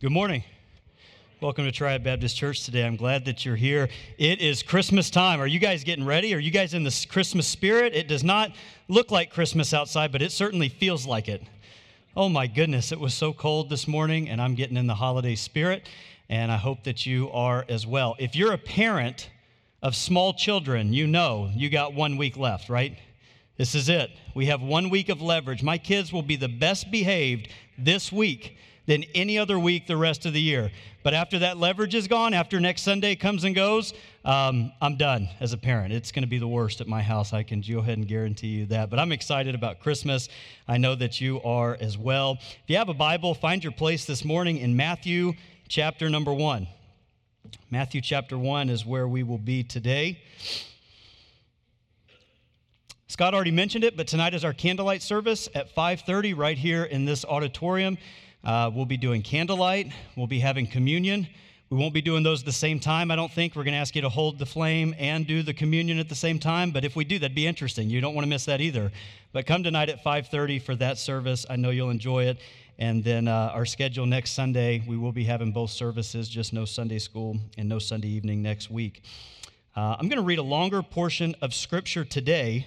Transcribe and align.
Good 0.00 0.12
morning. 0.12 0.44
Welcome 1.40 1.64
to 1.64 1.72
Triad 1.72 2.04
Baptist 2.04 2.36
Church 2.36 2.62
today. 2.62 2.86
I'm 2.86 2.94
glad 2.94 3.24
that 3.24 3.44
you're 3.44 3.56
here. 3.56 3.88
It 4.16 4.40
is 4.40 4.62
Christmas 4.62 5.10
time. 5.10 5.40
Are 5.40 5.46
you 5.48 5.58
guys 5.58 5.82
getting 5.82 6.04
ready? 6.04 6.36
Are 6.36 6.38
you 6.38 6.52
guys 6.52 6.72
in 6.72 6.84
the 6.84 7.06
Christmas 7.10 7.48
spirit? 7.48 7.96
It 7.96 8.06
does 8.06 8.22
not 8.22 8.52
look 8.86 9.10
like 9.10 9.32
Christmas 9.32 9.74
outside, 9.74 10.12
but 10.12 10.22
it 10.22 10.30
certainly 10.30 10.68
feels 10.68 11.04
like 11.04 11.26
it. 11.26 11.42
Oh 12.16 12.28
my 12.28 12.46
goodness, 12.46 12.92
it 12.92 13.00
was 13.00 13.12
so 13.12 13.32
cold 13.32 13.70
this 13.70 13.88
morning, 13.88 14.28
and 14.28 14.40
I'm 14.40 14.54
getting 14.54 14.76
in 14.76 14.86
the 14.86 14.94
holiday 14.94 15.34
spirit, 15.34 15.88
and 16.28 16.52
I 16.52 16.58
hope 16.58 16.84
that 16.84 17.04
you 17.04 17.28
are 17.32 17.64
as 17.68 17.84
well. 17.84 18.14
If 18.20 18.36
you're 18.36 18.52
a 18.52 18.58
parent 18.58 19.30
of 19.82 19.96
small 19.96 20.32
children, 20.32 20.92
you 20.92 21.08
know 21.08 21.50
you 21.56 21.70
got 21.70 21.92
one 21.92 22.16
week 22.16 22.36
left, 22.36 22.68
right? 22.68 22.96
This 23.56 23.74
is 23.74 23.88
it. 23.88 24.12
We 24.36 24.46
have 24.46 24.62
one 24.62 24.90
week 24.90 25.08
of 25.08 25.20
leverage. 25.20 25.64
My 25.64 25.76
kids 25.76 26.12
will 26.12 26.22
be 26.22 26.36
the 26.36 26.46
best 26.46 26.88
behaved 26.92 27.48
this 27.76 28.12
week 28.12 28.56
than 28.88 29.04
any 29.14 29.38
other 29.38 29.58
week 29.58 29.86
the 29.86 29.96
rest 29.98 30.24
of 30.24 30.32
the 30.32 30.40
year. 30.40 30.70
But 31.04 31.12
after 31.12 31.38
that 31.40 31.58
leverage 31.58 31.94
is 31.94 32.08
gone, 32.08 32.32
after 32.32 32.58
next 32.58 32.82
Sunday 32.82 33.14
comes 33.16 33.44
and 33.44 33.54
goes, 33.54 33.92
um, 34.24 34.72
I'm 34.80 34.96
done 34.96 35.28
as 35.40 35.52
a 35.52 35.58
parent. 35.58 35.92
It's 35.92 36.10
going 36.10 36.22
to 36.22 36.28
be 36.28 36.38
the 36.38 36.48
worst 36.48 36.80
at 36.80 36.88
my 36.88 37.02
house. 37.02 37.34
I 37.34 37.42
can 37.42 37.60
go 37.60 37.80
ahead 37.80 37.98
and 37.98 38.08
guarantee 38.08 38.46
you 38.46 38.66
that. 38.66 38.88
But 38.88 38.98
I'm 38.98 39.12
excited 39.12 39.54
about 39.54 39.80
Christmas. 39.80 40.30
I 40.66 40.78
know 40.78 40.94
that 40.94 41.20
you 41.20 41.40
are 41.42 41.76
as 41.78 41.98
well. 41.98 42.38
If 42.40 42.62
you 42.66 42.76
have 42.78 42.88
a 42.88 42.94
Bible, 42.94 43.34
find 43.34 43.62
your 43.62 43.74
place 43.74 44.06
this 44.06 44.24
morning 44.24 44.56
in 44.56 44.74
Matthew 44.74 45.34
chapter 45.68 46.08
number 46.08 46.32
one. 46.32 46.66
Matthew 47.70 48.00
chapter 48.00 48.38
one 48.38 48.70
is 48.70 48.86
where 48.86 49.06
we 49.06 49.22
will 49.22 49.38
be 49.38 49.62
today. 49.64 50.22
Scott 53.06 53.34
already 53.34 53.50
mentioned 53.50 53.84
it, 53.84 53.98
but 53.98 54.06
tonight 54.06 54.32
is 54.32 54.44
our 54.44 54.54
candlelight 54.54 55.02
service 55.02 55.46
at 55.54 55.74
5:30 55.74 56.32
right 56.32 56.56
here 56.56 56.84
in 56.84 57.04
this 57.04 57.26
auditorium. 57.26 57.98
Uh, 58.44 58.70
we'll 58.72 58.86
be 58.86 58.96
doing 58.96 59.22
candlelight. 59.22 59.92
We'll 60.16 60.26
be 60.26 60.40
having 60.40 60.66
communion. 60.66 61.26
We 61.70 61.76
won't 61.76 61.92
be 61.92 62.00
doing 62.00 62.22
those 62.22 62.40
at 62.40 62.46
the 62.46 62.52
same 62.52 62.80
time, 62.80 63.10
I 63.10 63.16
don't 63.16 63.30
think. 63.30 63.54
We're 63.54 63.64
going 63.64 63.74
to 63.74 63.78
ask 63.78 63.94
you 63.94 64.00
to 64.00 64.08
hold 64.08 64.38
the 64.38 64.46
flame 64.46 64.94
and 64.98 65.26
do 65.26 65.42
the 65.42 65.52
communion 65.52 65.98
at 65.98 66.08
the 66.08 66.14
same 66.14 66.38
time. 66.38 66.70
But 66.70 66.84
if 66.84 66.96
we 66.96 67.04
do, 67.04 67.18
that'd 67.18 67.34
be 67.34 67.46
interesting. 67.46 67.90
You 67.90 68.00
don't 68.00 68.14
want 68.14 68.24
to 68.24 68.28
miss 68.28 68.46
that 68.46 68.62
either. 68.62 68.90
But 69.32 69.44
come 69.44 69.62
tonight 69.62 69.90
at 69.90 70.02
5:30 70.02 70.62
for 70.62 70.74
that 70.76 70.96
service. 70.96 71.44
I 71.50 71.56
know 71.56 71.68
you'll 71.68 71.90
enjoy 71.90 72.24
it. 72.24 72.38
And 72.78 73.04
then 73.04 73.28
uh, 73.28 73.50
our 73.52 73.66
schedule 73.66 74.06
next 74.06 74.32
Sunday, 74.32 74.82
we 74.86 74.96
will 74.96 75.12
be 75.12 75.24
having 75.24 75.52
both 75.52 75.70
services, 75.70 76.28
just 76.28 76.52
no 76.52 76.64
Sunday 76.64 77.00
school 77.00 77.36
and 77.58 77.68
no 77.68 77.78
Sunday 77.78 78.08
evening 78.08 78.40
next 78.40 78.70
week. 78.70 79.02
Uh, 79.76 79.96
I'm 79.98 80.08
going 80.08 80.20
to 80.20 80.24
read 80.24 80.38
a 80.38 80.44
longer 80.44 80.82
portion 80.82 81.34
of 81.42 81.52
Scripture 81.52 82.04
today. 82.04 82.66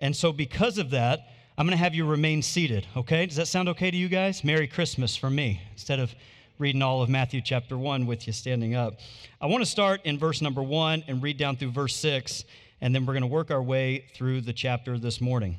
And 0.00 0.16
so, 0.16 0.32
because 0.32 0.78
of 0.78 0.90
that, 0.90 1.28
I'm 1.58 1.66
going 1.66 1.76
to 1.76 1.84
have 1.84 1.94
you 1.94 2.06
remain 2.06 2.40
seated, 2.40 2.86
okay? 2.96 3.26
Does 3.26 3.36
that 3.36 3.46
sound 3.46 3.68
okay 3.68 3.90
to 3.90 3.96
you 3.96 4.08
guys? 4.08 4.42
Merry 4.42 4.66
Christmas 4.66 5.14
from 5.16 5.34
me, 5.34 5.60
instead 5.72 6.00
of 6.00 6.14
reading 6.58 6.80
all 6.80 7.02
of 7.02 7.10
Matthew 7.10 7.42
chapter 7.44 7.76
1 7.76 8.06
with 8.06 8.26
you 8.26 8.32
standing 8.32 8.74
up. 8.74 9.00
I 9.38 9.44
want 9.46 9.62
to 9.62 9.68
start 9.68 10.00
in 10.04 10.18
verse 10.18 10.40
number 10.40 10.62
1 10.62 11.04
and 11.08 11.22
read 11.22 11.36
down 11.36 11.56
through 11.56 11.72
verse 11.72 11.94
6, 11.96 12.44
and 12.80 12.94
then 12.94 13.04
we're 13.04 13.12
going 13.12 13.20
to 13.20 13.26
work 13.26 13.50
our 13.50 13.62
way 13.62 14.06
through 14.14 14.40
the 14.40 14.54
chapter 14.54 14.98
this 14.98 15.20
morning. 15.20 15.58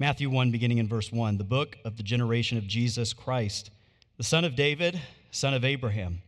Matthew 0.00 0.30
1, 0.30 0.50
beginning 0.50 0.78
in 0.78 0.88
verse 0.88 1.12
1, 1.12 1.38
the 1.38 1.44
book 1.44 1.76
of 1.84 1.96
the 1.96 2.02
generation 2.02 2.58
of 2.58 2.66
Jesus 2.66 3.12
Christ, 3.12 3.70
the 4.16 4.24
son 4.24 4.44
of 4.44 4.56
David, 4.56 5.00
son 5.30 5.54
of 5.54 5.64
Abraham. 5.64 6.22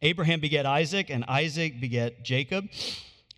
Abraham 0.00 0.38
begat 0.38 0.64
Isaac, 0.64 1.10
and 1.10 1.24
Isaac 1.24 1.80
begat 1.80 2.22
Jacob. 2.22 2.68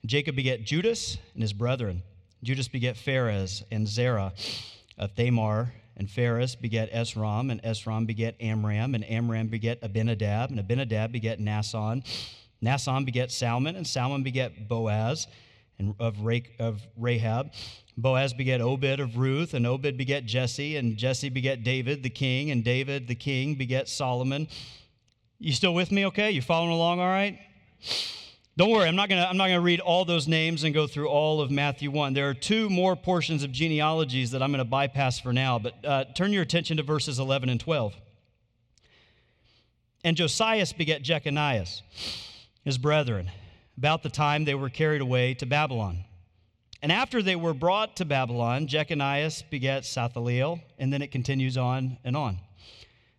Jacob 0.04 0.36
begat 0.36 0.62
Judas 0.62 1.16
and 1.32 1.42
his 1.42 1.54
brethren. 1.54 2.02
Judas 2.42 2.68
begat 2.68 2.96
Phares 2.96 3.64
and 3.70 3.86
Zerah 3.86 4.32
of 4.96 5.14
Thamar, 5.14 5.70
and 5.96 6.08
Phares 6.08 6.54
begat 6.54 6.92
Esrom, 6.92 7.50
and 7.50 7.62
Esrom 7.62 8.06
begat 8.06 8.36
Amram, 8.40 8.94
and 8.94 9.04
Amram 9.04 9.48
begat 9.48 9.80
Abinadab, 9.82 10.50
and 10.50 10.60
Abinadab 10.60 11.12
begat 11.12 11.40
Naasson. 11.40 12.04
Naasson 12.62 13.04
begat 13.04 13.30
Salmon, 13.32 13.76
and 13.76 13.86
Salmon 13.86 14.22
begat 14.22 14.68
Boaz 14.68 15.26
and 15.78 15.94
of, 15.98 16.16
of 16.58 16.82
Rahab. 16.96 17.52
Boaz 17.96 18.32
begat 18.32 18.60
Obed 18.60 19.00
of 19.00 19.16
Ruth, 19.16 19.54
and 19.54 19.66
Obed 19.66 19.96
begat 19.96 20.24
Jesse, 20.24 20.76
and 20.76 20.96
Jesse 20.96 21.28
begat 21.28 21.64
David 21.64 22.02
the 22.02 22.10
king, 22.10 22.50
and 22.50 22.62
David 22.62 23.08
the 23.08 23.14
king 23.14 23.56
begat 23.56 23.88
Solomon. 23.88 24.48
You 25.40 25.52
still 25.52 25.74
with 25.74 25.90
me 25.90 26.06
okay? 26.06 26.30
You 26.30 26.42
following 26.42 26.72
along 26.72 27.00
all 27.00 27.06
right? 27.08 27.38
Don't 28.58 28.70
worry, 28.70 28.88
I'm 28.88 28.96
not 28.96 29.08
going 29.08 29.22
to 29.22 29.28
I'm 29.28 29.36
not 29.36 29.44
going 29.44 29.60
to 29.60 29.64
read 29.64 29.78
all 29.78 30.04
those 30.04 30.26
names 30.26 30.64
and 30.64 30.74
go 30.74 30.88
through 30.88 31.08
all 31.08 31.40
of 31.40 31.48
Matthew 31.48 31.92
1. 31.92 32.12
There 32.12 32.28
are 32.28 32.34
two 32.34 32.68
more 32.68 32.96
portions 32.96 33.44
of 33.44 33.52
genealogies 33.52 34.32
that 34.32 34.42
I'm 34.42 34.50
going 34.50 34.58
to 34.58 34.64
bypass 34.64 35.20
for 35.20 35.32
now, 35.32 35.60
but 35.60 35.74
uh, 35.84 36.06
turn 36.16 36.32
your 36.32 36.42
attention 36.42 36.76
to 36.78 36.82
verses 36.82 37.20
11 37.20 37.50
and 37.50 37.60
12. 37.60 37.94
And 40.02 40.16
Josias 40.16 40.72
begat 40.72 41.04
Jeconias, 41.04 41.82
his 42.64 42.78
brethren, 42.78 43.30
about 43.76 44.02
the 44.02 44.08
time 44.08 44.44
they 44.44 44.56
were 44.56 44.70
carried 44.70 45.02
away 45.02 45.34
to 45.34 45.46
Babylon. 45.46 45.98
And 46.82 46.90
after 46.90 47.22
they 47.22 47.36
were 47.36 47.54
brought 47.54 47.94
to 47.98 48.04
Babylon, 48.04 48.66
Jeconias 48.66 49.44
begat 49.48 49.84
Salathiel, 49.84 50.60
and 50.80 50.92
then 50.92 51.00
it 51.00 51.12
continues 51.12 51.56
on 51.56 51.96
and 52.02 52.16
on. 52.16 52.38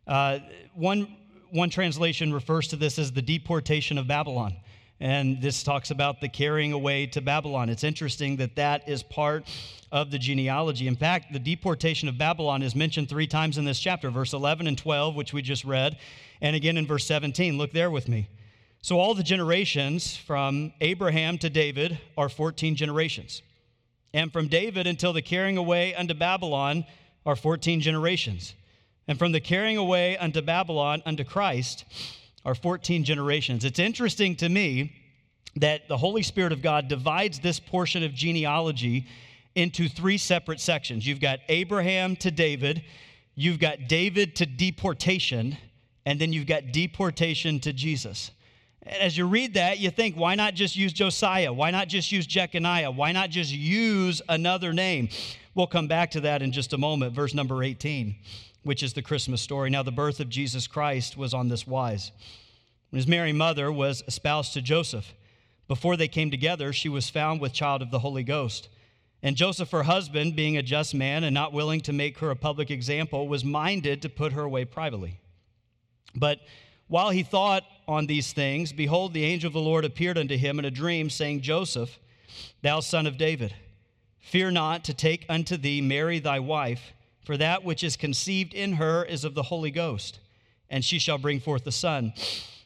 Uh, 0.06 0.40
one, 0.74 1.16
one 1.50 1.70
translation 1.70 2.34
refers 2.34 2.68
to 2.68 2.76
this 2.76 3.00
as 3.00 3.14
the 3.14 3.22
deportation 3.22 3.98
of 3.98 4.06
Babylon. 4.06 4.58
And 5.00 5.42
this 5.42 5.64
talks 5.64 5.92
about 5.92 6.20
the 6.20 6.28
carrying 6.28 6.74
away 6.74 7.06
to 7.08 7.22
Babylon. 7.22 7.70
It's 7.70 7.84
interesting 7.86 8.38
that 8.38 8.56
that 8.58 8.90
is 8.90 9.02
part 9.02 9.48
of 9.92 10.12
the 10.12 10.20
genealogy. 10.20 10.88
In 10.88 10.96
fact, 10.96 11.32
the 11.32 11.40
deportation 11.40 12.10
of 12.10 12.18
Babylon 12.18 12.62
is 12.62 12.76
mentioned 12.76 13.10
three 13.10 13.28
times 13.28 13.58
in 13.58 13.66
this 13.66 13.80
chapter 13.80 14.10
verse 14.10 14.34
11 14.34 14.68
and 14.68 14.78
12, 14.78 15.16
which 15.16 15.34
we 15.34 15.42
just 15.42 15.64
read, 15.64 15.98
and 16.42 16.56
again 16.56 16.78
in 16.78 16.86
verse 16.86 17.06
17. 17.06 17.58
Look 17.58 17.72
there 17.72 17.90
with 17.90 18.08
me. 18.08 18.28
So, 18.82 18.98
all 18.98 19.14
the 19.14 19.24
generations 19.24 20.16
from 20.16 20.72
Abraham 20.80 21.38
to 21.40 21.50
David 21.50 22.00
are 22.18 22.30
14 22.30 22.76
generations. 22.76 23.42
And 24.14 24.32
from 24.32 24.48
David 24.48 24.88
until 24.88 25.14
the 25.14 25.22
carrying 25.22 25.58
away 25.58 25.94
unto 25.94 26.14
Babylon 26.14 26.86
are 27.26 27.36
14 27.36 27.82
generations. 27.82 28.56
And 29.08 29.20
from 29.20 29.32
the 29.32 29.40
carrying 29.40 29.78
away 29.78 30.18
unto 30.18 30.42
Babylon 30.42 31.02
unto 31.06 31.24
Christ 31.24 31.86
are 32.46 32.56
14 32.56 33.04
generations. 33.04 33.66
It's 33.66 33.80
interesting 33.80 34.36
to 34.38 34.50
me 34.50 34.94
that 35.56 35.88
the 35.88 35.98
Holy 35.98 36.24
Spirit 36.24 36.52
of 36.52 36.62
God 36.62 36.88
divides 36.88 37.40
this 37.40 37.60
portion 37.60 38.04
of 38.04 38.14
genealogy 38.14 39.08
into 39.56 39.90
three 39.90 40.18
separate 40.18 40.60
sections. 40.60 41.06
You've 41.06 41.20
got 41.20 41.40
Abraham 41.50 42.16
to 42.18 42.32
David, 42.32 42.84
you've 43.36 43.60
got 43.60 43.88
David 43.88 44.36
to 44.38 44.46
deportation, 44.46 45.58
and 46.06 46.20
then 46.20 46.32
you've 46.32 46.48
got 46.48 46.72
deportation 46.72 47.60
to 47.62 47.74
Jesus. 47.74 48.32
And 48.84 48.96
as 49.02 49.18
you 49.18 49.28
read 49.28 49.56
that, 49.56 49.80
you 49.80 49.92
think, 49.92 50.16
why 50.16 50.36
not 50.36 50.54
just 50.54 50.76
use 50.76 50.94
Josiah? 50.94 51.52
Why 51.52 51.72
not 51.72 51.90
just 51.90 52.12
use 52.12 52.26
Jeconiah? 52.26 52.92
Why 52.92 53.12
not 53.12 53.30
just 53.30 53.52
use 53.52 54.22
another 54.30 54.72
name? 54.72 55.10
We'll 55.56 55.68
come 55.68 55.88
back 55.88 56.12
to 56.12 56.22
that 56.22 56.42
in 56.42 56.52
just 56.52 56.74
a 56.74 56.78
moment. 56.78 57.14
Verse 57.14 57.34
number 57.34 57.64
18 57.64 58.16
which 58.70 58.84
is 58.84 58.94
the 58.94 59.02
Christmas 59.02 59.42
story. 59.42 59.72
Now, 59.72 59.82
the 59.82 59.92
birth 59.92 60.20
of 60.20 60.30
Jesus 60.30 60.68
Christ 60.68 61.18
was 61.18 61.34
on 61.34 61.48
this 61.48 61.66
wise. 61.66 62.12
When 62.92 62.98
his 62.98 63.08
Mary 63.08 63.34
mother 63.34 63.72
was 63.72 64.04
espoused 64.08 64.54
to 64.54 64.62
Joseph, 64.62 65.16
before 65.68 65.98
they 65.98 66.08
came 66.08 66.30
together, 66.30 66.72
she 66.72 66.88
was 66.88 67.10
found 67.10 67.42
with 67.42 67.52
child 67.52 67.82
of 67.82 67.90
the 67.90 67.98
Holy 67.98 68.22
Ghost. 68.22 68.70
And 69.24 69.36
Joseph, 69.36 69.72
her 69.72 69.82
husband, 69.82 70.36
being 70.36 70.56
a 70.56 70.62
just 70.62 70.94
man 70.94 71.24
and 71.24 71.34
not 71.34 71.52
willing 71.52 71.82
to 71.82 71.92
make 71.92 72.20
her 72.20 72.30
a 72.30 72.36
public 72.36 72.70
example, 72.70 73.28
was 73.28 73.44
minded 73.44 74.04
to 74.04 74.08
put 74.08 74.34
her 74.34 74.44
away 74.44 74.66
privately. 74.66 75.20
But 76.14 76.40
while 76.88 77.10
he 77.10 77.24
thought 77.24 77.64
on 77.88 78.06
these 78.06 78.34
things, 78.34 78.72
behold, 78.72 79.16
the 79.16 79.26
angel 79.26 79.48
of 79.48 79.54
the 79.54 79.60
Lord 79.60 79.84
appeared 79.84 80.20
unto 80.20 80.38
him 80.38 80.60
in 80.60 80.66
a 80.66 80.70
dream, 80.70 81.10
saying, 81.10 81.42
Joseph, 81.42 81.98
thou 82.62 82.82
son 82.82 83.08
of 83.08 83.18
David, 83.18 83.56
fear 84.20 84.52
not 84.52 84.84
to 84.84 84.94
take 84.94 85.26
unto 85.28 85.58
thee 85.58 85.82
Mary 85.82 86.20
thy 86.20 86.40
wife 86.40 86.94
for 87.30 87.38
that 87.38 87.64
which 87.64 87.84
is 87.84 87.96
conceived 87.96 88.56
in 88.56 88.74
her 88.74 89.06
is 89.06 89.24
of 89.24 89.36
the 89.36 89.44
Holy 89.44 89.70
Ghost, 89.70 90.18
and 90.68 90.84
she 90.84 90.98
shall 90.98 91.20
bring 91.20 91.40
forth 91.40 91.68
a 91.68 91.72
son. 91.72 92.12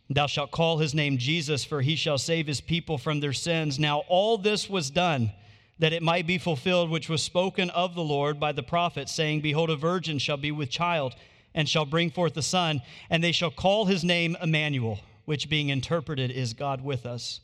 Thou 0.10 0.26
shalt 0.26 0.52
call 0.52 0.78
his 0.78 0.96
name 0.96 1.18
Jesus, 1.18 1.66
for 1.66 1.82
he 1.82 1.98
shall 1.98 2.18
save 2.18 2.48
his 2.48 2.62
people 2.62 2.98
from 2.98 3.20
their 3.20 3.34
sins. 3.34 3.78
Now, 3.78 4.04
all 4.08 4.38
this 4.38 4.70
was 4.70 4.90
done 4.90 5.34
that 5.80 5.92
it 5.92 6.02
might 6.02 6.26
be 6.26 6.38
fulfilled, 6.38 6.90
which 6.90 7.10
was 7.10 7.22
spoken 7.22 7.72
of 7.72 7.94
the 7.94 8.06
Lord 8.06 8.40
by 8.40 8.54
the 8.54 8.64
prophet, 8.64 9.10
saying, 9.10 9.42
Behold, 9.42 9.70
a 9.70 9.76
virgin 9.76 10.18
shall 10.18 10.38
be 10.38 10.50
with 10.50 10.70
child, 10.70 11.14
and 11.54 11.68
shall 11.68 11.84
bring 11.84 12.10
forth 12.10 12.38
a 12.38 12.42
son, 12.42 12.82
and 13.10 13.22
they 13.22 13.34
shall 13.34 13.52
call 13.52 13.84
his 13.84 14.06
name 14.06 14.38
Emmanuel, 14.42 15.02
which 15.26 15.50
being 15.50 15.68
interpreted 15.68 16.32
is 16.32 16.54
God 16.54 16.82
with 16.82 17.06
us. 17.06 17.42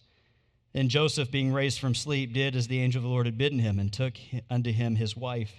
And 0.73 0.89
Joseph, 0.89 1.29
being 1.29 1.51
raised 1.51 1.79
from 1.79 1.95
sleep, 1.95 2.31
did 2.31 2.55
as 2.55 2.69
the 2.69 2.79
angel 2.79 2.99
of 2.99 3.03
the 3.03 3.09
Lord 3.09 3.25
had 3.25 3.37
bidden 3.37 3.59
him, 3.59 3.77
and 3.77 3.91
took 3.91 4.13
unto 4.49 4.71
him 4.71 4.95
his 4.95 5.17
wife. 5.17 5.51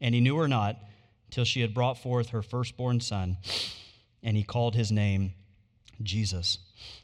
And 0.00 0.12
he 0.12 0.20
knew 0.20 0.36
her 0.38 0.48
not 0.48 0.80
till 1.30 1.44
she 1.44 1.60
had 1.60 1.74
brought 1.74 1.98
forth 1.98 2.30
her 2.30 2.42
firstborn 2.42 3.00
son, 3.00 3.38
and 4.22 4.36
he 4.36 4.42
called 4.42 4.74
his 4.74 4.90
name 4.92 5.32
Jesus. 6.02 6.58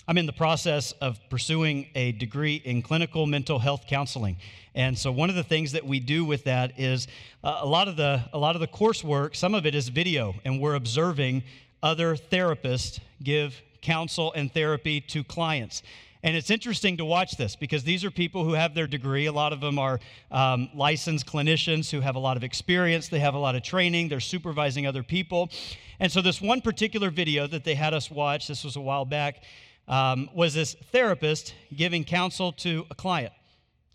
I'm 0.07 0.19
in 0.19 0.27
the 0.27 0.33
process 0.33 0.93
of 0.93 1.19
pursuing 1.31 1.87
a 1.95 2.13
degree 2.13 2.57
in 2.57 2.83
clinical 2.83 3.27
mental 3.27 3.59
health 3.59 3.87
counseling. 3.87 4.37
And 4.75 4.99
so 4.99 5.13
one 5.13 5.31
of 5.31 5.37
the 5.37 5.43
things 5.43 5.73
that 5.73 5.87
we 5.87 6.01
do 6.01 6.25
with 6.25 6.45
that 6.45 6.79
is 6.79 7.07
uh, 7.45 7.61
a 7.61 7.67
lot 7.67 7.89
of 7.89 7.97
the 7.97 8.23
a 8.33 8.39
lot 8.39 8.55
of 8.55 8.61
the 8.61 8.67
coursework, 8.67 9.37
some 9.37 9.55
of 9.55 9.67
it 9.67 9.75
is 9.75 9.89
video 9.89 10.35
and 10.45 10.61
we're 10.61 10.75
observing 10.75 11.45
other 11.83 12.17
therapists 12.17 13.01
give 13.23 13.61
counsel 13.81 14.33
and 14.35 14.53
therapy 14.53 15.01
to 15.01 15.25
clients. 15.25 15.83
And 16.25 16.37
it's 16.37 16.51
interesting 16.51 16.99
to 16.99 17.05
watch 17.05 17.37
this 17.37 17.57
because 17.57 17.83
these 17.83 18.05
are 18.05 18.11
people 18.11 18.45
who 18.45 18.53
have 18.53 18.75
their 18.75 18.87
degree. 18.87 19.27
A 19.27 19.33
lot 19.33 19.53
of 19.53 19.61
them 19.61 19.79
are 19.79 19.99
um, 20.31 20.69
licensed 20.73 21.27
clinicians 21.27 21.91
who 21.91 22.01
have 22.01 22.15
a 22.15 22.21
lot 22.21 22.37
of 22.37 22.45
experience, 22.45 23.09
they 23.09 23.19
have 23.19 23.35
a 23.35 23.39
lot 23.39 23.57
of 23.57 23.63
training, 23.65 24.09
they're 24.09 24.21
supervising 24.21 24.87
other 24.87 25.03
people. 25.03 25.51
And 25.99 26.13
so, 26.13 26.23
this 26.23 26.41
one 26.41 26.61
particular 26.61 27.11
video 27.11 27.49
that 27.49 27.65
they 27.65 27.75
had 27.75 27.93
us 27.93 28.11
watch, 28.11 28.47
this 28.47 28.63
was 28.63 28.77
a 28.77 28.81
while 28.81 29.05
back, 29.05 29.43
um, 29.89 30.31
was 30.33 30.55
this 30.55 30.75
therapist 30.93 31.55
giving 31.75 32.05
counsel 32.05 32.53
to 32.53 32.87
a 32.91 32.95
client. 32.95 33.33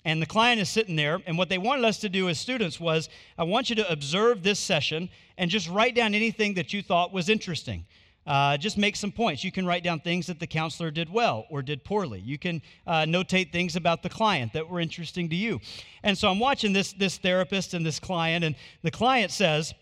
And 0.04 0.22
the 0.22 0.26
client 0.26 0.62
is 0.62 0.70
sitting 0.70 0.96
there, 0.96 1.22
and 1.26 1.38
what 1.38 1.50
they 1.50 1.58
wanted 1.58 1.86
us 1.86 2.00
to 2.00 2.10
do 2.10 2.30
as 2.30 2.40
students 2.40 2.80
was 2.80 3.10
I 3.38 3.44
want 3.44 3.70
you 3.70 3.76
to 3.78 3.92
observe 3.92 4.44
this 4.44 4.60
session 4.60 5.10
and 5.38 5.50
just 5.50 5.70
write 5.70 5.96
down 5.96 6.14
anything 6.14 6.56
that 6.56 6.74
you 6.74 6.82
thought 6.82 7.14
was 7.14 7.30
interesting. 7.30 7.86
Uh, 8.28 8.58
just 8.58 8.78
make 8.78 8.98
some 8.98 9.12
points. 9.12 9.44
You 9.44 9.54
can 9.54 9.66
write 9.66 9.84
down 9.84 10.02
things 10.02 10.28
that 10.28 10.40
the 10.40 10.48
counselor 10.48 10.92
did 10.92 11.10
well 11.10 11.46
or 11.50 11.62
did 11.62 11.86
poorly. 11.86 12.20
You 12.20 12.38
can 12.38 12.62
uh, 12.86 13.06
notate 13.06 13.54
things 13.54 13.78
about 13.78 14.04
the 14.04 14.10
client 14.10 14.52
that 14.52 14.70
were 14.70 14.82
interesting 14.82 15.30
to 15.30 15.36
you. 15.36 15.62
And 16.04 16.18
so 16.18 16.30
I'm 16.30 16.40
watching 16.40 16.74
this, 16.74 16.92
this 16.92 17.18
therapist 17.18 17.74
and 17.74 17.86
this 17.86 18.00
client, 18.00 18.44
and 18.44 18.56
the 18.84 18.92
client 18.92 19.32
says, 19.32 19.74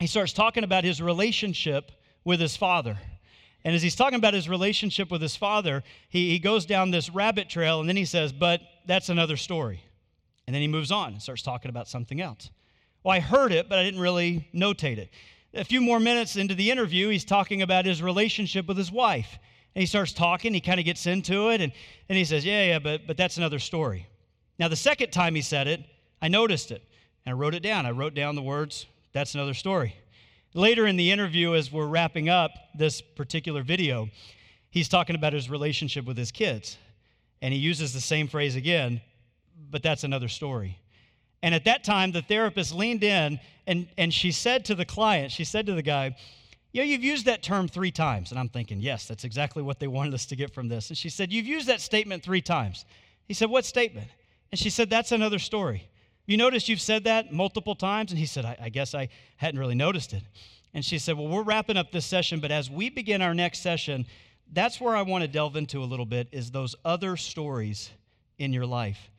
he 0.00 0.08
starts 0.08 0.32
talking 0.32 0.64
about 0.64 0.82
his 0.82 1.00
relationship 1.00 1.92
with 2.24 2.40
his 2.40 2.56
father. 2.56 2.98
And 3.64 3.76
as 3.76 3.82
he's 3.82 3.94
talking 3.94 4.18
about 4.18 4.34
his 4.34 4.48
relationship 4.48 5.10
with 5.12 5.22
his 5.22 5.36
father, 5.36 5.84
he, 6.08 6.30
he 6.30 6.40
goes 6.40 6.66
down 6.66 6.90
this 6.90 7.08
rabbit 7.10 7.48
trail, 7.48 7.78
and 7.78 7.88
then 7.88 7.96
he 7.96 8.04
says, 8.04 8.32
But 8.32 8.60
that's 8.86 9.08
another 9.08 9.36
story. 9.36 9.80
And 10.46 10.54
then 10.54 10.60
he 10.60 10.68
moves 10.68 10.90
on 10.90 11.12
and 11.12 11.22
starts 11.22 11.42
talking 11.42 11.70
about 11.70 11.88
something 11.88 12.20
else. 12.20 12.50
Well, 13.02 13.14
I 13.14 13.20
heard 13.20 13.52
it, 13.52 13.68
but 13.68 13.78
I 13.78 13.84
didn't 13.84 14.00
really 14.00 14.48
notate 14.52 14.98
it 14.98 15.10
a 15.54 15.64
few 15.64 15.80
more 15.80 16.00
minutes 16.00 16.36
into 16.36 16.54
the 16.54 16.70
interview, 16.70 17.08
he's 17.08 17.24
talking 17.24 17.62
about 17.62 17.86
his 17.86 18.02
relationship 18.02 18.66
with 18.66 18.76
his 18.76 18.90
wife. 18.90 19.38
And 19.74 19.80
he 19.80 19.86
starts 19.86 20.12
talking, 20.12 20.54
he 20.54 20.60
kind 20.60 20.78
of 20.78 20.86
gets 20.86 21.06
into 21.06 21.50
it, 21.50 21.60
and, 21.60 21.72
and 22.08 22.18
he 22.18 22.24
says, 22.24 22.44
Yeah, 22.44 22.64
yeah, 22.64 22.78
but, 22.78 23.06
but 23.06 23.16
that's 23.16 23.36
another 23.36 23.58
story. 23.58 24.06
Now, 24.58 24.68
the 24.68 24.76
second 24.76 25.10
time 25.10 25.34
he 25.34 25.42
said 25.42 25.66
it, 25.66 25.80
I 26.22 26.28
noticed 26.28 26.70
it, 26.70 26.82
and 27.24 27.34
I 27.34 27.36
wrote 27.36 27.54
it 27.54 27.62
down. 27.62 27.86
I 27.86 27.90
wrote 27.90 28.14
down 28.14 28.36
the 28.36 28.42
words, 28.42 28.86
That's 29.12 29.34
another 29.34 29.54
story. 29.54 29.96
Later 30.54 30.86
in 30.86 30.96
the 30.96 31.10
interview, 31.10 31.54
as 31.54 31.72
we're 31.72 31.86
wrapping 31.86 32.28
up 32.28 32.52
this 32.78 33.00
particular 33.00 33.62
video, 33.62 34.08
he's 34.70 34.88
talking 34.88 35.16
about 35.16 35.32
his 35.32 35.50
relationship 35.50 36.04
with 36.04 36.16
his 36.16 36.30
kids. 36.30 36.78
And 37.42 37.52
he 37.52 37.58
uses 37.58 37.92
the 37.92 38.00
same 38.00 38.28
phrase 38.28 38.54
again, 38.54 39.00
but 39.70 39.82
that's 39.82 40.04
another 40.04 40.28
story. 40.28 40.78
And 41.44 41.54
at 41.54 41.66
that 41.66 41.84
time, 41.84 42.10
the 42.10 42.22
therapist 42.22 42.74
leaned 42.74 43.04
in 43.04 43.38
and, 43.66 43.86
and 43.98 44.14
she 44.14 44.32
said 44.32 44.64
to 44.64 44.74
the 44.74 44.86
client, 44.86 45.30
she 45.30 45.44
said 45.44 45.66
to 45.66 45.74
the 45.74 45.82
guy, 45.82 46.16
you 46.72 46.80
know, 46.80 46.86
you've 46.86 47.04
used 47.04 47.26
that 47.26 47.42
term 47.42 47.68
three 47.68 47.90
times. 47.90 48.30
And 48.30 48.40
I'm 48.40 48.48
thinking, 48.48 48.80
yes, 48.80 49.06
that's 49.06 49.24
exactly 49.24 49.62
what 49.62 49.78
they 49.78 49.86
wanted 49.86 50.14
us 50.14 50.24
to 50.26 50.36
get 50.36 50.54
from 50.54 50.68
this. 50.68 50.88
And 50.88 50.96
she 50.96 51.10
said, 51.10 51.30
You've 51.30 51.44
used 51.44 51.66
that 51.66 51.82
statement 51.82 52.22
three 52.22 52.40
times. 52.40 52.86
He 53.28 53.34
said, 53.34 53.50
What 53.50 53.66
statement? 53.66 54.08
And 54.52 54.58
she 54.58 54.70
said, 54.70 54.88
That's 54.88 55.12
another 55.12 55.38
story. 55.38 55.86
You 56.24 56.38
notice 56.38 56.66
you've 56.66 56.80
said 56.80 57.04
that 57.04 57.30
multiple 57.30 57.74
times? 57.74 58.10
And 58.10 58.18
he 58.18 58.24
said, 58.24 58.46
I, 58.46 58.56
I 58.62 58.68
guess 58.70 58.94
I 58.94 59.10
hadn't 59.36 59.60
really 59.60 59.74
noticed 59.74 60.14
it. 60.14 60.22
And 60.72 60.82
she 60.82 60.98
said, 60.98 61.18
Well, 61.18 61.28
we're 61.28 61.42
wrapping 61.42 61.76
up 61.76 61.92
this 61.92 62.06
session, 62.06 62.40
but 62.40 62.52
as 62.52 62.70
we 62.70 62.88
begin 62.88 63.20
our 63.20 63.34
next 63.34 63.60
session, 63.60 64.06
that's 64.50 64.80
where 64.80 64.96
I 64.96 65.02
want 65.02 65.22
to 65.22 65.28
delve 65.28 65.56
into 65.56 65.82
a 65.82 65.84
little 65.84 66.06
bit 66.06 66.26
is 66.32 66.50
those 66.50 66.74
other 66.86 67.18
stories 67.18 67.90
in 68.38 68.54
your 68.54 68.64
life. 68.64 69.10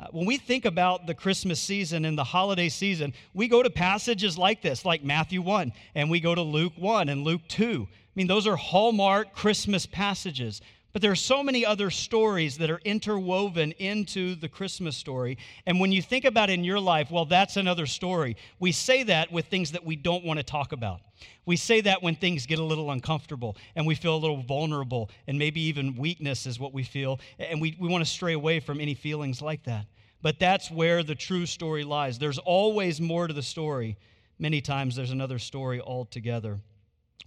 Uh, 0.00 0.06
when 0.12 0.26
we 0.26 0.36
think 0.36 0.64
about 0.64 1.06
the 1.08 1.14
Christmas 1.14 1.60
season 1.60 2.04
and 2.04 2.16
the 2.16 2.22
holiday 2.22 2.68
season, 2.68 3.12
we 3.34 3.48
go 3.48 3.64
to 3.64 3.70
passages 3.70 4.38
like 4.38 4.62
this, 4.62 4.84
like 4.84 5.02
Matthew 5.02 5.42
1, 5.42 5.72
and 5.96 6.08
we 6.08 6.20
go 6.20 6.36
to 6.36 6.42
Luke 6.42 6.74
1 6.76 7.08
and 7.08 7.24
Luke 7.24 7.40
2. 7.48 7.88
I 7.90 7.94
mean, 8.14 8.28
those 8.28 8.46
are 8.46 8.54
hallmark 8.54 9.34
Christmas 9.34 9.86
passages. 9.86 10.60
But 10.92 11.02
there 11.02 11.12
are 11.12 11.16
so 11.16 11.42
many 11.42 11.66
other 11.66 11.90
stories 11.90 12.58
that 12.58 12.70
are 12.70 12.80
interwoven 12.82 13.72
into 13.72 14.34
the 14.34 14.48
Christmas 14.48 14.96
story. 14.96 15.36
And 15.66 15.80
when 15.80 15.92
you 15.92 16.00
think 16.00 16.24
about 16.24 16.48
in 16.48 16.64
your 16.64 16.80
life, 16.80 17.10
well, 17.10 17.26
that's 17.26 17.58
another 17.58 17.84
story. 17.84 18.36
We 18.58 18.72
say 18.72 19.02
that 19.02 19.30
with 19.30 19.46
things 19.46 19.72
that 19.72 19.84
we 19.84 19.96
don't 19.96 20.24
want 20.24 20.38
to 20.38 20.42
talk 20.42 20.72
about. 20.72 21.00
We 21.44 21.56
say 21.56 21.82
that 21.82 22.02
when 22.02 22.14
things 22.14 22.46
get 22.46 22.58
a 22.58 22.64
little 22.64 22.90
uncomfortable 22.90 23.56
and 23.76 23.86
we 23.86 23.96
feel 23.96 24.14
a 24.14 24.18
little 24.18 24.42
vulnerable 24.42 25.10
and 25.26 25.38
maybe 25.38 25.60
even 25.62 25.94
weakness 25.96 26.46
is 26.46 26.58
what 26.58 26.72
we 26.72 26.84
feel. 26.84 27.20
And 27.38 27.60
we, 27.60 27.76
we 27.78 27.88
want 27.88 28.02
to 28.02 28.10
stray 28.10 28.32
away 28.32 28.58
from 28.58 28.80
any 28.80 28.94
feelings 28.94 29.42
like 29.42 29.64
that. 29.64 29.86
But 30.22 30.40
that's 30.40 30.70
where 30.70 31.02
the 31.02 31.14
true 31.14 31.44
story 31.44 31.84
lies. 31.84 32.18
There's 32.18 32.38
always 32.38 32.98
more 32.98 33.26
to 33.28 33.34
the 33.34 33.42
story. 33.42 33.98
Many 34.38 34.62
times 34.62 34.96
there's 34.96 35.10
another 35.10 35.38
story 35.38 35.80
altogether 35.80 36.60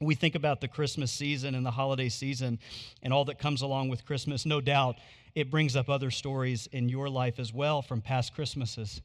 we 0.01 0.15
think 0.15 0.35
about 0.35 0.61
the 0.61 0.67
Christmas 0.67 1.11
season 1.11 1.55
and 1.55 1.65
the 1.65 1.71
holiday 1.71 2.09
season 2.09 2.59
and 3.03 3.13
all 3.13 3.25
that 3.25 3.37
comes 3.37 3.61
along 3.61 3.89
with 3.89 4.05
Christmas, 4.05 4.45
no 4.45 4.59
doubt 4.59 4.95
it 5.35 5.51
brings 5.51 5.75
up 5.75 5.89
other 5.89 6.11
stories 6.11 6.67
in 6.71 6.89
your 6.89 7.09
life 7.09 7.39
as 7.39 7.53
well 7.53 7.81
from 7.81 8.01
past 8.01 8.33
Christmases. 8.33 9.01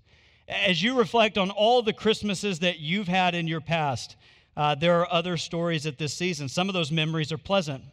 As 0.48 0.82
you 0.82 0.98
reflect 0.98 1.38
on 1.38 1.50
all 1.50 1.82
the 1.82 1.92
Christmases 1.92 2.60
that 2.60 2.78
you've 2.78 3.08
had 3.08 3.34
in 3.34 3.46
your 3.46 3.60
past, 3.60 4.16
uh, 4.56 4.74
there 4.74 5.00
are 5.00 5.12
other 5.12 5.36
stories 5.36 5.86
at 5.86 5.98
this 5.98 6.14
season. 6.14 6.48
Some 6.48 6.68
of 6.68 6.72
those 6.72 6.90
memories 6.90 7.30
are 7.30 7.38
pleasant, 7.38 7.84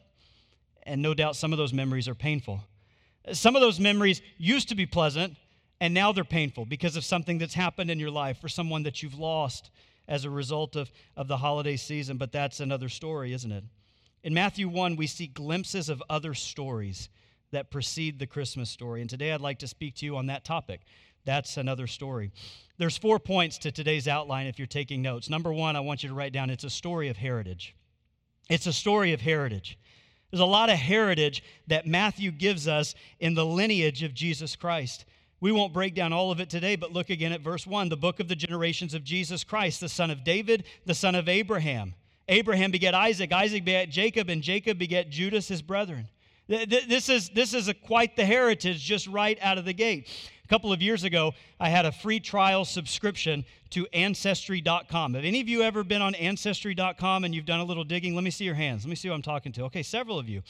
and 0.83 1.01
no 1.01 1.13
doubt 1.13 1.35
some 1.35 1.51
of 1.51 1.57
those 1.57 1.73
memories 1.73 2.07
are 2.07 2.15
painful. 2.15 2.63
Some 3.33 3.55
of 3.55 3.61
those 3.61 3.79
memories 3.79 4.21
used 4.37 4.69
to 4.69 4.75
be 4.75 4.85
pleasant, 4.85 5.35
and 5.81 5.93
now 5.93 6.11
they're 6.11 6.23
painful 6.23 6.65
because 6.65 6.95
of 6.95 7.03
something 7.03 7.37
that's 7.37 7.53
happened 7.53 7.91
in 7.91 7.99
your 7.99 8.11
life 8.11 8.43
or 8.43 8.49
someone 8.49 8.83
that 8.83 9.03
you've 9.03 9.19
lost 9.19 9.71
as 10.07 10.25
a 10.25 10.29
result 10.29 10.75
of, 10.75 10.91
of 11.15 11.27
the 11.27 11.37
holiday 11.37 11.75
season, 11.75 12.17
but 12.17 12.31
that's 12.31 12.59
another 12.59 12.89
story, 12.89 13.33
isn't 13.33 13.51
it? 13.51 13.63
In 14.23 14.33
Matthew 14.33 14.69
1, 14.69 14.95
we 14.95 15.07
see 15.07 15.27
glimpses 15.27 15.89
of 15.89 16.01
other 16.09 16.33
stories 16.33 17.09
that 17.51 17.69
precede 17.69 18.19
the 18.19 18.27
Christmas 18.27 18.69
story. 18.69 19.01
And 19.01 19.09
today 19.09 19.31
I'd 19.31 19.41
like 19.41 19.59
to 19.59 19.67
speak 19.67 19.95
to 19.95 20.05
you 20.05 20.17
on 20.17 20.27
that 20.27 20.45
topic. 20.45 20.81
That's 21.25 21.57
another 21.57 21.87
story. 21.87 22.31
There's 22.77 22.97
four 22.97 23.19
points 23.19 23.57
to 23.59 23.71
today's 23.71 24.07
outline 24.07 24.47
if 24.47 24.59
you're 24.59 24.65
taking 24.65 25.01
notes. 25.01 25.29
Number 25.29 25.53
one, 25.53 25.75
I 25.75 25.81
want 25.81 26.03
you 26.03 26.09
to 26.09 26.15
write 26.15 26.33
down 26.33 26.49
it's 26.49 26.63
a 26.63 26.69
story 26.69 27.09
of 27.09 27.17
heritage. 27.17 27.75
It's 28.49 28.67
a 28.67 28.73
story 28.73 29.13
of 29.13 29.21
heritage. 29.21 29.77
There's 30.31 30.41
a 30.41 30.45
lot 30.45 30.69
of 30.69 30.77
heritage 30.77 31.43
that 31.67 31.85
Matthew 31.85 32.31
gives 32.31 32.67
us 32.67 32.95
in 33.19 33.35
the 33.35 33.45
lineage 33.45 34.03
of 34.03 34.13
Jesus 34.13 34.55
Christ. 34.55 35.05
We 35.43 35.51
won't 35.51 35.73
break 35.73 35.93
down 35.93 36.13
all 36.13 36.31
of 36.31 36.39
it 36.39 36.49
today, 36.49 36.77
but 36.77 36.93
look 36.93 37.09
again 37.09 37.33
at 37.33 37.41
verse 37.41 37.67
1 37.67 37.89
the 37.89 37.97
book 37.97 38.21
of 38.21 38.29
the 38.29 38.35
generations 38.35 38.93
of 38.93 39.03
Jesus 39.03 39.43
Christ, 39.43 39.81
the 39.81 39.89
son 39.89 40.09
of 40.09 40.23
David, 40.23 40.63
the 40.85 40.93
son 40.93 41.15
of 41.15 41.27
Abraham. 41.27 41.95
Abraham 42.29 42.71
begat 42.71 42.93
Isaac, 42.93 43.33
Isaac 43.33 43.65
begat 43.65 43.89
Jacob, 43.89 44.29
and 44.29 44.41
Jacob 44.41 44.79
begat 44.79 45.09
Judas, 45.09 45.49
his 45.49 45.61
brethren. 45.61 46.07
This 46.47 47.09
is, 47.09 47.27
this 47.31 47.53
is 47.53 47.67
a, 47.67 47.73
quite 47.73 48.15
the 48.15 48.23
heritage 48.23 48.81
just 48.85 49.05
right 49.07 49.37
out 49.41 49.57
of 49.57 49.65
the 49.65 49.73
gate. 49.73 50.07
A 50.45 50.47
couple 50.47 50.71
of 50.71 50.81
years 50.81 51.03
ago, 51.03 51.33
I 51.59 51.67
had 51.67 51.85
a 51.85 51.91
free 51.91 52.21
trial 52.21 52.63
subscription 52.63 53.43
to 53.71 53.85
Ancestry.com. 53.91 55.13
Have 55.13 55.25
any 55.25 55.41
of 55.41 55.49
you 55.49 55.61
ever 55.61 55.83
been 55.83 56.01
on 56.01 56.15
Ancestry.com 56.15 57.25
and 57.25 57.35
you've 57.35 57.45
done 57.45 57.59
a 57.59 57.65
little 57.65 57.83
digging? 57.83 58.15
Let 58.15 58.23
me 58.23 58.31
see 58.31 58.45
your 58.45 58.55
hands. 58.55 58.85
Let 58.85 58.89
me 58.89 58.95
see 58.95 59.09
who 59.09 59.13
I'm 59.13 59.21
talking 59.21 59.51
to. 59.53 59.63
Okay, 59.63 59.83
several 59.83 60.19
of 60.19 60.29
you. 60.29 60.41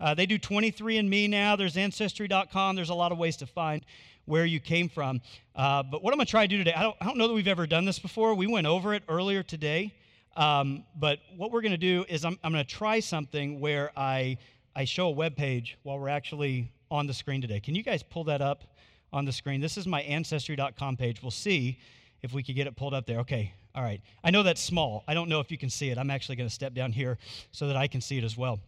Uh, 0.00 0.14
they 0.14 0.26
do 0.26 0.38
23andMe 0.38 1.28
now. 1.28 1.56
There's 1.56 1.76
Ancestry.com. 1.76 2.76
There's 2.76 2.90
a 2.90 2.94
lot 2.94 3.12
of 3.12 3.18
ways 3.18 3.36
to 3.38 3.46
find 3.46 3.84
where 4.24 4.44
you 4.44 4.60
came 4.60 4.88
from. 4.88 5.20
Uh, 5.56 5.82
but 5.82 6.02
what 6.02 6.12
I'm 6.12 6.18
going 6.18 6.26
to 6.26 6.30
try 6.30 6.46
to 6.46 6.48
do 6.48 6.58
today, 6.58 6.74
I 6.74 6.82
don't, 6.82 6.96
I 7.00 7.06
don't 7.06 7.16
know 7.16 7.28
that 7.28 7.34
we've 7.34 7.48
ever 7.48 7.66
done 7.66 7.84
this 7.84 7.98
before. 7.98 8.34
We 8.34 8.46
went 8.46 8.66
over 8.66 8.94
it 8.94 9.02
earlier 9.08 9.42
today. 9.42 9.94
Um, 10.36 10.84
but 10.96 11.18
what 11.36 11.50
we're 11.50 11.62
going 11.62 11.72
to 11.72 11.78
do 11.78 12.04
is 12.08 12.24
I'm, 12.24 12.38
I'm 12.44 12.52
going 12.52 12.64
to 12.64 12.70
try 12.70 13.00
something 13.00 13.58
where 13.58 13.90
I, 13.96 14.38
I 14.76 14.84
show 14.84 15.08
a 15.08 15.10
web 15.10 15.34
page 15.34 15.76
while 15.82 15.98
we're 15.98 16.10
actually 16.10 16.70
on 16.90 17.06
the 17.06 17.14
screen 17.14 17.40
today. 17.40 17.58
Can 17.58 17.74
you 17.74 17.82
guys 17.82 18.02
pull 18.02 18.24
that 18.24 18.40
up 18.40 18.62
on 19.12 19.24
the 19.24 19.32
screen? 19.32 19.60
This 19.60 19.76
is 19.76 19.86
my 19.86 20.02
ancestry.com 20.02 20.96
page. 20.96 21.22
We'll 21.22 21.30
see 21.32 21.80
if 22.22 22.32
we 22.32 22.42
can 22.42 22.54
get 22.54 22.66
it 22.66 22.76
pulled 22.76 22.94
up 22.94 23.06
there. 23.06 23.18
Okay, 23.20 23.52
all 23.74 23.82
right. 23.82 24.00
I 24.22 24.30
know 24.30 24.42
that's 24.42 24.62
small. 24.62 25.02
I 25.08 25.14
don't 25.14 25.28
know 25.28 25.40
if 25.40 25.50
you 25.50 25.58
can 25.58 25.70
see 25.70 25.90
it. 25.90 25.98
I'm 25.98 26.10
actually 26.10 26.36
going 26.36 26.48
to 26.48 26.54
step 26.54 26.74
down 26.74 26.92
here 26.92 27.18
so 27.50 27.66
that 27.66 27.76
I 27.76 27.88
can 27.88 28.00
see 28.00 28.18
it 28.18 28.24
as 28.24 28.36
well. 28.36 28.60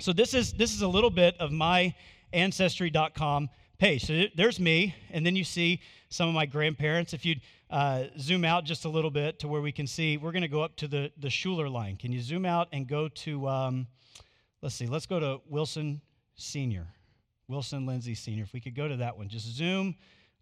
So 0.00 0.12
this 0.12 0.32
is 0.32 0.52
this 0.52 0.72
is 0.74 0.82
a 0.82 0.88
little 0.88 1.10
bit 1.10 1.36
of 1.40 1.50
my 1.50 1.94
ancestry.com 2.32 3.48
page. 3.78 4.06
So 4.06 4.24
there's 4.36 4.60
me, 4.60 4.94
and 5.10 5.24
then 5.24 5.34
you 5.34 5.44
see 5.44 5.80
some 6.08 6.28
of 6.28 6.34
my 6.34 6.46
grandparents. 6.46 7.12
If 7.12 7.24
you 7.24 7.36
uh, 7.70 8.04
zoom 8.18 8.44
out 8.44 8.64
just 8.64 8.84
a 8.84 8.88
little 8.88 9.10
bit 9.10 9.38
to 9.40 9.48
where 9.48 9.60
we 9.60 9.72
can 9.72 9.86
see, 9.86 10.16
we're 10.16 10.32
going 10.32 10.42
to 10.42 10.48
go 10.48 10.62
up 10.62 10.76
to 10.76 10.88
the, 10.88 11.12
the 11.18 11.30
Schuler 11.30 11.68
line. 11.68 11.96
Can 11.96 12.12
you 12.12 12.20
zoom 12.20 12.44
out 12.44 12.68
and 12.72 12.86
go 12.86 13.08
to, 13.08 13.48
um, 13.48 13.86
let's 14.62 14.74
see, 14.74 14.86
let's 14.86 15.06
go 15.06 15.20
to 15.20 15.40
Wilson 15.48 16.00
Sr., 16.36 16.86
Wilson 17.46 17.86
Lindsay 17.86 18.14
Sr. 18.14 18.42
If 18.42 18.52
we 18.52 18.60
could 18.60 18.74
go 18.74 18.88
to 18.88 18.96
that 18.96 19.16
one, 19.16 19.28
just 19.28 19.46
zoom 19.46 19.96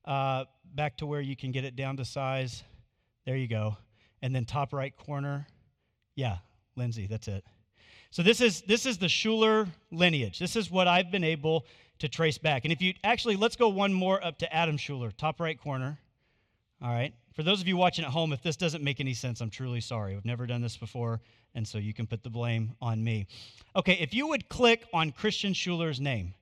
uh, 0.04 0.44
back 0.74 0.96
to 0.98 1.06
where 1.06 1.20
you 1.20 1.36
can 1.36 1.50
get 1.50 1.64
it 1.64 1.76
down 1.76 1.96
to 1.96 2.04
size. 2.04 2.62
There 3.24 3.36
you 3.36 3.48
go. 3.48 3.76
And 4.22 4.34
then 4.34 4.44
top 4.44 4.72
right 4.72 4.96
corner. 4.96 5.46
Yeah, 6.14 6.38
Lindsay, 6.76 7.06
that's 7.06 7.28
it. 7.28 7.44
So 8.16 8.22
this 8.22 8.40
is 8.40 8.62
this 8.62 8.86
is 8.86 8.96
the 8.96 9.10
Schuler 9.10 9.68
lineage. 9.92 10.38
This 10.38 10.56
is 10.56 10.70
what 10.70 10.88
I've 10.88 11.10
been 11.10 11.22
able 11.22 11.66
to 11.98 12.08
trace 12.08 12.38
back. 12.38 12.64
And 12.64 12.72
if 12.72 12.80
you 12.80 12.94
actually, 13.04 13.36
let's 13.36 13.56
go 13.56 13.68
one 13.68 13.92
more 13.92 14.24
up 14.24 14.38
to 14.38 14.50
Adam 14.50 14.78
Schuler, 14.78 15.10
top 15.10 15.38
right 15.38 15.60
corner. 15.60 15.98
All 16.80 16.88
right. 16.88 17.12
For 17.34 17.42
those 17.42 17.60
of 17.60 17.68
you 17.68 17.76
watching 17.76 18.06
at 18.06 18.10
home, 18.10 18.32
if 18.32 18.42
this 18.42 18.56
doesn't 18.56 18.82
make 18.82 19.00
any 19.00 19.12
sense, 19.12 19.42
I'm 19.42 19.50
truly 19.50 19.82
sorry. 19.82 20.16
I've 20.16 20.24
never 20.24 20.46
done 20.46 20.62
this 20.62 20.78
before, 20.78 21.20
and 21.54 21.68
so 21.68 21.76
you 21.76 21.92
can 21.92 22.06
put 22.06 22.22
the 22.22 22.30
blame 22.30 22.72
on 22.80 23.04
me. 23.04 23.26
Okay, 23.76 23.98
if 24.00 24.14
you 24.14 24.28
would 24.28 24.48
click 24.48 24.86
on 24.94 25.12
Christian 25.12 25.52
Schuler's 25.52 26.00
name. 26.00 26.32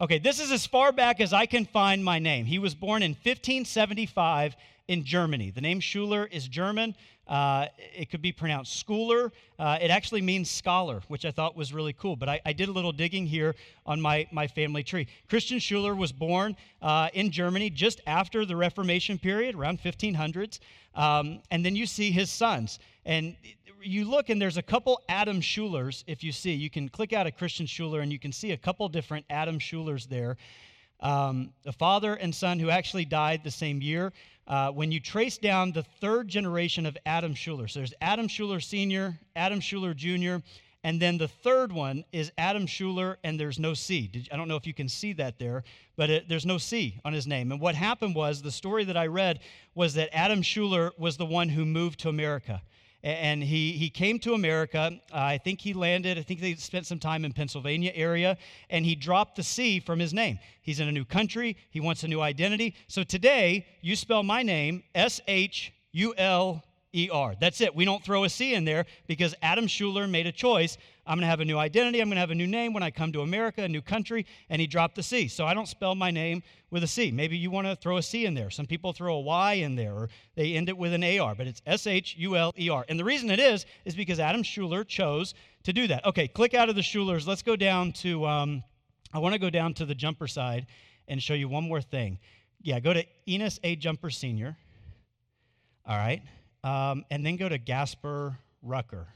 Okay, 0.00 0.18
this 0.18 0.40
is 0.40 0.50
as 0.50 0.64
far 0.64 0.90
back 0.90 1.20
as 1.20 1.34
I 1.34 1.44
can 1.44 1.66
find 1.66 2.02
my 2.02 2.18
name. 2.18 2.46
He 2.46 2.58
was 2.58 2.74
born 2.74 3.02
in 3.02 3.10
1575 3.10 4.56
in 4.90 5.04
Germany. 5.04 5.50
The 5.50 5.60
name 5.60 5.78
Schuler 5.78 6.28
is 6.32 6.48
German. 6.48 6.96
Uh, 7.28 7.66
it 7.94 8.10
could 8.10 8.20
be 8.20 8.32
pronounced 8.32 8.84
schooler. 8.84 9.30
Uh, 9.56 9.78
it 9.80 9.88
actually 9.88 10.20
means 10.20 10.50
scholar, 10.50 11.00
which 11.06 11.24
I 11.24 11.30
thought 11.30 11.56
was 11.56 11.72
really 11.72 11.92
cool. 11.92 12.16
But 12.16 12.28
I, 12.28 12.40
I, 12.44 12.52
did 12.52 12.68
a 12.68 12.72
little 12.72 12.90
digging 12.90 13.24
here 13.24 13.54
on 13.86 14.00
my, 14.00 14.26
my 14.32 14.48
family 14.48 14.82
tree. 14.82 15.06
Christian 15.28 15.60
Schuler 15.60 15.94
was 15.94 16.10
born 16.10 16.56
uh, 16.82 17.08
in 17.14 17.30
Germany 17.30 17.70
just 17.70 18.00
after 18.04 18.44
the 18.44 18.56
Reformation 18.56 19.16
period, 19.16 19.54
around 19.54 19.80
1500s. 19.80 20.58
Um, 20.96 21.40
and 21.52 21.64
then 21.64 21.76
you 21.76 21.86
see 21.86 22.10
his 22.10 22.28
sons. 22.28 22.80
And 23.04 23.36
you 23.80 24.10
look, 24.10 24.28
and 24.28 24.42
there's 24.42 24.56
a 24.56 24.62
couple 24.62 25.00
Adam 25.08 25.40
Schulers, 25.40 26.02
if 26.08 26.24
you 26.24 26.32
see. 26.32 26.52
You 26.54 26.68
can 26.68 26.88
click 26.88 27.12
out 27.12 27.28
a 27.28 27.30
Christian 27.30 27.66
Schuler, 27.66 28.00
and 28.00 28.10
you 28.10 28.18
can 28.18 28.32
see 28.32 28.50
a 28.50 28.56
couple 28.56 28.88
different 28.88 29.24
Adam 29.30 29.60
Schulers 29.60 30.08
there. 30.08 30.36
Um, 30.98 31.52
a 31.64 31.72
father 31.72 32.14
and 32.14 32.34
son 32.34 32.58
who 32.58 32.68
actually 32.70 33.06
died 33.06 33.42
the 33.42 33.50
same 33.50 33.80
year 33.80 34.12
uh, 34.50 34.72
when 34.72 34.90
you 34.90 34.98
trace 34.98 35.38
down 35.38 35.70
the 35.70 35.84
third 36.00 36.26
generation 36.26 36.84
of 36.84 36.98
Adam 37.06 37.34
Schuler. 37.34 37.68
So 37.68 37.78
there's 37.78 37.94
Adam 38.02 38.26
Schuler 38.26 38.58
Sr., 38.58 39.18
Adam 39.36 39.60
Schuler 39.60 39.94
Jr., 39.94 40.38
and 40.82 41.00
then 41.00 41.18
the 41.18 41.28
third 41.28 41.72
one 41.72 42.04
is 42.10 42.32
Adam 42.36 42.66
Shuler, 42.66 43.16
and 43.22 43.38
there's 43.38 43.58
no 43.58 43.74
C. 43.74 44.08
Did, 44.08 44.28
I 44.32 44.36
don't 44.36 44.48
know 44.48 44.56
if 44.56 44.66
you 44.66 44.74
can 44.74 44.88
see 44.88 45.12
that 45.12 45.38
there, 45.38 45.62
but 45.96 46.10
it, 46.10 46.28
there's 46.28 46.46
no 46.46 46.58
C 46.58 46.98
on 47.04 47.12
his 47.12 47.26
name. 47.26 47.52
And 47.52 47.60
what 47.60 47.74
happened 47.76 48.16
was 48.16 48.42
the 48.42 48.50
story 48.50 48.84
that 48.84 48.96
I 48.96 49.06
read 49.06 49.40
was 49.74 49.94
that 49.94 50.08
Adam 50.12 50.42
Shuler 50.42 50.90
was 50.98 51.16
the 51.16 51.26
one 51.26 51.50
who 51.50 51.64
moved 51.64 52.00
to 52.00 52.08
America 52.08 52.62
and 53.02 53.42
he, 53.42 53.72
he 53.72 53.90
came 53.90 54.18
to 54.20 54.34
America. 54.34 55.00
Uh, 55.12 55.16
I 55.16 55.38
think 55.38 55.60
he 55.60 55.72
landed, 55.72 56.18
I 56.18 56.22
think 56.22 56.40
they 56.40 56.54
spent 56.54 56.86
some 56.86 56.98
time 56.98 57.24
in 57.24 57.32
Pennsylvania 57.32 57.92
area, 57.94 58.36
and 58.68 58.84
he 58.84 58.94
dropped 58.94 59.36
the 59.36 59.42
C 59.42 59.80
from 59.80 59.98
his 59.98 60.12
name. 60.12 60.38
He's 60.62 60.80
in 60.80 60.88
a 60.88 60.92
new 60.92 61.04
country, 61.04 61.56
he 61.70 61.80
wants 61.80 62.02
a 62.04 62.08
new 62.08 62.20
identity. 62.20 62.74
So 62.88 63.02
today, 63.02 63.66
you 63.80 63.96
spell 63.96 64.22
my 64.22 64.42
name 64.42 64.82
S 64.94 65.20
H 66.92 67.06
U 67.06 67.12
L 67.12 67.24
E 67.24 67.30
R. 67.30 67.34
That's 67.38 67.60
it. 67.60 67.74
We 67.74 67.84
don't 67.84 68.02
throw 68.02 68.24
a 68.24 68.28
C 68.28 68.54
in 68.54 68.64
there 68.64 68.86
because 69.06 69.34
Adam 69.42 69.66
Shuler 69.66 70.08
made 70.08 70.26
a 70.26 70.32
choice. 70.32 70.76
I'm 71.06 71.16
going 71.16 71.22
to 71.22 71.26
have 71.26 71.40
a 71.40 71.44
new 71.44 71.58
identity. 71.58 72.00
I'm 72.00 72.08
going 72.08 72.16
to 72.16 72.20
have 72.20 72.30
a 72.30 72.34
new 72.34 72.46
name 72.46 72.72
when 72.72 72.82
I 72.82 72.90
come 72.90 73.12
to 73.12 73.22
America, 73.22 73.62
a 73.62 73.68
new 73.68 73.82
country, 73.82 74.26
and 74.48 74.60
he 74.60 74.66
dropped 74.66 74.94
the 74.94 75.02
C. 75.02 75.28
So 75.28 75.44
I 75.44 75.54
don't 75.54 75.66
spell 75.66 75.94
my 75.94 76.10
name 76.10 76.42
with 76.70 76.84
a 76.84 76.86
C. 76.86 77.10
Maybe 77.10 77.36
you 77.36 77.50
want 77.50 77.66
to 77.66 77.74
throw 77.74 77.96
a 77.96 78.02
C 78.02 78.26
in 78.26 78.34
there. 78.34 78.50
Some 78.50 78.66
people 78.66 78.92
throw 78.92 79.16
a 79.16 79.20
Y 79.20 79.54
in 79.54 79.74
there, 79.74 79.92
or 79.92 80.08
they 80.36 80.54
end 80.54 80.68
it 80.68 80.76
with 80.76 80.92
an 80.92 81.02
AR, 81.02 81.34
but 81.34 81.46
it's 81.46 81.62
S 81.66 81.86
H 81.86 82.16
U 82.18 82.36
L 82.36 82.52
E 82.58 82.68
R. 82.70 82.84
And 82.88 82.98
the 82.98 83.04
reason 83.04 83.30
it 83.30 83.40
is, 83.40 83.66
is 83.84 83.94
because 83.94 84.20
Adam 84.20 84.42
Shuler 84.42 84.86
chose 84.86 85.34
to 85.64 85.72
do 85.72 85.86
that. 85.88 86.04
Okay, 86.06 86.28
click 86.28 86.54
out 86.54 86.68
of 86.68 86.76
the 86.76 86.82
Schulers. 86.82 87.26
Let's 87.26 87.42
go 87.42 87.56
down 87.56 87.92
to, 87.92 88.26
um, 88.26 88.62
I 89.12 89.18
want 89.18 89.34
to 89.34 89.40
go 89.40 89.50
down 89.50 89.74
to 89.74 89.84
the 89.84 89.94
jumper 89.94 90.28
side 90.28 90.66
and 91.08 91.22
show 91.22 91.34
you 91.34 91.48
one 91.48 91.64
more 91.64 91.80
thing. 91.80 92.18
Yeah, 92.62 92.78
go 92.78 92.92
to 92.92 93.04
Enos 93.28 93.58
A. 93.64 93.74
Jumper 93.74 94.10
Sr. 94.10 94.56
All 95.86 95.96
right 95.96 96.22
um, 96.64 97.04
and 97.10 97.24
then 97.24 97.36
go 97.36 97.48
to 97.48 97.58
Gasper 97.58 98.38
Rucker. 98.62 99.08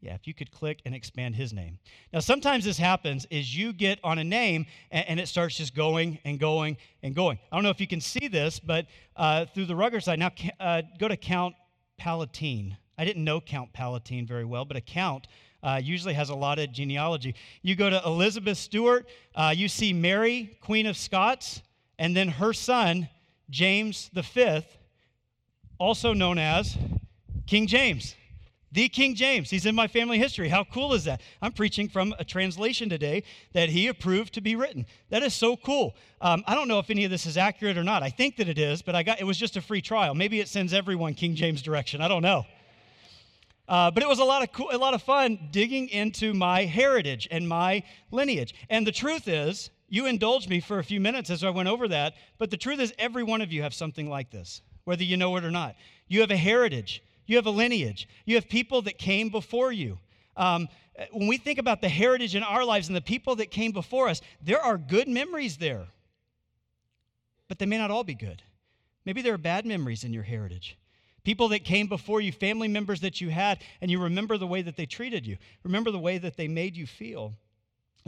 Yeah, 0.00 0.14
if 0.14 0.28
you 0.28 0.34
could 0.34 0.52
click 0.52 0.80
and 0.84 0.94
expand 0.94 1.34
his 1.34 1.52
name. 1.52 1.78
Now, 2.12 2.20
sometimes 2.20 2.64
this 2.64 2.78
happens 2.78 3.26
is 3.30 3.56
you 3.56 3.72
get 3.72 3.98
on 4.04 4.18
a 4.18 4.24
name 4.24 4.66
and, 4.92 5.08
and, 5.08 5.20
it 5.20 5.26
starts 5.26 5.56
just 5.56 5.74
going 5.74 6.20
and 6.24 6.38
going 6.38 6.76
and 7.02 7.16
going. 7.16 7.40
I 7.50 7.56
don't 7.56 7.64
know 7.64 7.70
if 7.70 7.80
you 7.80 7.88
can 7.88 8.00
see 8.00 8.28
this, 8.28 8.60
but 8.60 8.86
uh, 9.16 9.46
through 9.46 9.66
the 9.66 9.74
Rucker 9.74 10.00
side, 10.00 10.20
now 10.20 10.30
uh, 10.60 10.82
go 11.00 11.08
to 11.08 11.16
Count 11.16 11.56
Palatine. 11.96 12.76
I 12.96 13.04
didn't 13.04 13.24
know 13.24 13.40
Count 13.40 13.72
Palatine 13.72 14.24
very 14.24 14.44
well, 14.44 14.64
but 14.64 14.76
a 14.76 14.80
count 14.80 15.26
uh, 15.62 15.80
usually 15.82 16.14
has 16.14 16.30
a 16.30 16.34
lot 16.34 16.58
of 16.58 16.72
genealogy. 16.72 17.34
You 17.62 17.74
go 17.74 17.90
to 17.90 18.00
Elizabeth 18.04 18.58
Stuart, 18.58 19.06
uh, 19.34 19.52
you 19.56 19.68
see 19.68 19.92
Mary, 19.92 20.56
Queen 20.60 20.86
of 20.86 20.96
Scots, 20.96 21.62
and 21.98 22.16
then 22.16 22.28
her 22.28 22.52
son, 22.52 23.08
James 23.50 24.10
the 24.12 24.22
Fifth, 24.22 24.77
also 25.78 26.12
known 26.12 26.38
as 26.38 26.76
King 27.46 27.66
James. 27.66 28.14
The 28.70 28.88
King 28.88 29.14
James. 29.14 29.48
He's 29.48 29.64
in 29.64 29.74
my 29.74 29.88
family 29.88 30.18
history. 30.18 30.48
How 30.48 30.62
cool 30.62 30.92
is 30.92 31.04
that? 31.04 31.22
I'm 31.40 31.52
preaching 31.52 31.88
from 31.88 32.14
a 32.18 32.24
translation 32.24 32.90
today 32.90 33.22
that 33.54 33.70
he 33.70 33.86
approved 33.86 34.34
to 34.34 34.42
be 34.42 34.56
written. 34.56 34.84
That 35.08 35.22
is 35.22 35.32
so 35.32 35.56
cool. 35.56 35.96
Um, 36.20 36.44
I 36.46 36.54
don't 36.54 36.68
know 36.68 36.78
if 36.78 36.90
any 36.90 37.04
of 37.04 37.10
this 37.10 37.24
is 37.24 37.38
accurate 37.38 37.78
or 37.78 37.84
not. 37.84 38.02
I 38.02 38.10
think 38.10 38.36
that 38.36 38.48
it 38.48 38.58
is, 38.58 38.82
but 38.82 38.94
I 38.94 39.02
got 39.02 39.20
it 39.20 39.24
was 39.24 39.38
just 39.38 39.56
a 39.56 39.62
free 39.62 39.80
trial. 39.80 40.14
Maybe 40.14 40.40
it 40.40 40.48
sends 40.48 40.74
everyone 40.74 41.14
King 41.14 41.34
James 41.34 41.62
direction. 41.62 42.02
I 42.02 42.08
don't 42.08 42.22
know. 42.22 42.44
Uh, 43.66 43.90
but 43.90 44.02
it 44.02 44.08
was 44.08 44.18
a 44.18 44.24
lot 44.24 44.42
of 44.42 44.52
cool, 44.52 44.68
a 44.72 44.78
lot 44.78 44.94
of 44.94 45.02
fun 45.02 45.48
digging 45.50 45.88
into 45.88 46.34
my 46.34 46.64
heritage 46.64 47.28
and 47.30 47.48
my 47.48 47.82
lineage. 48.10 48.54
And 48.68 48.86
the 48.86 48.92
truth 48.92 49.28
is, 49.28 49.70
you 49.88 50.06
indulged 50.06 50.48
me 50.48 50.60
for 50.60 50.78
a 50.78 50.84
few 50.84 51.00
minutes 51.00 51.30
as 51.30 51.42
I 51.42 51.50
went 51.50 51.68
over 51.68 51.88
that. 51.88 52.14
But 52.38 52.50
the 52.50 52.56
truth 52.56 52.80
is, 52.80 52.92
every 52.98 53.22
one 53.22 53.40
of 53.40 53.52
you 53.52 53.62
have 53.62 53.74
something 53.74 54.08
like 54.10 54.30
this 54.30 54.62
whether 54.88 55.04
you 55.04 55.18
know 55.18 55.36
it 55.36 55.44
or 55.44 55.50
not. 55.50 55.76
You 56.08 56.22
have 56.22 56.30
a 56.30 56.36
heritage, 56.36 57.02
you 57.26 57.36
have 57.36 57.44
a 57.44 57.50
lineage, 57.50 58.08
you 58.24 58.36
have 58.36 58.48
people 58.48 58.80
that 58.82 58.96
came 58.96 59.28
before 59.28 59.70
you. 59.70 59.98
Um, 60.34 60.66
when 61.12 61.28
we 61.28 61.36
think 61.36 61.58
about 61.58 61.82
the 61.82 61.90
heritage 61.90 62.34
in 62.34 62.42
our 62.42 62.64
lives 62.64 62.88
and 62.88 62.96
the 62.96 63.02
people 63.02 63.36
that 63.36 63.50
came 63.50 63.70
before 63.70 64.08
us, 64.08 64.22
there 64.40 64.58
are 64.58 64.78
good 64.78 65.06
memories 65.06 65.58
there, 65.58 65.88
but 67.48 67.58
they 67.58 67.66
may 67.66 67.76
not 67.76 67.90
all 67.90 68.02
be 68.02 68.14
good. 68.14 68.42
Maybe 69.04 69.20
there 69.20 69.34
are 69.34 69.38
bad 69.38 69.66
memories 69.66 70.04
in 70.04 70.14
your 70.14 70.22
heritage. 70.22 70.78
People 71.22 71.48
that 71.48 71.64
came 71.64 71.86
before 71.86 72.22
you, 72.22 72.32
family 72.32 72.66
members 72.66 73.02
that 73.02 73.20
you 73.20 73.28
had, 73.28 73.58
and 73.82 73.90
you 73.90 74.02
remember 74.02 74.38
the 74.38 74.46
way 74.46 74.62
that 74.62 74.78
they 74.78 74.86
treated 74.86 75.26
you, 75.26 75.36
remember 75.64 75.90
the 75.90 75.98
way 75.98 76.16
that 76.16 76.38
they 76.38 76.48
made 76.48 76.78
you 76.78 76.86
feel. 76.86 77.34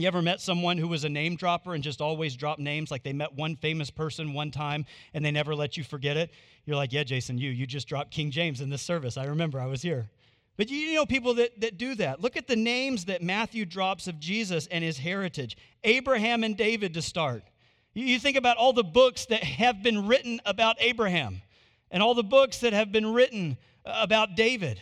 You 0.01 0.09
ever 0.09 0.23
met 0.23 0.41
someone 0.41 0.79
who 0.79 0.89
was 0.89 1.05
a 1.05 1.09
name 1.09 1.37
dropper 1.37 1.75
and 1.75 1.85
just 1.85 2.01
always 2.01 2.35
dropped 2.35 2.61
names? 2.61 2.91
Like 2.91 3.03
they 3.03 3.13
met 3.13 3.35
one 3.35 3.57
famous 3.57 3.91
person 3.91 4.33
one 4.33 4.51
time 4.51 4.87
and 5.13 5.25
they 5.25 5.31
never 5.31 5.55
let 5.55 5.77
you 5.77 5.85
forget 5.85 6.17
it? 6.17 6.31
You're 6.65 6.77
like, 6.77 6.93
yeah, 6.93 7.05
Jason, 7.05 7.39
you, 7.39 7.51
you 7.51 7.67
just 7.67 7.89
dropped 7.89 8.11
King 8.11 8.31
James 8.31 8.61
in 8.61 8.71
this 8.71 8.83
service. 8.83 9.17
I 9.17 9.25
remember, 9.25 9.61
I 9.61 9.67
was 9.67 9.83
here. 9.83 10.09
But 10.57 10.71
you 10.71 10.95
know 10.95 11.07
people 11.07 11.35
that, 11.35 11.61
that 11.61 11.79
do 11.79 11.95
that. 11.97 12.21
Look 12.21 12.37
at 12.37 12.47
the 12.47 12.57
names 12.57 13.07
that 13.07 13.23
Matthew 13.23 13.65
drops 13.65 14.09
of 14.09 14.21
Jesus 14.21 14.67
and 14.67 14.85
his 14.85 14.99
heritage 14.99 15.57
Abraham 15.85 16.45
and 16.45 16.57
David 16.57 16.95
to 16.95 17.03
start. 17.03 17.43
You 17.95 18.19
think 18.19 18.37
about 18.37 18.57
all 18.57 18.73
the 18.73 18.85
books 18.85 19.27
that 19.27 19.43
have 19.43 19.83
been 19.83 20.07
written 20.07 20.41
about 20.45 20.77
Abraham 20.81 21.43
and 21.91 22.03
all 22.03 22.15
the 22.15 22.23
books 22.23 22.59
that 22.59 22.73
have 22.73 22.93
been 22.93 23.13
written 23.13 23.57
uh, 23.85 23.99
about 24.03 24.37
David. 24.37 24.81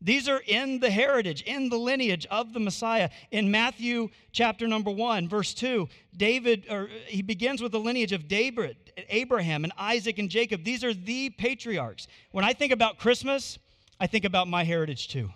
These 0.00 0.28
are 0.28 0.40
in 0.46 0.78
the 0.78 0.90
heritage, 0.90 1.42
in 1.42 1.68
the 1.68 1.76
lineage 1.76 2.26
of 2.30 2.52
the 2.52 2.60
Messiah. 2.60 3.10
In 3.32 3.50
Matthew 3.50 4.10
chapter 4.30 4.68
number 4.68 4.90
1, 4.90 5.28
verse 5.28 5.52
2, 5.54 5.88
David 6.16 6.66
or 6.70 6.84
uh, 6.84 6.86
he 7.06 7.22
begins 7.22 7.60
with 7.60 7.72
the 7.72 7.80
lineage 7.80 8.12
of 8.12 8.28
David, 8.28 8.76
Abraham 9.08 9.64
and 9.64 9.72
Isaac 9.76 10.18
and 10.18 10.30
Jacob. 10.30 10.62
These 10.62 10.84
are 10.84 10.94
the 10.94 11.30
patriarchs. 11.30 12.06
When 12.30 12.44
I 12.44 12.52
think 12.52 12.72
about 12.72 12.98
Christmas, 12.98 13.58
I 13.98 14.06
think 14.06 14.24
about 14.24 14.46
my 14.46 14.62
heritage 14.62 15.08
too. 15.08 15.30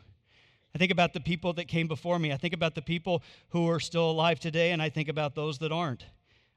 I 0.75 0.79
think 0.79 0.93
about 0.93 1.13
the 1.13 1.21
people 1.21 1.53
that 1.55 1.67
came 1.67 1.89
before 1.89 2.19
me. 2.19 2.33
I 2.33 2.37
think 2.37 2.55
about 2.55 2.75
the 2.77 2.83
people 2.83 3.23
who 3.49 3.69
are 3.69 3.81
still 3.81 4.11
alive 4.11 4.39
today 4.39 4.71
and 4.71 4.81
I 4.81 4.91
think 4.91 5.09
about 5.09 5.35
those 5.35 5.59
that 5.59 5.73
aren't. 5.73 6.05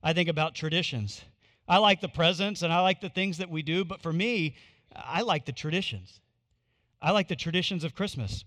I 0.04 0.14
think 0.14 0.30
about 0.30 0.54
traditions. 0.54 1.24
I 1.68 1.80
like 1.80 2.02
the 2.02 2.08
presents 2.08 2.62
and 2.62 2.72
I 2.72 2.82
like 2.82 3.02
the 3.02 3.10
things 3.10 3.40
that 3.40 3.50
we 3.50 3.64
do, 3.64 3.84
but 3.84 4.02
for 4.02 4.14
me, 4.14 4.56
I 4.96 5.22
like 5.22 5.46
the 5.46 5.52
traditions. 5.52 6.20
I 7.02 7.12
like 7.12 7.28
the 7.28 7.36
traditions 7.36 7.84
of 7.84 7.96
Christmas. 7.96 8.46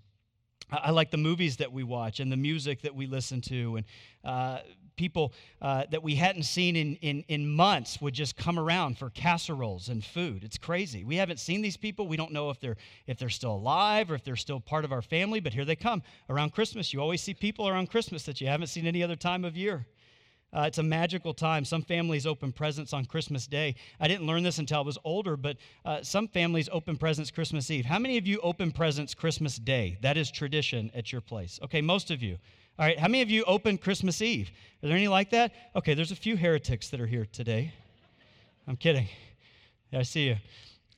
I 0.71 0.91
like 0.91 1.11
the 1.11 1.17
movies 1.17 1.59
that 1.59 1.73
we 1.73 1.83
watch 1.83 2.21
and 2.21 2.31
the 2.31 2.37
music 2.37 2.83
that 2.83 2.95
we 2.95 3.07
listen 3.07 3.41
to, 3.43 3.77
and 3.77 3.87
uh, 4.23 4.59
people 4.97 5.33
uh, 5.63 5.85
that 5.91 6.03
we 6.03 6.17
hadn't 6.17 6.43
seen 6.43 6.77
in, 6.77 6.97
in, 6.97 7.25
in 7.29 7.49
months 7.49 8.03
would 8.03 8.13
just 8.13 8.37
come 8.37 8.59
around 8.59 8.99
for 8.99 9.09
casseroles 9.09 9.89
and 9.89 10.05
food. 10.05 10.45
It's 10.45 10.59
crazy. 10.59 11.05
We 11.05 11.17
haven't 11.17 11.39
seen 11.39 11.63
these 11.63 11.79
people. 11.79 12.07
We 12.07 12.19
don't 12.19 12.33
know 12.33 12.51
if 12.51 12.61
they're 12.61 12.77
if 13.07 13.19
they're 13.19 13.31
still 13.31 13.55
alive 13.55 14.11
or 14.11 14.15
if 14.15 14.25
they're 14.25 14.37
still 14.37 14.61
part 14.61 14.85
of 14.85 14.93
our 14.93 15.01
family. 15.01 15.41
But 15.41 15.55
here 15.55 15.65
they 15.65 15.77
come 15.77 16.03
around 16.29 16.53
Christmas. 16.53 16.93
You 16.93 17.01
always 17.01 17.23
see 17.23 17.33
people 17.33 17.67
around 17.67 17.89
Christmas 17.89 18.25
that 18.25 18.41
you 18.41 18.49
haven't 18.49 18.67
seen 18.67 18.87
any 18.87 19.03
other 19.03 19.17
time 19.17 19.45
of 19.45 19.57
year. 19.57 19.87
Uh, 20.53 20.63
it's 20.63 20.79
a 20.79 20.83
magical 20.83 21.35
time. 21.35 21.65
Some 21.65 21.83
families 21.83 22.27
open 22.27 22.53
presents 22.53 22.93
on 22.93 23.05
Christmas 23.05 23.47
Day. 23.47 23.75
I 24.01 24.09
didn't 24.09 24.27
learn 24.27 24.43
this 24.43 24.59
until 24.59 24.79
I 24.79 24.83
was 24.83 24.99
older, 25.05 25.37
but 25.37 25.59
uh, 25.85 26.03
some 26.03 26.27
families 26.27 26.69
open 26.73 26.97
presents 26.97 27.31
Christmas 27.31 27.71
Eve. 27.71 27.85
How 27.85 27.99
many 27.99 28.17
of 28.17 28.27
you 28.27 28.41
open 28.41 28.73
presents 28.73 29.15
Christmas 29.15 29.57
Day? 29.57 29.99
That 30.01 30.17
is 30.17 30.31
tradition 30.31 30.91
at 30.95 31.13
your 31.13 31.21
place. 31.21 31.61
Okay, 31.65 31.83
most 31.83 32.11
of 32.11 32.23
you. 32.23 32.39
All 32.79 32.87
right, 32.87 32.99
how 32.99 33.09
many 33.09 33.23
of 33.23 33.29
you 33.29 33.45
open 33.45 33.77
Christmas 33.77 34.23
Eve? 34.23 34.51
Are 34.83 34.89
there 34.89 34.97
any 34.97 35.09
like 35.09 35.31
that? 35.31 35.53
Okay, 35.77 35.95
there's 35.95 36.13
a 36.13 36.17
few 36.17 36.37
heretics 36.37 36.89
that 36.91 37.01
are 37.01 37.07
here 37.07 37.27
today. 37.27 37.73
I'm 38.67 38.77
kidding. 38.77 39.09
I 39.93 40.03
see 40.03 40.29
you. 40.29 40.37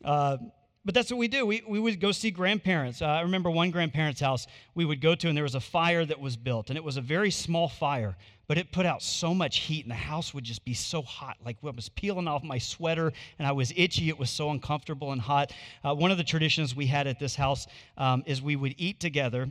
Uh, 0.04 0.36
but 0.84 0.94
that's 0.94 1.10
what 1.10 1.18
we 1.18 1.28
do. 1.28 1.44
We, 1.44 1.62
we 1.68 1.78
would 1.78 2.00
go 2.00 2.12
see 2.12 2.30
grandparents. 2.30 3.02
Uh, 3.02 3.06
I 3.06 3.20
remember 3.22 3.50
one 3.50 3.70
grandparent's 3.70 4.20
house 4.20 4.46
we 4.74 4.84
would 4.84 5.00
go 5.00 5.14
to, 5.14 5.28
and 5.28 5.36
there 5.36 5.44
was 5.44 5.54
a 5.54 5.60
fire 5.60 6.04
that 6.04 6.20
was 6.20 6.36
built, 6.36 6.70
and 6.70 6.76
it 6.76 6.84
was 6.84 6.96
a 6.96 7.02
very 7.02 7.30
small 7.30 7.68
fire 7.68 8.16
but 8.50 8.58
it 8.58 8.72
put 8.72 8.84
out 8.84 9.00
so 9.00 9.32
much 9.32 9.58
heat, 9.58 9.84
and 9.84 9.92
the 9.92 9.94
house 9.94 10.34
would 10.34 10.42
just 10.42 10.64
be 10.64 10.74
so 10.74 11.02
hot. 11.02 11.36
Like 11.46 11.58
I 11.64 11.70
was 11.70 11.88
peeling 11.88 12.26
off 12.26 12.42
my 12.42 12.58
sweater, 12.58 13.12
and 13.38 13.46
I 13.46 13.52
was 13.52 13.72
itchy. 13.76 14.08
It 14.08 14.18
was 14.18 14.28
so 14.28 14.50
uncomfortable 14.50 15.12
and 15.12 15.20
hot. 15.20 15.52
Uh, 15.84 15.94
one 15.94 16.10
of 16.10 16.18
the 16.18 16.24
traditions 16.24 16.74
we 16.74 16.86
had 16.86 17.06
at 17.06 17.20
this 17.20 17.36
house 17.36 17.68
um, 17.96 18.24
is 18.26 18.42
we 18.42 18.56
would 18.56 18.74
eat 18.76 18.98
together, 18.98 19.48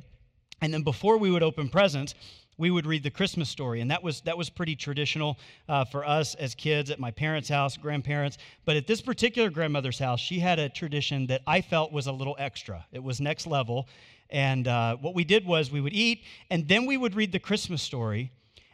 and 0.60 0.74
then 0.74 0.84
before 0.84 1.18
we 1.18 1.32
would 1.32 1.44
open 1.44 1.70
presents, 1.70 2.14
we 2.60 2.70
would 2.70 2.86
read 2.86 3.04
the 3.04 3.10
Christmas 3.10 3.50
story, 3.50 3.80
and 3.80 3.90
that 3.90 4.04
was 4.04 4.22
that 4.22 4.38
was 4.38 4.50
pretty 4.50 4.76
traditional 4.76 5.40
uh, 5.70 5.86
for 5.86 6.06
us 6.06 6.36
as 6.36 6.54
kids 6.54 6.92
at 6.92 7.00
my 7.00 7.10
parents' 7.10 7.48
house, 7.48 7.78
grandparents. 7.78 8.38
But 8.66 8.76
at 8.76 8.86
this 8.86 9.02
particular 9.02 9.50
grandmother's 9.50 9.98
house, 9.98 10.20
she 10.20 10.40
had 10.40 10.60
a 10.60 10.68
tradition 10.68 11.26
that 11.28 11.42
I 11.48 11.62
felt 11.62 11.94
was 11.94 12.08
a 12.08 12.12
little 12.12 12.36
extra. 12.38 12.86
It 12.92 13.02
was 13.02 13.22
next 13.22 13.48
level, 13.48 13.88
and 14.30 14.68
uh, 14.68 14.98
what 14.98 15.16
we 15.16 15.24
did 15.24 15.46
was 15.46 15.72
we 15.72 15.80
would 15.80 15.94
eat, 15.94 16.24
and 16.52 16.68
then 16.68 16.86
we 16.86 16.98
would 16.98 17.16
read 17.16 17.32
the 17.32 17.40
Christmas 17.40 17.82
story, 17.82 18.30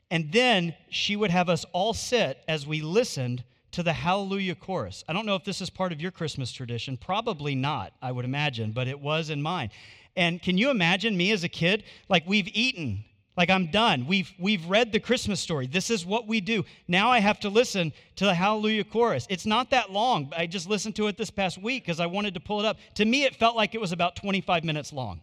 and 0.09 0.31
then 0.31 0.73
she 0.89 1.15
would 1.15 1.29
have 1.29 1.47
us 1.47 1.63
all 1.71 1.93
sit 1.93 2.39
as 2.47 2.65
we 2.65 2.81
listened 2.81 3.43
to 3.71 3.83
the 3.83 3.93
Hallelujah 3.93 4.55
chorus. 4.55 5.03
I 5.07 5.13
don't 5.13 5.27
know 5.27 5.35
if 5.35 5.43
this 5.43 5.61
is 5.61 5.69
part 5.69 5.91
of 5.91 6.01
your 6.01 6.11
Christmas 6.11 6.51
tradition. 6.51 6.97
Probably 6.97 7.53
not, 7.53 7.93
I 8.01 8.11
would 8.11 8.25
imagine, 8.25 8.71
but 8.71 8.87
it 8.87 8.99
was 8.99 9.29
in 9.29 9.41
mine. 9.43 9.69
And 10.15 10.41
can 10.41 10.57
you 10.57 10.71
imagine 10.71 11.15
me 11.15 11.31
as 11.31 11.43
a 11.43 11.49
kid? 11.49 11.83
Like 12.07 12.23
we've 12.25 12.47
eaten 12.47 13.03
like 13.37 13.49
I'm 13.49 13.67
done. 13.67 14.07
We've 14.07 14.31
we've 14.39 14.65
read 14.65 14.91
the 14.91 14.99
Christmas 14.99 15.39
story. 15.39 15.67
This 15.67 15.89
is 15.89 16.05
what 16.05 16.27
we 16.27 16.41
do. 16.41 16.63
Now 16.87 17.11
I 17.11 17.19
have 17.19 17.39
to 17.41 17.49
listen 17.49 17.93
to 18.15 18.25
the 18.25 18.33
Hallelujah 18.33 18.85
chorus. 18.85 19.27
It's 19.29 19.45
not 19.45 19.71
that 19.71 19.91
long. 19.91 20.31
I 20.35 20.47
just 20.47 20.69
listened 20.69 20.95
to 20.97 21.07
it 21.07 21.17
this 21.17 21.29
past 21.29 21.61
week 21.61 21.83
because 21.83 21.99
I 21.99 22.05
wanted 22.05 22.33
to 22.35 22.39
pull 22.39 22.59
it 22.59 22.65
up. 22.65 22.77
To 22.95 23.05
me, 23.05 23.23
it 23.23 23.35
felt 23.35 23.55
like 23.55 23.75
it 23.75 23.81
was 23.81 23.91
about 23.91 24.15
25 24.15 24.63
minutes 24.63 24.93
long. 24.93 25.21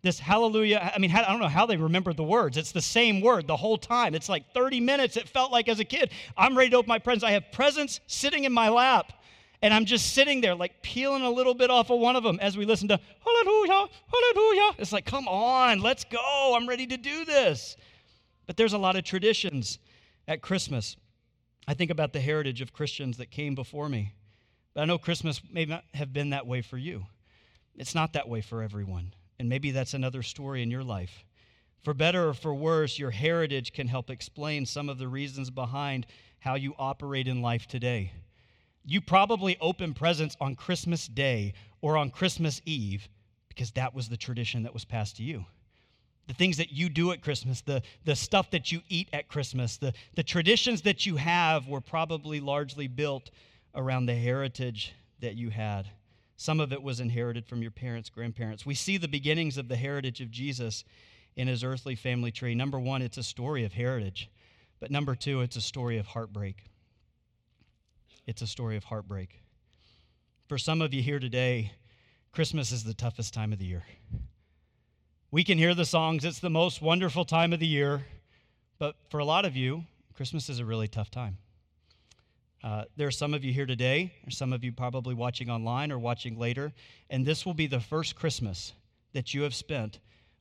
This 0.00 0.18
Hallelujah. 0.18 0.92
I 0.94 0.98
mean, 0.98 1.10
I 1.10 1.28
don't 1.28 1.40
know 1.40 1.48
how 1.48 1.66
they 1.66 1.76
remembered 1.76 2.16
the 2.16 2.24
words. 2.24 2.56
It's 2.56 2.72
the 2.72 2.80
same 2.80 3.20
word 3.20 3.46
the 3.46 3.56
whole 3.56 3.76
time. 3.76 4.14
It's 4.14 4.28
like 4.28 4.54
30 4.54 4.80
minutes. 4.80 5.16
It 5.16 5.28
felt 5.28 5.50
like 5.50 5.68
as 5.68 5.80
a 5.80 5.84
kid. 5.84 6.12
I'm 6.36 6.56
ready 6.56 6.70
to 6.70 6.76
open 6.76 6.88
my 6.88 6.98
presents. 6.98 7.24
I 7.24 7.32
have 7.32 7.50
presents 7.50 8.00
sitting 8.06 8.44
in 8.44 8.52
my 8.52 8.68
lap. 8.68 9.12
And 9.60 9.74
I'm 9.74 9.84
just 9.84 10.14
sitting 10.14 10.40
there, 10.40 10.54
like 10.54 10.82
peeling 10.82 11.22
a 11.22 11.30
little 11.30 11.54
bit 11.54 11.70
off 11.70 11.90
of 11.90 11.98
one 11.98 12.14
of 12.14 12.22
them 12.22 12.38
as 12.40 12.56
we 12.56 12.64
listen 12.64 12.88
to 12.88 13.00
Hallelujah, 13.24 13.88
Hallelujah. 14.06 14.74
It's 14.78 14.92
like, 14.92 15.04
come 15.04 15.26
on, 15.26 15.80
let's 15.80 16.04
go. 16.04 16.56
I'm 16.56 16.68
ready 16.68 16.86
to 16.86 16.96
do 16.96 17.24
this. 17.24 17.76
But 18.46 18.56
there's 18.56 18.72
a 18.72 18.78
lot 18.78 18.96
of 18.96 19.04
traditions 19.04 19.78
at 20.28 20.42
Christmas. 20.42 20.96
I 21.66 21.74
think 21.74 21.90
about 21.90 22.12
the 22.12 22.20
heritage 22.20 22.60
of 22.60 22.72
Christians 22.72 23.16
that 23.18 23.30
came 23.30 23.54
before 23.54 23.88
me. 23.88 24.14
But 24.74 24.82
I 24.82 24.84
know 24.84 24.98
Christmas 24.98 25.42
may 25.52 25.64
not 25.64 25.84
have 25.94 26.12
been 26.12 26.30
that 26.30 26.46
way 26.46 26.62
for 26.62 26.78
you. 26.78 27.06
It's 27.74 27.94
not 27.94 28.12
that 28.12 28.28
way 28.28 28.40
for 28.40 28.62
everyone. 28.62 29.12
And 29.38 29.48
maybe 29.48 29.70
that's 29.70 29.94
another 29.94 30.22
story 30.22 30.62
in 30.62 30.70
your 30.70 30.84
life. 30.84 31.24
For 31.82 31.94
better 31.94 32.28
or 32.28 32.34
for 32.34 32.54
worse, 32.54 32.98
your 32.98 33.10
heritage 33.10 33.72
can 33.72 33.88
help 33.88 34.10
explain 34.10 34.66
some 34.66 34.88
of 34.88 34.98
the 34.98 35.08
reasons 35.08 35.50
behind 35.50 36.06
how 36.40 36.54
you 36.54 36.74
operate 36.78 37.28
in 37.28 37.42
life 37.42 37.66
today. 37.66 38.12
You 38.90 39.02
probably 39.02 39.58
open 39.60 39.92
presents 39.92 40.34
on 40.40 40.54
Christmas 40.54 41.06
Day 41.08 41.52
or 41.82 41.98
on 41.98 42.08
Christmas 42.08 42.62
Eve 42.64 43.06
because 43.50 43.70
that 43.72 43.94
was 43.94 44.08
the 44.08 44.16
tradition 44.16 44.62
that 44.62 44.72
was 44.72 44.86
passed 44.86 45.18
to 45.18 45.22
you. 45.22 45.44
The 46.26 46.32
things 46.32 46.56
that 46.56 46.72
you 46.72 46.88
do 46.88 47.12
at 47.12 47.20
Christmas, 47.20 47.60
the, 47.60 47.82
the 48.06 48.16
stuff 48.16 48.50
that 48.50 48.72
you 48.72 48.80
eat 48.88 49.10
at 49.12 49.28
Christmas, 49.28 49.76
the, 49.76 49.92
the 50.14 50.22
traditions 50.22 50.82
that 50.82 51.04
you 51.04 51.16
have 51.16 51.68
were 51.68 51.82
probably 51.82 52.40
largely 52.40 52.86
built 52.86 53.30
around 53.74 54.06
the 54.06 54.14
heritage 54.14 54.94
that 55.20 55.36
you 55.36 55.50
had. 55.50 55.86
Some 56.38 56.58
of 56.58 56.72
it 56.72 56.82
was 56.82 56.98
inherited 56.98 57.44
from 57.44 57.60
your 57.60 57.70
parents, 57.70 58.08
grandparents. 58.08 58.64
We 58.64 58.74
see 58.74 58.96
the 58.96 59.06
beginnings 59.06 59.58
of 59.58 59.68
the 59.68 59.76
heritage 59.76 60.22
of 60.22 60.30
Jesus 60.30 60.84
in 61.36 61.46
his 61.46 61.62
earthly 61.62 61.94
family 61.94 62.32
tree. 62.32 62.54
Number 62.54 62.80
one, 62.80 63.02
it's 63.02 63.18
a 63.18 63.22
story 63.22 63.64
of 63.64 63.74
heritage. 63.74 64.30
But 64.80 64.90
number 64.90 65.14
two, 65.14 65.42
it's 65.42 65.56
a 65.56 65.60
story 65.60 65.98
of 65.98 66.06
heartbreak 66.06 66.64
it's 68.28 68.42
a 68.42 68.46
story 68.46 68.76
of 68.76 68.84
heartbreak. 68.84 69.40
For 70.48 70.58
some 70.58 70.82
of 70.82 70.92
you 70.92 71.02
here 71.02 71.18
today, 71.18 71.72
Christmas 72.30 72.72
is 72.72 72.84
the 72.84 72.92
toughest 72.92 73.32
time 73.32 73.54
of 73.54 73.58
the 73.58 73.64
year. 73.64 73.84
We 75.30 75.44
can 75.44 75.56
hear 75.56 75.74
the 75.74 75.86
songs, 75.86 76.26
it's 76.26 76.38
the 76.38 76.50
most 76.50 76.82
wonderful 76.82 77.24
time 77.24 77.54
of 77.54 77.58
the 77.58 77.66
year, 77.66 78.04
but 78.78 78.96
for 79.08 79.18
a 79.18 79.24
lot 79.24 79.46
of 79.46 79.56
you, 79.56 79.86
Christmas 80.14 80.50
is 80.50 80.58
a 80.58 80.66
really 80.66 80.88
tough 80.88 81.10
time. 81.10 81.38
Uh, 82.62 82.84
there 82.98 83.08
are 83.08 83.10
some 83.10 83.32
of 83.32 83.44
you 83.44 83.52
here 83.54 83.64
today, 83.64 84.12
or 84.26 84.30
some 84.30 84.52
of 84.52 84.62
you 84.62 84.72
probably 84.72 85.14
watching 85.14 85.48
online 85.48 85.90
or 85.90 85.98
watching 85.98 86.38
later, 86.38 86.70
and 87.08 87.24
this 87.24 87.46
will 87.46 87.54
be 87.54 87.66
the 87.66 87.80
first 87.80 88.14
Christmas 88.14 88.74
that 89.14 89.32
you 89.32 89.40
have 89.40 89.54
spent 89.54 90.00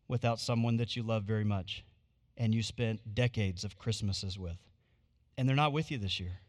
without 0.09 0.41
someone 0.41 0.75
that 0.75 0.97
you 0.97 1.03
love 1.03 1.23
very 1.23 1.45
much 1.45 1.85
and 2.35 2.53
you 2.53 2.61
spent 2.61 3.15
decades 3.15 3.63
of 3.63 3.77
Christmases 3.77 4.37
with. 4.37 4.57
And 5.37 5.47
they're 5.47 5.55
not 5.55 5.71
with 5.71 5.89
you 5.89 5.97
this 5.97 6.19
year. 6.19 6.41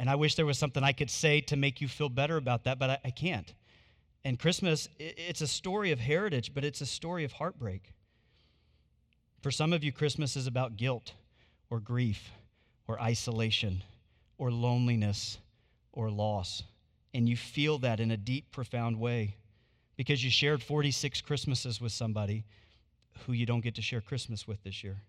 And 0.00 0.08
I 0.08 0.14
wish 0.14 0.34
there 0.34 0.46
was 0.46 0.56
something 0.56 0.82
I 0.82 0.92
could 0.92 1.10
say 1.10 1.42
to 1.42 1.56
make 1.56 1.82
you 1.82 1.86
feel 1.86 2.08
better 2.08 2.38
about 2.38 2.64
that, 2.64 2.78
but 2.78 2.88
I, 2.88 2.98
I 3.04 3.10
can't. 3.10 3.52
And 4.24 4.38
Christmas, 4.38 4.88
it's 4.98 5.42
a 5.42 5.46
story 5.46 5.92
of 5.92 6.00
heritage, 6.00 6.54
but 6.54 6.64
it's 6.64 6.80
a 6.80 6.86
story 6.86 7.22
of 7.22 7.32
heartbreak. 7.32 7.92
For 9.42 9.50
some 9.50 9.74
of 9.74 9.84
you, 9.84 9.92
Christmas 9.92 10.36
is 10.36 10.46
about 10.46 10.78
guilt 10.78 11.12
or 11.68 11.80
grief 11.80 12.30
or 12.88 12.98
isolation 12.98 13.82
or 14.38 14.50
loneliness 14.50 15.36
or 15.92 16.10
loss. 16.10 16.62
And 17.12 17.28
you 17.28 17.36
feel 17.36 17.76
that 17.80 18.00
in 18.00 18.10
a 18.10 18.16
deep, 18.16 18.50
profound 18.52 18.98
way 18.98 19.36
because 19.98 20.24
you 20.24 20.30
shared 20.30 20.62
46 20.62 21.20
Christmases 21.20 21.78
with 21.78 21.92
somebody 21.92 22.46
who 23.26 23.34
you 23.34 23.44
don't 23.44 23.60
get 23.60 23.74
to 23.74 23.82
share 23.82 24.00
Christmas 24.00 24.48
with 24.48 24.62
this 24.62 24.82
year. 24.82 25.02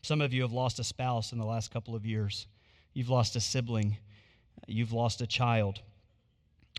Some 0.00 0.22
of 0.22 0.32
you 0.32 0.40
have 0.40 0.52
lost 0.52 0.78
a 0.78 0.84
spouse 0.84 1.32
in 1.32 1.38
the 1.38 1.44
last 1.44 1.70
couple 1.70 1.94
of 1.94 2.06
years. 2.06 2.46
You've 2.94 3.08
lost 3.08 3.36
a 3.36 3.40
sibling. 3.40 3.96
You've 4.66 4.92
lost 4.92 5.20
a 5.20 5.26
child. 5.26 5.80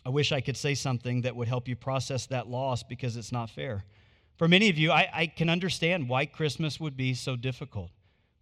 I 0.06 0.10
wish 0.10 0.32
I 0.32 0.42
could 0.42 0.58
say 0.58 0.76
something 0.76 1.22
that 1.22 1.36
would 1.36 1.48
help 1.48 1.68
you 1.68 1.76
process 1.76 2.26
that 2.28 2.48
loss 2.48 2.84
because 2.84 3.16
it's 3.16 3.32
not 3.32 3.50
fair. 3.50 3.86
For 4.38 4.48
many 4.48 4.70
of 4.70 4.78
you, 4.78 4.92
I, 4.92 5.10
I, 5.14 5.28
can 5.28 5.50
understand 5.50 6.10
why 6.10 6.26
Christmas 6.26 6.80
would 6.80 6.98
be 6.98 7.14
so 7.14 7.36
difficult. 7.36 7.92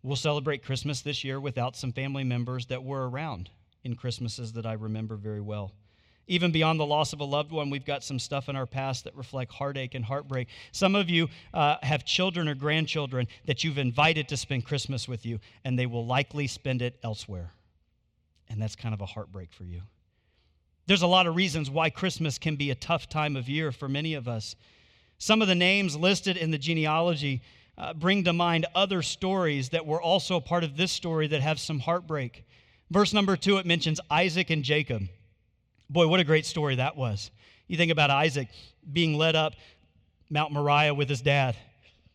We'll 0.01 0.15
celebrate 0.15 0.63
Christmas 0.63 1.01
this 1.01 1.23
year 1.23 1.39
without 1.39 1.75
some 1.75 1.91
family 1.91 2.23
members 2.23 2.65
that 2.67 2.83
were 2.83 3.07
around 3.07 3.49
in 3.83 3.95
Christmases 3.95 4.53
that 4.53 4.65
I 4.65 4.73
remember 4.73 5.15
very 5.15 5.41
well. 5.41 5.73
Even 6.27 6.51
beyond 6.51 6.79
the 6.79 6.85
loss 6.85 7.13
of 7.13 7.19
a 7.19 7.25
loved 7.25 7.51
one, 7.51 7.69
we've 7.69 7.85
got 7.85 8.03
some 8.03 8.17
stuff 8.17 8.47
in 8.47 8.55
our 8.55 8.65
past 8.65 9.03
that 9.03 9.15
reflect 9.15 9.51
heartache 9.51 9.93
and 9.93 10.05
heartbreak. 10.05 10.47
Some 10.71 10.95
of 10.95 11.09
you 11.09 11.27
uh, 11.53 11.75
have 11.83 12.05
children 12.05 12.47
or 12.47 12.55
grandchildren 12.55 13.27
that 13.45 13.63
you've 13.63 13.77
invited 13.77 14.29
to 14.29 14.37
spend 14.37 14.65
Christmas 14.65 15.07
with 15.07 15.25
you, 15.25 15.39
and 15.65 15.77
they 15.77 15.87
will 15.87 16.05
likely 16.05 16.47
spend 16.47 16.81
it 16.81 16.97
elsewhere 17.03 17.51
and 18.51 18.61
that's 18.61 18.75
kind 18.75 18.93
of 18.93 19.01
a 19.01 19.05
heartbreak 19.05 19.53
for 19.53 19.63
you. 19.63 19.81
There's 20.87 21.01
a 21.01 21.07
lot 21.07 21.27
of 21.27 21.35
reasons 21.35 21.69
why 21.69 21.89
Christmas 21.89 22.37
can 22.37 22.55
be 22.55 22.69
a 22.69 22.75
tough 22.75 23.07
time 23.07 23.35
of 23.35 23.47
year 23.47 23.71
for 23.71 23.87
many 23.87 24.13
of 24.13 24.27
us. 24.27 24.55
Some 25.17 25.41
of 25.41 25.47
the 25.47 25.55
names 25.55 25.95
listed 25.95 26.35
in 26.35 26.51
the 26.51 26.57
genealogy 26.57 27.41
uh, 27.77 27.93
bring 27.93 28.23
to 28.25 28.33
mind 28.33 28.65
other 28.75 29.01
stories 29.01 29.69
that 29.69 29.85
were 29.85 30.01
also 30.01 30.39
part 30.39 30.63
of 30.63 30.75
this 30.75 30.91
story 30.91 31.27
that 31.27 31.41
have 31.41 31.59
some 31.59 31.79
heartbreak. 31.79 32.45
Verse 32.89 33.13
number 33.13 33.37
two, 33.37 33.57
it 33.57 33.65
mentions 33.65 34.01
Isaac 34.09 34.49
and 34.49 34.63
Jacob. 34.63 35.03
Boy, 35.89 36.07
what 36.07 36.19
a 36.19 36.25
great 36.25 36.45
story 36.45 36.75
that 36.75 36.97
was. 36.97 37.31
You 37.67 37.77
think 37.77 37.91
about 37.91 38.09
Isaac 38.09 38.49
being 38.91 39.17
led 39.17 39.35
up 39.35 39.53
Mount 40.29 40.51
Moriah 40.51 40.93
with 40.93 41.07
his 41.07 41.21
dad 41.21 41.55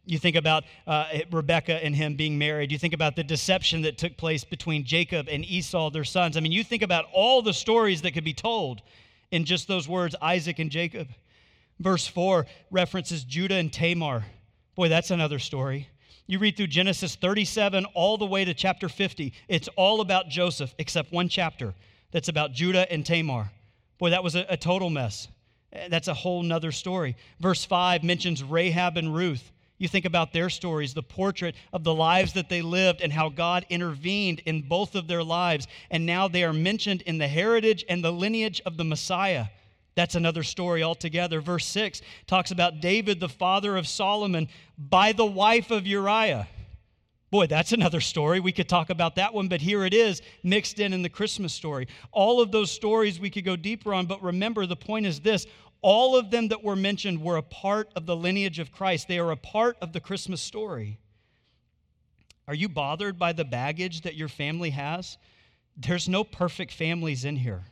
you 0.07 0.19
think 0.19 0.37
about 0.37 0.65
uh, 0.87 1.07
Rebecca 1.31 1.85
and 1.85 1.95
him 1.95 2.15
being 2.15 2.39
married. 2.39 2.71
You 2.71 2.79
think 2.79 2.95
about 2.95 3.17
the 3.17 3.25
deception 3.25 3.83
that 3.83 3.99
took 3.99 4.17
place 4.17 4.45
between 4.45 4.85
Jacob 4.85 5.29
and 5.29 5.45
Esau, 5.45 5.91
their 5.91 6.05
sons. 6.05 6.37
I 6.37 6.41
mean, 6.41 6.53
you 6.53 6.65
think 6.65 6.83
about 6.83 7.07
all 7.13 7.43
the 7.43 7.53
stories 7.53 8.03
that 8.03 8.13
could 8.13 8.25
be 8.25 8.33
told 8.33 8.83
in 9.33 9.45
just 9.45 9.67
those 9.67 9.89
words 9.89 10.15
Isaac 10.23 10.61
and 10.61 10.71
Jacob. 10.71 11.09
Verse 11.81 12.07
4 12.07 12.47
references 12.71 13.25
Judah 13.25 13.57
and 13.57 13.73
Tamar. 13.73 14.25
Boy, 14.77 14.89
that's 14.89 15.11
another 15.11 15.41
story. 15.41 15.89
You 16.29 16.39
read 16.39 16.57
through 16.57 16.69
Genesis 16.69 17.17
37 17.17 17.85
all 17.95 18.17
the 18.17 18.27
way 18.27 18.45
to 18.45 18.55
chapter 18.55 18.89
50. 18.89 19.33
It's 19.49 19.69
all 19.77 20.01
about 20.01 20.29
Joseph, 20.29 20.75
except 20.79 21.13
one 21.13 21.29
chapter 21.29 21.75
that's 22.13 22.29
about 22.29 22.53
Judah 22.53 22.91
and 22.91 23.05
Tamar. 23.05 23.51
Boy, 23.99 24.11
that 24.11 24.25
was 24.25 24.37
a, 24.37 24.47
a 24.49 24.57
total 24.57 24.91
mess. 24.91 25.29
That's 25.89 26.09
a 26.09 26.15
whole 26.15 26.43
nother 26.43 26.73
story. 26.73 27.17
Verse 27.41 27.65
5 27.65 28.03
mentions 28.05 28.43
Rahab 28.43 28.97
and 28.97 29.15
Ruth. 29.15 29.53
You 29.79 29.89
think 29.89 30.05
about 30.07 30.33
their 30.33 30.49
stories, 30.49 30.95
the 30.95 31.03
portrait 31.03 31.55
of 31.73 31.85
the 31.85 31.95
lives 31.95 32.33
that 32.33 32.49
they 32.49 32.63
lived 32.63 33.03
and 33.03 33.13
how 33.13 33.29
God 33.29 33.67
intervened 33.69 34.41
in 34.47 34.63
both 34.63 34.95
of 34.95 35.07
their 35.07 35.23
lives. 35.23 35.69
And 35.91 36.07
now 36.07 36.29
they 36.29 36.45
are 36.45 36.53
mentioned 36.53 37.03
in 37.03 37.19
the 37.19 37.29
heritage 37.29 37.85
and 37.89 38.03
the 38.03 38.13
lineage 38.13 38.63
of 38.65 38.77
the 38.77 38.85
Messiah. 38.85 39.47
That's 39.95 40.15
another 40.15 40.43
story 40.43 40.83
altogether. 40.83 41.41
Verse 41.41 41.67
6 41.67 42.03
talks 42.27 42.51
about 42.51 42.81
David, 42.81 43.21
the 43.21 43.29
father 43.29 43.77
of 43.77 43.89
Solomon, 43.89 44.49
by 44.79 45.13
the 45.13 45.27
wife 45.27 45.71
of 45.71 45.87
Uriah. 45.87 46.49
Boy, 47.31 47.47
that's 47.47 47.73
another 47.73 48.01
story. 48.01 48.39
We 48.39 48.53
could 48.53 48.69
talk 48.69 48.89
about 48.89 49.17
that 49.17 49.35
one, 49.35 49.49
but 49.49 49.61
here 49.61 49.85
it 49.85 49.93
is 49.93 50.23
mixed 50.45 50.79
in 50.79 50.93
in 50.93 51.03
the 51.03 51.09
Christmas 51.09 51.53
story. 51.53 51.89
All 52.13 52.41
of 52.41 52.53
those 52.53 52.71
stories 52.71 53.19
we 53.19 53.31
could 53.31 53.45
go 53.45 53.57
deeper 53.57 53.93
on, 53.93 54.07
but 54.07 54.23
remember 54.23 54.65
the 54.65 54.77
point 54.77 55.07
is 55.07 55.21
this 55.21 55.47
all 55.87 56.17
of 56.17 56.33
them 56.33 56.49
that 56.49 56.65
were 56.65 56.75
mentioned 56.75 57.23
were 57.23 57.37
a 57.37 57.43
part 57.43 57.93
of 57.95 58.07
the 58.07 58.17
lineage 58.17 58.59
of 58.59 58.73
Christ. 58.73 59.07
They 59.07 59.21
are 59.21 59.31
a 59.31 59.37
part 59.37 59.77
of 59.81 59.93
the 59.93 60.01
Christmas 60.01 60.41
story. 60.41 60.99
Are 62.49 62.57
you 62.57 62.69
bothered 62.69 63.21
by 63.21 63.33
the 63.33 63.45
baggage 63.45 64.01
that 64.01 64.17
your 64.17 64.27
family 64.27 64.71
has? 64.71 65.17
There's 65.77 66.09
no 66.09 66.25
perfect 66.25 66.73
families 66.73 67.25
in 67.25 67.37
here. 67.37 67.67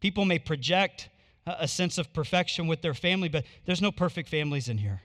People 0.00 0.24
may 0.24 0.40
project 0.40 1.10
a 1.46 1.68
sense 1.68 1.96
of 1.96 2.12
perfection 2.12 2.66
with 2.66 2.82
their 2.82 2.92
family, 2.92 3.28
but 3.28 3.44
there's 3.66 3.80
no 3.80 3.92
perfect 3.92 4.28
families 4.28 4.68
in 4.68 4.78
here. 4.78 5.02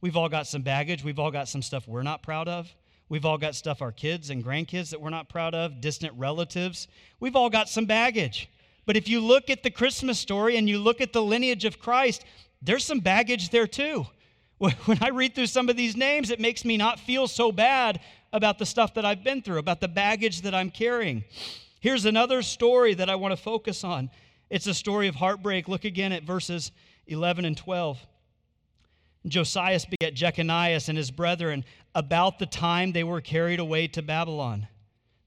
We've 0.00 0.16
all 0.16 0.28
got 0.28 0.48
some 0.48 0.62
baggage. 0.62 1.04
We've 1.04 1.20
all 1.20 1.30
got 1.30 1.48
some 1.48 1.62
stuff 1.62 1.86
we're 1.86 2.02
not 2.02 2.20
proud 2.20 2.48
of. 2.48 2.74
We've 3.08 3.24
all 3.24 3.38
got 3.38 3.54
stuff 3.54 3.80
our 3.80 3.92
kids 3.92 4.30
and 4.30 4.44
grandkids 4.44 4.90
that 4.90 5.00
we're 5.00 5.10
not 5.10 5.28
proud 5.28 5.54
of, 5.54 5.80
distant 5.80 6.14
relatives. 6.18 6.88
We've 7.20 7.36
all 7.36 7.48
got 7.48 7.68
some 7.68 7.84
baggage. 7.84 8.48
But 8.86 8.96
if 8.96 9.08
you 9.08 9.20
look 9.20 9.50
at 9.50 9.62
the 9.62 9.70
Christmas 9.70 10.18
story 10.18 10.56
and 10.56 10.68
you 10.68 10.78
look 10.78 11.00
at 11.00 11.12
the 11.12 11.22
lineage 11.22 11.64
of 11.64 11.80
Christ, 11.80 12.24
there's 12.62 12.84
some 12.84 13.00
baggage 13.00 13.50
there 13.50 13.66
too. 13.66 14.06
When 14.58 14.98
I 15.02 15.10
read 15.10 15.34
through 15.34 15.48
some 15.48 15.68
of 15.68 15.76
these 15.76 15.96
names, 15.96 16.30
it 16.30 16.40
makes 16.40 16.64
me 16.64 16.78
not 16.78 16.98
feel 16.98 17.28
so 17.28 17.52
bad 17.52 18.00
about 18.32 18.58
the 18.58 18.64
stuff 18.64 18.94
that 18.94 19.04
I've 19.04 19.22
been 19.22 19.42
through, 19.42 19.58
about 19.58 19.80
the 19.80 19.88
baggage 19.88 20.42
that 20.42 20.54
I'm 20.54 20.70
carrying. 20.70 21.24
Here's 21.80 22.06
another 22.06 22.40
story 22.40 22.94
that 22.94 23.10
I 23.10 23.16
want 23.16 23.32
to 23.32 23.36
focus 23.36 23.84
on. 23.84 24.08
It's 24.48 24.66
a 24.66 24.72
story 24.72 25.08
of 25.08 25.16
heartbreak. 25.16 25.68
Look 25.68 25.84
again 25.84 26.12
at 26.12 26.22
verses 26.22 26.72
11 27.06 27.44
and 27.44 27.56
12. 27.56 27.98
Josias 29.26 29.84
begat 29.84 30.14
Jeconias 30.14 30.88
and 30.88 30.96
his 30.96 31.10
brethren 31.10 31.64
about 31.94 32.38
the 32.38 32.46
time 32.46 32.92
they 32.92 33.04
were 33.04 33.20
carried 33.20 33.58
away 33.58 33.88
to 33.88 34.00
Babylon. 34.00 34.68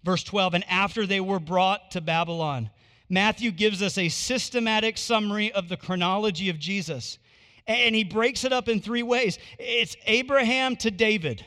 Verse 0.04 0.24
12, 0.24 0.56
and 0.56 0.64
after 0.70 1.06
they 1.06 1.20
were 1.20 1.40
brought 1.40 1.92
to 1.92 2.02
Babylon. 2.02 2.70
Matthew 3.10 3.52
gives 3.52 3.82
us 3.82 3.98
a 3.98 4.10
systematic 4.10 4.98
summary 4.98 5.52
of 5.52 5.68
the 5.68 5.78
chronology 5.78 6.50
of 6.50 6.60
Jesus. 6.60 7.18
And 7.66 7.96
he 7.96 8.04
breaks 8.04 8.44
it 8.44 8.54
up 8.54 8.68
in 8.68 8.80
three 8.80 9.04
ways 9.04 9.38
it's 9.58 9.96
Abraham 10.06 10.76
to 10.78 10.92
David, 10.92 11.46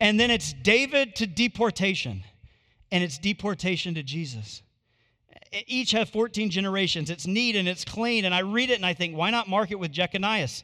and 0.00 0.18
then 0.18 0.30
it's 0.30 0.52
David 0.52 1.14
to 1.16 1.26
deportation, 1.26 2.24
and 2.90 3.04
it's 3.04 3.18
deportation 3.18 3.94
to 3.94 4.02
Jesus. 4.02 4.62
Each 5.66 5.92
have 5.92 6.10
14 6.10 6.50
generations. 6.50 7.10
It's 7.10 7.26
neat 7.26 7.56
and 7.56 7.66
it's 7.66 7.84
clean. 7.84 8.26
And 8.26 8.34
I 8.34 8.40
read 8.40 8.70
it 8.70 8.74
and 8.74 8.84
I 8.84 8.92
think, 8.92 9.16
why 9.16 9.30
not 9.30 9.48
mark 9.48 9.70
it 9.70 9.78
with 9.78 9.92
Jeconias? 9.92 10.62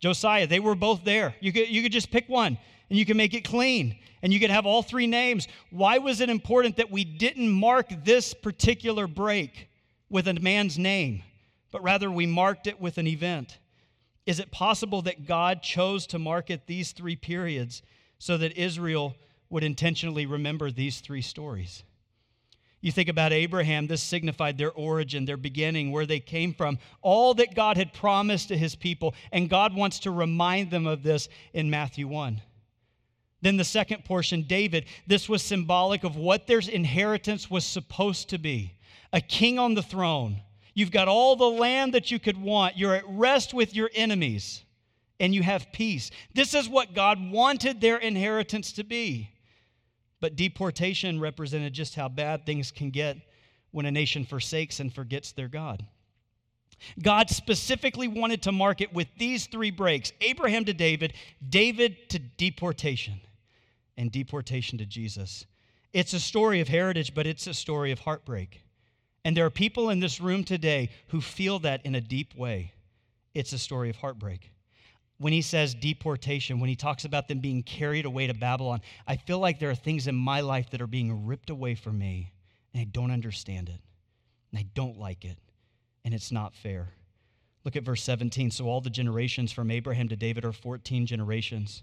Josiah, 0.00 0.46
they 0.46 0.60
were 0.60 0.74
both 0.74 1.04
there. 1.04 1.34
You 1.40 1.52
could, 1.52 1.68
you 1.68 1.82
could 1.82 1.92
just 1.92 2.10
pick 2.10 2.28
one 2.28 2.58
and 2.90 2.98
you 2.98 3.06
can 3.06 3.16
make 3.16 3.34
it 3.34 3.44
clean 3.44 3.96
and 4.22 4.32
you 4.32 4.40
could 4.40 4.50
have 4.50 4.66
all 4.66 4.82
three 4.82 5.06
names. 5.06 5.46
Why 5.70 5.98
was 5.98 6.20
it 6.20 6.30
important 6.30 6.76
that 6.76 6.90
we 6.90 7.04
didn't 7.04 7.48
mark 7.48 8.04
this 8.04 8.34
particular 8.34 9.06
break 9.06 9.67
with 10.10 10.28
a 10.28 10.34
man's 10.34 10.78
name, 10.78 11.22
but 11.70 11.82
rather 11.82 12.10
we 12.10 12.26
marked 12.26 12.66
it 12.66 12.80
with 12.80 12.98
an 12.98 13.06
event? 13.06 13.58
Is 14.26 14.40
it 14.40 14.50
possible 14.50 15.02
that 15.02 15.26
God 15.26 15.62
chose 15.62 16.06
to 16.08 16.18
mark 16.18 16.50
it 16.50 16.66
these 16.66 16.92
three 16.92 17.16
periods 17.16 17.82
so 18.18 18.36
that 18.36 18.58
Israel 18.58 19.16
would 19.50 19.64
intentionally 19.64 20.26
remember 20.26 20.70
these 20.70 21.00
three 21.00 21.22
stories? 21.22 21.82
You 22.80 22.92
think 22.92 23.08
about 23.08 23.32
Abraham, 23.32 23.86
this 23.86 24.02
signified 24.02 24.56
their 24.56 24.70
origin, 24.70 25.24
their 25.24 25.36
beginning, 25.36 25.90
where 25.90 26.06
they 26.06 26.20
came 26.20 26.54
from, 26.54 26.78
all 27.02 27.34
that 27.34 27.54
God 27.54 27.76
had 27.76 27.92
promised 27.92 28.48
to 28.48 28.56
his 28.56 28.76
people. 28.76 29.14
And 29.32 29.50
God 29.50 29.74
wants 29.74 29.98
to 30.00 30.12
remind 30.12 30.70
them 30.70 30.86
of 30.86 31.02
this 31.02 31.28
in 31.52 31.70
Matthew 31.70 32.06
1. 32.06 32.40
Then 33.40 33.56
the 33.56 33.64
second 33.64 34.04
portion, 34.04 34.42
David, 34.42 34.84
this 35.06 35.28
was 35.28 35.42
symbolic 35.42 36.04
of 36.04 36.16
what 36.16 36.46
their 36.46 36.60
inheritance 36.60 37.50
was 37.50 37.64
supposed 37.64 38.28
to 38.30 38.38
be 38.38 38.74
a 39.12 39.20
king 39.20 39.58
on 39.58 39.74
the 39.74 39.82
throne. 39.82 40.40
You've 40.74 40.90
got 40.90 41.08
all 41.08 41.36
the 41.36 41.48
land 41.48 41.94
that 41.94 42.10
you 42.10 42.18
could 42.18 42.40
want, 42.40 42.78
you're 42.78 42.94
at 42.94 43.08
rest 43.08 43.52
with 43.52 43.74
your 43.74 43.90
enemies, 43.94 44.62
and 45.18 45.34
you 45.34 45.42
have 45.42 45.72
peace. 45.72 46.10
This 46.34 46.54
is 46.54 46.68
what 46.68 46.94
God 46.94 47.18
wanted 47.30 47.80
their 47.80 47.96
inheritance 47.96 48.72
to 48.72 48.84
be. 48.84 49.30
But 50.20 50.36
deportation 50.36 51.20
represented 51.20 51.72
just 51.72 51.94
how 51.94 52.08
bad 52.08 52.44
things 52.44 52.70
can 52.70 52.90
get 52.90 53.16
when 53.70 53.86
a 53.86 53.90
nation 53.90 54.24
forsakes 54.24 54.80
and 54.80 54.92
forgets 54.92 55.32
their 55.32 55.48
God. 55.48 55.84
God 57.02 57.28
specifically 57.28 58.08
wanted 58.08 58.42
to 58.42 58.52
mark 58.52 58.80
it 58.80 58.92
with 58.92 59.08
these 59.18 59.46
three 59.46 59.70
breaks 59.70 60.12
Abraham 60.20 60.64
to 60.64 60.74
David, 60.74 61.14
David 61.48 62.08
to 62.10 62.18
deportation, 62.18 63.20
and 63.96 64.12
deportation 64.12 64.78
to 64.78 64.86
Jesus. 64.86 65.46
It's 65.92 66.12
a 66.12 66.20
story 66.20 66.60
of 66.60 66.68
heritage, 66.68 67.14
but 67.14 67.26
it's 67.26 67.46
a 67.46 67.54
story 67.54 67.90
of 67.90 68.00
heartbreak. 68.00 68.62
And 69.28 69.36
there 69.36 69.44
are 69.44 69.50
people 69.50 69.90
in 69.90 70.00
this 70.00 70.22
room 70.22 70.42
today 70.42 70.88
who 71.08 71.20
feel 71.20 71.58
that 71.58 71.84
in 71.84 71.94
a 71.94 72.00
deep 72.00 72.34
way. 72.34 72.72
It's 73.34 73.52
a 73.52 73.58
story 73.58 73.90
of 73.90 73.96
heartbreak 73.96 74.50
when 75.18 75.32
he 75.32 75.42
says 75.42 75.74
deportation, 75.74 76.60
when 76.60 76.68
he 76.68 76.76
talks 76.76 77.04
about 77.04 77.28
them 77.28 77.40
being 77.40 77.62
carried 77.62 78.04
away 78.04 78.28
to 78.28 78.34
Babylon, 78.34 78.80
I 79.06 79.16
feel 79.16 79.40
like 79.40 79.58
there 79.58 79.70
are 79.70 79.74
things 79.74 80.06
in 80.06 80.14
my 80.14 80.40
life 80.40 80.70
that 80.70 80.80
are 80.80 80.86
being 80.86 81.26
ripped 81.26 81.50
away 81.50 81.74
from 81.74 81.98
me, 81.98 82.32
and 82.72 82.80
I 82.80 82.84
don't 82.84 83.10
understand 83.10 83.68
it, 83.68 83.80
and 84.50 84.60
I 84.60 84.66
don't 84.74 84.98
like 84.98 85.24
it, 85.24 85.38
and 86.04 86.14
it's 86.14 86.30
not 86.30 86.54
fair. 86.54 86.90
Look 87.64 87.74
at 87.74 87.82
verse 87.82 88.02
17. 88.04 88.52
So 88.52 88.66
all 88.66 88.80
the 88.80 88.90
generations 88.90 89.50
from 89.50 89.70
Abraham 89.70 90.08
to 90.08 90.16
David 90.16 90.44
are 90.44 90.52
14 90.52 91.04
generations. 91.04 91.82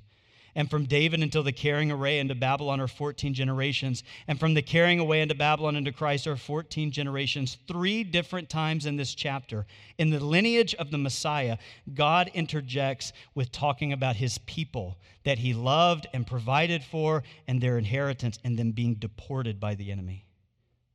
And 0.55 0.69
from 0.69 0.85
David 0.85 1.21
until 1.21 1.43
the 1.43 1.51
carrying 1.51 1.91
away 1.91 2.19
into 2.19 2.33
Babylon 2.33 2.79
are 2.79 2.87
14 2.87 3.33
generations. 3.33 4.03
And 4.27 4.39
from 4.39 4.53
the 4.53 4.61
carrying 4.61 4.99
away 4.99 5.21
into 5.21 5.35
Babylon 5.35 5.75
into 5.75 5.91
Christ 5.91 6.27
are 6.27 6.37
14 6.37 6.91
generations. 6.91 7.57
Three 7.67 8.05
different 8.05 8.49
times 8.49 8.85
in 8.85 8.95
this 8.95 9.13
chapter. 9.13 9.65
In 9.97 10.11
the 10.11 10.23
lineage 10.23 10.73
of 10.75 10.91
the 10.91 10.97
Messiah, 10.97 11.57
God 11.93 12.31
interjects 12.33 13.11
with 13.33 13.51
talking 13.51 13.91
about 13.91 14.15
his 14.15 14.37
people 14.39 14.97
that 15.25 15.39
he 15.39 15.53
loved 15.53 16.07
and 16.13 16.25
provided 16.25 16.83
for 16.83 17.23
and 17.47 17.59
their 17.59 17.77
inheritance 17.77 18.39
and 18.43 18.57
them 18.57 18.71
being 18.71 18.95
deported 18.95 19.59
by 19.59 19.75
the 19.75 19.91
enemy. 19.91 20.25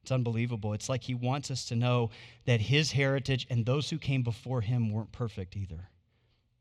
It's 0.03 0.11
unbelievable. 0.13 0.73
It's 0.73 0.89
like 0.89 1.05
he 1.05 1.15
wants 1.15 1.51
us 1.51 1.67
to 1.67 1.77
know 1.77 2.11
that 2.47 2.63
his 2.63 2.93
heritage 2.93 3.47
and 3.51 3.67
those 3.67 3.91
who 3.91 3.99
came 3.99 4.23
before 4.23 4.63
him 4.63 4.91
weren't 4.91 5.13
perfect 5.13 5.57
either. 5.57 5.91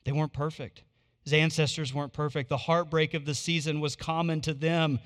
They 0.03 0.11
weren't 0.11 0.33
perfect. 0.33 0.83
His 1.29 1.33
ancestors 1.35 1.93
weren't 1.93 2.11
perfect. 2.11 2.49
The 2.49 2.57
heartbreak 2.57 3.13
of 3.13 3.23
the 3.23 3.35
season 3.35 3.81
was 3.81 3.95
common 3.95 4.41
to 4.41 4.53
them, 4.55 4.99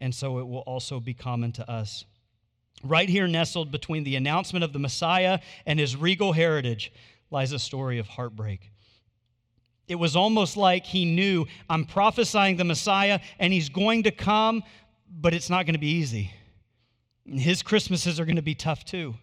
and 0.00 0.12
so 0.12 0.40
it 0.40 0.48
will 0.48 0.62
also 0.66 0.98
be 0.98 1.14
common 1.14 1.52
to 1.52 1.70
us. 1.70 2.04
Right 2.82 3.08
here, 3.08 3.28
nestled 3.28 3.70
between 3.70 4.02
the 4.02 4.16
announcement 4.16 4.64
of 4.64 4.72
the 4.72 4.80
Messiah 4.80 5.38
and 5.64 5.78
his 5.78 5.94
regal 5.94 6.32
heritage, 6.32 6.92
lies 7.30 7.52
a 7.52 7.60
story 7.60 8.00
of 8.00 8.08
heartbreak. 8.08 8.72
It 9.86 9.94
was 9.94 10.16
almost 10.16 10.56
like 10.56 10.84
he 10.84 11.04
knew 11.04 11.46
I'm 11.70 11.84
prophesying 11.84 12.56
the 12.56 12.64
Messiah 12.64 13.20
and 13.38 13.52
he's 13.52 13.68
going 13.68 14.02
to 14.02 14.10
come, 14.10 14.64
but 15.08 15.32
it's 15.32 15.48
not 15.48 15.64
going 15.64 15.74
to 15.74 15.78
be 15.78 15.92
easy. 15.92 16.32
His 17.24 17.62
Christmases 17.62 18.18
are 18.18 18.24
going 18.24 18.34
to 18.34 18.42
be 18.42 18.56
tough 18.56 18.84
too. 18.84 19.14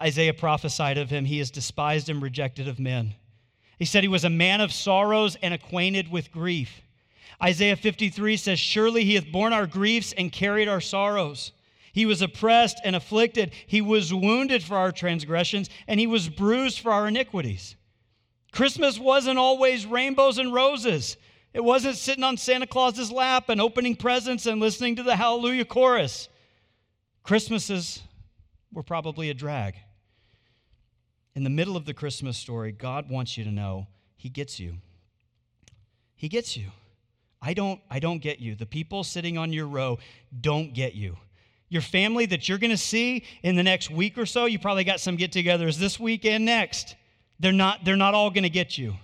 Isaiah 0.00 0.34
prophesied 0.34 0.98
of 0.98 1.08
him, 1.08 1.24
he 1.24 1.38
is 1.38 1.52
despised 1.52 2.08
and 2.08 2.20
rejected 2.20 2.66
of 2.66 2.80
men. 2.80 3.14
He 3.78 3.84
said 3.84 4.02
he 4.02 4.08
was 4.08 4.24
a 4.24 4.30
man 4.30 4.60
of 4.60 4.72
sorrows 4.72 5.36
and 5.40 5.54
acquainted 5.54 6.10
with 6.10 6.32
grief. 6.32 6.82
Isaiah 7.42 7.76
53 7.76 8.36
says, 8.36 8.58
Surely 8.58 9.04
he 9.04 9.14
hath 9.14 9.30
borne 9.30 9.52
our 9.52 9.66
griefs 9.66 10.12
and 10.12 10.32
carried 10.32 10.66
our 10.66 10.80
sorrows. 10.80 11.52
He 11.92 12.04
was 12.04 12.20
oppressed 12.20 12.80
and 12.84 12.96
afflicted. 12.96 13.52
He 13.66 13.80
was 13.80 14.12
wounded 14.12 14.64
for 14.64 14.76
our 14.76 14.90
transgressions, 14.90 15.70
and 15.86 16.00
he 16.00 16.06
was 16.06 16.28
bruised 16.28 16.80
for 16.80 16.92
our 16.92 17.06
iniquities. 17.06 17.76
Christmas 18.50 18.98
wasn't 18.98 19.38
always 19.38 19.86
rainbows 19.86 20.38
and 20.38 20.52
roses. 20.52 21.16
It 21.54 21.62
wasn't 21.62 21.96
sitting 21.96 22.24
on 22.24 22.36
Santa 22.36 22.66
Claus's 22.66 23.12
lap 23.12 23.48
and 23.48 23.60
opening 23.60 23.94
presents 23.94 24.46
and 24.46 24.60
listening 24.60 24.96
to 24.96 25.02
the 25.04 25.16
Hallelujah 25.16 25.64
chorus. 25.64 26.28
Christmases 27.22 28.02
were 28.72 28.82
probably 28.82 29.30
a 29.30 29.34
drag 29.34 29.76
in 31.38 31.44
the 31.44 31.50
middle 31.50 31.76
of 31.76 31.84
the 31.84 31.94
Christmas 31.94 32.36
story, 32.36 32.72
God 32.72 33.08
wants 33.08 33.38
you 33.38 33.44
to 33.44 33.50
know 33.52 33.86
He 34.16 34.28
gets 34.28 34.58
you. 34.58 34.74
He 36.16 36.28
gets 36.28 36.56
you. 36.56 36.72
I 37.40 37.54
don't, 37.54 37.80
I 37.88 38.00
don't 38.00 38.18
get 38.18 38.40
you. 38.40 38.56
The 38.56 38.66
people 38.66 39.04
sitting 39.04 39.38
on 39.38 39.52
your 39.52 39.68
row 39.68 40.00
don't 40.40 40.74
get 40.74 40.96
you. 40.96 41.16
Your 41.68 41.80
family 41.80 42.26
that 42.26 42.48
you're 42.48 42.58
going 42.58 42.72
to 42.72 42.76
see 42.76 43.24
in 43.44 43.54
the 43.54 43.62
next 43.62 43.88
week 43.88 44.18
or 44.18 44.26
so, 44.26 44.46
you 44.46 44.58
probably 44.58 44.82
got 44.82 44.98
some 44.98 45.14
get 45.14 45.30
togethers 45.30 45.76
this 45.76 46.00
week 46.00 46.24
and 46.24 46.44
next. 46.44 46.96
They're 47.38 47.52
not, 47.52 47.84
they're 47.84 47.96
not 47.96 48.14
all 48.14 48.30
going 48.30 48.42
to 48.42 48.50
get 48.50 48.76
you. 48.76 48.96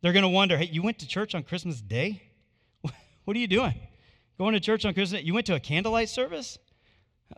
They're 0.00 0.12
going 0.12 0.22
to 0.22 0.28
wonder 0.28 0.56
hey, 0.56 0.68
you 0.70 0.80
went 0.80 1.00
to 1.00 1.08
church 1.08 1.34
on 1.34 1.42
Christmas 1.42 1.80
Day? 1.80 2.22
What 3.24 3.36
are 3.36 3.40
you 3.40 3.48
doing? 3.48 3.74
Going 4.38 4.54
to 4.54 4.60
church 4.60 4.84
on 4.84 4.94
Christmas 4.94 5.22
Day? 5.22 5.26
You 5.26 5.34
went 5.34 5.46
to 5.46 5.56
a 5.56 5.60
candlelight 5.60 6.08
service? 6.08 6.56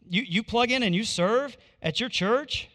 You, 0.06 0.20
you 0.28 0.42
plug 0.42 0.70
in 0.70 0.82
and 0.82 0.94
you 0.94 1.04
serve 1.04 1.56
at 1.80 2.00
your 2.00 2.10
church? 2.10 2.68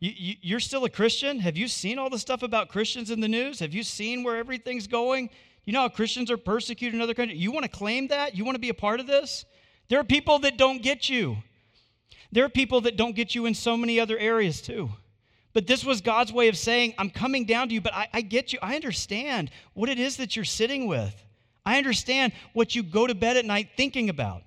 You, 0.00 0.36
you, 0.40 0.56
are 0.56 0.60
still 0.60 0.84
a 0.84 0.90
Christian? 0.90 1.40
Have 1.40 1.58
you 1.58 1.68
seen 1.68 1.98
all 1.98 2.08
the 2.08 2.18
stuff 2.18 2.42
about 2.42 2.70
Christians 2.70 3.10
in 3.10 3.20
the 3.20 3.28
news? 3.28 3.60
Have 3.60 3.74
you 3.74 3.82
seen 3.82 4.24
where 4.24 4.36
everything's 4.36 4.86
going? 4.86 5.28
You 5.66 5.74
know 5.74 5.82
how 5.82 5.90
Christians 5.90 6.30
are 6.30 6.38
persecuted 6.38 6.94
in 6.94 7.02
other 7.02 7.12
countries? 7.12 7.38
You 7.38 7.52
want 7.52 7.64
to 7.64 7.70
claim 7.70 8.08
that? 8.08 8.34
You 8.34 8.46
want 8.46 8.54
to 8.54 8.60
be 8.60 8.70
a 8.70 8.74
part 8.74 8.98
of 8.98 9.06
this? 9.06 9.44
There 9.88 10.00
are 10.00 10.04
people 10.04 10.38
that 10.40 10.56
don't 10.56 10.82
get 10.82 11.10
you. 11.10 11.36
There 12.32 12.44
are 12.44 12.48
people 12.48 12.80
that 12.82 12.96
don't 12.96 13.14
get 13.14 13.34
you 13.34 13.44
in 13.44 13.52
so 13.52 13.76
many 13.76 14.00
other 14.00 14.16
areas 14.18 14.62
too. 14.62 14.88
But 15.52 15.66
this 15.66 15.84
was 15.84 16.00
God's 16.00 16.32
way 16.32 16.48
of 16.48 16.56
saying, 16.56 16.94
I'm 16.96 17.10
coming 17.10 17.44
down 17.44 17.68
to 17.68 17.74
you, 17.74 17.80
but 17.80 17.92
I, 17.92 18.08
I 18.14 18.20
get 18.22 18.52
you. 18.52 18.58
I 18.62 18.76
understand 18.76 19.50
what 19.74 19.90
it 19.90 19.98
is 19.98 20.16
that 20.16 20.34
you're 20.34 20.44
sitting 20.44 20.86
with. 20.86 21.14
I 21.66 21.76
understand 21.76 22.32
what 22.54 22.74
you 22.74 22.82
go 22.82 23.06
to 23.06 23.14
bed 23.14 23.36
at 23.36 23.44
night 23.44 23.70
thinking 23.76 24.08
about. 24.08 24.42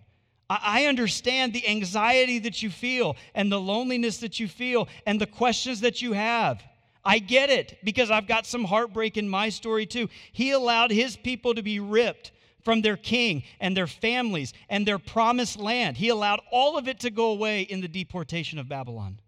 I 0.49 0.85
understand 0.85 1.53
the 1.53 1.67
anxiety 1.67 2.39
that 2.39 2.61
you 2.61 2.69
feel 2.69 3.15
and 3.33 3.51
the 3.51 3.59
loneliness 3.59 4.17
that 4.17 4.39
you 4.39 4.47
feel 4.47 4.87
and 5.05 5.19
the 5.19 5.25
questions 5.25 5.81
that 5.81 6.01
you 6.01 6.13
have. 6.13 6.61
I 7.05 7.19
get 7.19 7.49
it 7.49 7.79
because 7.83 8.11
I've 8.11 8.27
got 8.27 8.45
some 8.45 8.63
heartbreak 8.63 9.17
in 9.17 9.27
my 9.27 9.49
story 9.49 9.85
too. 9.85 10.09
He 10.31 10.51
allowed 10.51 10.91
his 10.91 11.17
people 11.17 11.53
to 11.55 11.63
be 11.63 11.79
ripped 11.79 12.31
from 12.63 12.81
their 12.81 12.97
king 12.97 13.43
and 13.59 13.75
their 13.75 13.87
families 13.87 14.53
and 14.69 14.87
their 14.87 14.99
promised 14.99 15.57
land. 15.57 15.97
He 15.97 16.09
allowed 16.09 16.39
all 16.51 16.77
of 16.77 16.87
it 16.87 16.99
to 17.01 17.09
go 17.09 17.31
away 17.31 17.61
in 17.63 17.81
the 17.81 17.87
deportation 17.87 18.57
of 18.57 18.69
Babylon. 18.69 19.19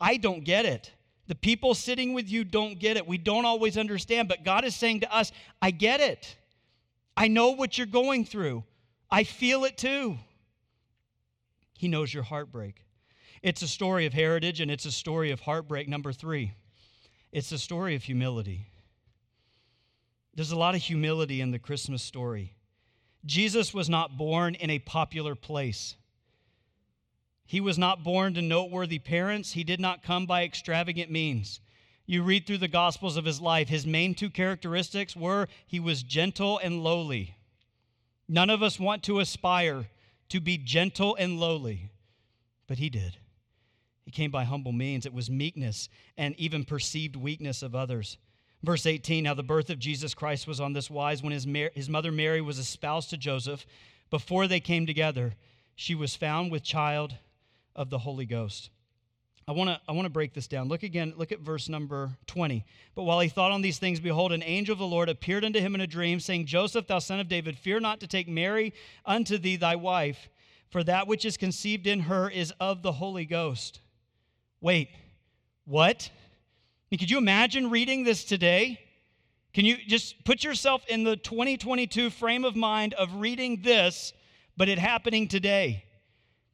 I 0.00 0.16
don't 0.16 0.44
get 0.44 0.64
it. 0.64 0.92
The 1.26 1.34
people 1.34 1.74
sitting 1.74 2.14
with 2.14 2.30
you 2.30 2.42
don't 2.42 2.78
get 2.78 2.96
it. 2.96 3.06
We 3.06 3.18
don't 3.18 3.44
always 3.44 3.76
understand, 3.76 4.28
but 4.28 4.44
God 4.44 4.64
is 4.64 4.74
saying 4.74 5.00
to 5.00 5.14
us, 5.14 5.30
I 5.60 5.70
get 5.70 6.00
it. 6.00 6.36
I 7.16 7.28
know 7.28 7.50
what 7.50 7.76
you're 7.76 7.86
going 7.86 8.24
through. 8.24 8.64
I 9.10 9.24
feel 9.24 9.64
it 9.64 9.76
too. 9.76 10.18
He 11.78 11.88
knows 11.88 12.12
your 12.12 12.24
heartbreak. 12.24 12.84
It's 13.42 13.62
a 13.62 13.68
story 13.68 14.04
of 14.04 14.12
heritage 14.12 14.60
and 14.60 14.70
it's 14.70 14.84
a 14.84 14.92
story 14.92 15.30
of 15.30 15.40
heartbreak. 15.40 15.88
Number 15.88 16.12
three, 16.12 16.52
it's 17.32 17.52
a 17.52 17.58
story 17.58 17.94
of 17.94 18.02
humility. 18.02 18.66
There's 20.34 20.52
a 20.52 20.58
lot 20.58 20.74
of 20.74 20.82
humility 20.82 21.40
in 21.40 21.50
the 21.50 21.58
Christmas 21.58 22.02
story. 22.02 22.54
Jesus 23.24 23.72
was 23.72 23.88
not 23.88 24.16
born 24.16 24.54
in 24.54 24.70
a 24.70 24.78
popular 24.78 25.34
place. 25.34 25.96
He 27.44 27.60
was 27.60 27.78
not 27.78 28.04
born 28.04 28.34
to 28.34 28.42
noteworthy 28.42 28.98
parents. 28.98 29.52
He 29.52 29.64
did 29.64 29.80
not 29.80 30.02
come 30.02 30.26
by 30.26 30.44
extravagant 30.44 31.10
means. 31.10 31.60
You 32.06 32.22
read 32.22 32.46
through 32.46 32.58
the 32.58 32.68
Gospels 32.68 33.16
of 33.16 33.24
his 33.24 33.40
life, 33.40 33.68
his 33.68 33.86
main 33.86 34.14
two 34.14 34.30
characteristics 34.30 35.16
were 35.16 35.48
he 35.66 35.80
was 35.80 36.02
gentle 36.02 36.58
and 36.58 36.82
lowly. 36.82 37.37
None 38.28 38.50
of 38.50 38.62
us 38.62 38.78
want 38.78 39.02
to 39.04 39.20
aspire 39.20 39.88
to 40.28 40.40
be 40.40 40.58
gentle 40.58 41.16
and 41.16 41.40
lowly, 41.40 41.90
but 42.66 42.78
he 42.78 42.90
did. 42.90 43.16
He 44.04 44.10
came 44.10 44.30
by 44.30 44.44
humble 44.44 44.72
means. 44.72 45.06
It 45.06 45.14
was 45.14 45.30
meekness 45.30 45.88
and 46.16 46.34
even 46.38 46.64
perceived 46.64 47.16
weakness 47.16 47.62
of 47.62 47.74
others. 47.74 48.18
Verse 48.62 48.86
18 48.86 49.24
Now 49.24 49.34
the 49.34 49.42
birth 49.42 49.70
of 49.70 49.78
Jesus 49.78 50.14
Christ 50.14 50.46
was 50.46 50.60
on 50.60 50.72
this 50.72 50.90
wise 50.90 51.22
when 51.22 51.32
his, 51.32 51.46
Mar- 51.46 51.70
his 51.74 51.88
mother 51.88 52.12
Mary 52.12 52.40
was 52.40 52.58
espoused 52.58 53.10
to 53.10 53.16
Joseph. 53.16 53.66
Before 54.10 54.46
they 54.46 54.60
came 54.60 54.86
together, 54.86 55.34
she 55.74 55.94
was 55.94 56.16
found 56.16 56.50
with 56.50 56.62
child 56.62 57.14
of 57.76 57.90
the 57.90 57.98
Holy 57.98 58.26
Ghost. 58.26 58.70
I 59.48 59.52
want 59.52 59.70
to 59.70 59.80
I 59.88 59.92
want 59.92 60.04
to 60.04 60.10
break 60.10 60.34
this 60.34 60.46
down. 60.46 60.68
Look 60.68 60.82
again, 60.82 61.14
look 61.16 61.32
at 61.32 61.40
verse 61.40 61.70
number 61.70 62.10
20. 62.26 62.66
But 62.94 63.04
while 63.04 63.18
he 63.20 63.30
thought 63.30 63.50
on 63.50 63.62
these 63.62 63.78
things, 63.78 63.98
behold, 63.98 64.30
an 64.30 64.42
angel 64.42 64.74
of 64.74 64.78
the 64.78 64.86
Lord 64.86 65.08
appeared 65.08 65.42
unto 65.42 65.58
him 65.58 65.74
in 65.74 65.80
a 65.80 65.86
dream, 65.86 66.20
saying, 66.20 66.44
Joseph, 66.44 66.86
thou 66.86 66.98
son 66.98 67.18
of 67.18 67.28
David, 67.28 67.56
fear 67.56 67.80
not 67.80 67.98
to 68.00 68.06
take 68.06 68.28
Mary 68.28 68.74
unto 69.06 69.38
thee 69.38 69.56
thy 69.56 69.74
wife, 69.74 70.28
for 70.68 70.84
that 70.84 71.08
which 71.08 71.24
is 71.24 71.38
conceived 71.38 71.86
in 71.86 72.00
her 72.00 72.28
is 72.28 72.52
of 72.60 72.82
the 72.82 72.92
Holy 72.92 73.24
Ghost. 73.24 73.80
Wait, 74.60 74.90
what? 75.64 76.10
Could 76.90 77.10
you 77.10 77.16
imagine 77.16 77.70
reading 77.70 78.04
this 78.04 78.24
today? 78.24 78.78
Can 79.54 79.64
you 79.64 79.78
just 79.78 80.22
put 80.26 80.44
yourself 80.44 80.84
in 80.88 81.04
the 81.04 81.16
2022 81.16 82.10
frame 82.10 82.44
of 82.44 82.54
mind 82.54 82.92
of 82.94 83.14
reading 83.14 83.62
this, 83.62 84.12
but 84.58 84.68
it 84.68 84.78
happening 84.78 85.26
today? 85.26 85.84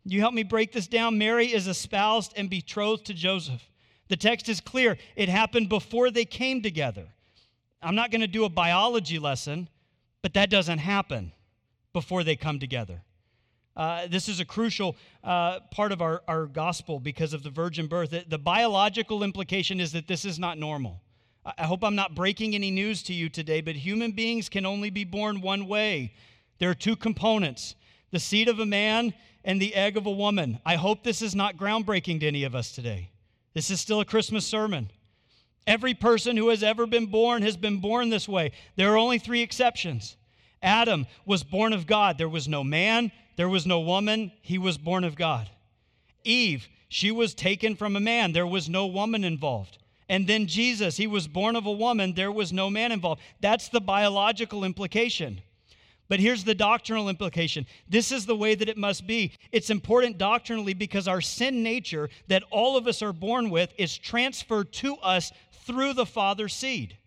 You 0.05 0.21
help 0.21 0.35
me 0.35 0.43
break 0.43 0.73
this 0.73 0.87
down. 0.87 1.17
Mary 1.17 1.47
is 1.47 1.67
espoused 1.67 2.33
and 2.37 2.51
betrothed 2.51 3.07
to 3.07 3.15
Joseph. 3.15 3.69
The 4.09 4.17
text 4.17 4.49
is 4.49 4.61
clear. 4.61 4.99
It 5.17 5.29
happened 5.29 5.69
before 5.69 6.11
they 6.11 6.27
came 6.27 6.63
together. 6.63 7.07
I'm 7.83 7.95
not 7.95 8.11
going 8.11 8.21
to 8.21 8.27
do 8.27 8.45
a 8.45 8.51
biology 8.51 9.19
lesson, 9.19 9.69
but 10.23 10.35
that 10.35 10.51
doesn't 10.51 10.79
happen 10.79 11.33
before 11.93 12.23
they 12.23 12.37
come 12.37 12.59
together. 12.59 13.03
Uh, 13.77 14.07
this 14.07 14.29
is 14.29 14.41
a 14.41 14.45
crucial 14.45 14.95
uh, 15.25 15.61
part 15.71 15.91
of 15.91 16.01
our, 16.01 16.23
our 16.29 16.47
gospel 16.47 17.01
because 17.01 17.33
of 17.33 17.43
the 17.43 17.51
virgin 17.51 17.87
birth. 17.87 18.11
The, 18.11 18.25
the, 18.27 18.39
biological 18.39 19.25
implication 19.25 19.81
is 19.81 19.93
that 19.93 20.07
this 20.07 20.25
is 20.25 20.39
not 20.39 20.59
normal. 20.59 21.01
I, 21.45 21.55
I 21.59 21.63
hope 21.65 21.83
I'm 21.83 21.97
not 21.97 22.15
breaking 22.15 22.55
any 22.55 22.71
news 22.71 23.03
to 23.05 23.13
you 23.13 23.29
today, 23.29 23.61
but 23.61 23.75
human 23.75 24.13
beings 24.13 24.49
can 24.49 24.65
only 24.65 24.91
be 24.91 25.05
born 25.05 25.41
one 25.41 25.67
way. 25.67 26.15
There 26.59 26.71
are 26.71 26.75
two 26.75 26.95
components 26.95 27.75
the 28.13 28.21
seed 28.21 28.49
of 28.49 28.61
a 28.61 28.67
man 28.67 29.13
and 29.45 29.61
the 29.61 29.75
egg 29.75 29.97
of 29.97 30.07
a 30.07 30.11
woman. 30.11 30.59
I 30.65 30.77
hope 30.77 31.03
this 31.03 31.23
is 31.23 31.35
not 31.35 31.57
groundbreaking 31.57 32.21
to 32.21 32.27
any 32.27 32.45
of 32.45 32.55
us 32.55 32.73
today. 32.73 33.11
This 33.53 33.71
is 33.71 33.81
still 33.81 34.01
a 34.01 34.05
Christmas 34.05 34.47
sermon. 34.47 34.91
Every 35.67 35.95
person 35.95 36.37
who 36.37 36.49
has 36.49 36.63
ever 36.63 36.87
been 36.87 37.07
born 37.07 37.43
has 37.43 37.57
been 37.57 37.79
born 37.79 38.11
this 38.11 38.29
way. 38.29 38.53
There 38.77 38.93
are 38.93 38.99
only 38.99 39.19
three 39.19 39.43
exceptions. 39.43 40.17
Adam 40.63 41.07
was 41.25 41.43
born 41.43 41.73
of 41.73 41.87
God. 41.87 42.19
There 42.19 42.29
was 42.29 42.49
no 42.49 42.65
man, 42.65 43.13
there 43.37 43.49
was 43.49 43.67
no 43.67 43.81
woman, 43.81 44.33
he 44.43 44.59
was 44.59 44.79
born 44.79 45.05
of 45.05 45.17
God. 45.17 45.49
Eve, 46.25 46.69
she 46.89 47.11
was 47.11 47.35
taken 47.35 47.77
from 47.77 47.97
a 47.97 48.01
man, 48.01 48.33
there 48.33 48.47
was 48.47 48.69
no 48.69 48.87
woman 48.87 49.25
involved. 49.25 49.79
And 50.09 50.27
then 50.27 50.47
Jesus, 50.47 50.97
he 50.97 51.07
was 51.07 51.27
born 51.27 51.57
of 51.57 51.67
a 51.67 51.73
woman, 51.73 52.15
there 52.15 52.33
was 52.33 52.53
no 52.53 52.71
man 52.71 52.93
involved. 52.93 53.21
That's 53.41 53.69
the 53.69 53.81
biological 53.81 54.65
implication. 54.65 55.41
But 56.09 56.21
here's 56.21 56.45
the 56.45 56.55
doctrinal 56.55 57.09
implication. 57.09 57.67
This 57.89 58.13
is 58.13 58.27
the 58.27 58.37
way 58.37 58.55
that 58.55 58.69
it 58.69 58.77
must 58.77 59.07
be. 59.07 59.33
It's 59.53 59.71
important 59.71 60.19
doctrinally 60.19 60.75
because 60.75 61.09
our 61.09 61.21
sin 61.21 61.63
nature 61.63 62.11
that 62.29 62.45
all 62.51 62.77
of 62.77 62.87
us 62.87 63.01
are 63.03 63.13
born 63.13 63.49
with 63.51 63.73
is 63.79 63.97
transferred 63.97 64.73
to 64.75 64.97
us 64.97 65.33
through 65.65 65.95
the 65.95 66.07
Father's 66.07 66.55
seed. 66.55 66.99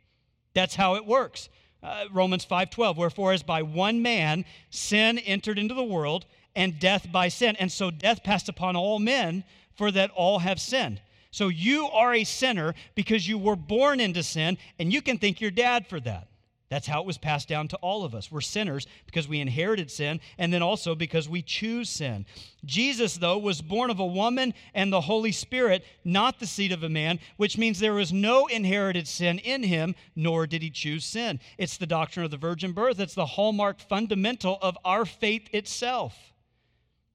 That's 0.54 0.76
how 0.76 0.96
it 0.96 1.06
works. 1.06 1.50
Uh, 1.84 2.06
Romans 2.12 2.44
5:12 2.44 2.98
wherefore 2.98 3.34
as 3.34 3.44
by 3.44 3.62
one 3.62 4.02
man 4.02 4.46
sin 4.72 5.20
entered 5.20 5.60
into 5.60 5.76
the 5.76 5.84
world 5.84 6.26
and 6.56 6.80
death 6.80 7.12
by 7.12 7.28
sin 7.28 7.56
and 7.58 7.72
so 7.72 7.92
death 7.92 8.24
passed 8.24 8.50
upon 8.50 8.76
all 8.76 8.98
men 8.98 9.44
for 9.76 9.92
that 9.92 10.10
all 10.12 10.40
have 10.40 10.60
sinned. 10.60 11.00
So 11.30 11.50
you 11.50 11.88
are 11.90 12.16
a 12.16 12.24
sinner 12.24 12.74
because 12.96 13.28
you 13.28 13.38
were 13.38 13.56
born 13.56 14.00
into 14.00 14.24
sin 14.24 14.58
and 14.80 14.92
you 14.92 15.04
can 15.04 15.20
thank 15.20 15.40
your 15.40 15.52
dad 15.52 15.86
for 15.86 16.00
that. 16.00 16.28
That's 16.70 16.88
how 16.88 17.00
it 17.00 17.08
was 17.08 17.18
passed 17.18 17.48
down 17.48 17.70
to 17.70 17.78
all 17.78 18.04
of 18.04 18.14
us. 18.14 18.30
We're 18.30 18.42
sinners 18.42 18.88
because 19.06 19.28
we 19.28 19.40
inherited 19.40 19.90
sin 19.90 20.20
and 20.38 20.52
then 20.52 20.62
also 20.62 20.96
because 20.96 21.30
we 21.30 21.42
choose 21.42 21.90
sin. 21.90 22.26
Jesus, 22.66 23.16
though, 23.16 23.38
was 23.38 23.62
born 23.62 23.90
of 23.90 24.00
a 24.00 24.06
woman 24.06 24.54
and 24.74 24.92
the 24.92 25.02
Holy 25.02 25.32
Spirit, 25.32 25.86
not 26.04 26.40
the 26.40 26.48
seed 26.48 26.74
of 26.74 26.84
a 26.84 26.90
man, 26.90 27.20
which 27.38 27.58
means 27.58 27.80
there 27.80 27.94
was 27.94 28.12
no 28.12 28.48
inherited 28.48 29.08
sin 29.08 29.40
in 29.40 29.64
him, 29.64 29.96
nor 30.14 30.46
did 30.46 30.62
he 30.62 30.70
choose 30.70 31.06
sin. 31.06 31.40
It's 31.58 31.78
the 31.78 31.88
doctrine 31.88 32.26
of 32.26 32.32
the 32.32 32.38
virgin 32.38 32.74
birth, 32.74 33.00
it's 33.00 33.16
the 33.16 33.26
hallmark 33.26 33.80
fundamental 33.80 34.60
of 34.62 34.78
our 34.84 35.06
faith 35.06 35.48
itself. 35.54 36.34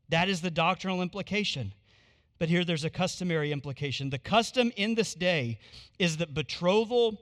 That 0.09 0.31
is 0.31 0.41
the 0.41 0.51
doctrinal 0.51 1.03
implication. 1.03 1.75
But 2.38 2.49
here 2.49 2.65
there's 2.65 2.85
a 2.85 2.91
customary 2.91 3.53
implication. 3.53 4.09
The 4.09 4.19
custom 4.19 4.73
in 4.77 4.95
this 4.95 5.15
day 5.15 5.59
is 5.99 6.17
that 6.17 6.35
betrothal 6.35 7.21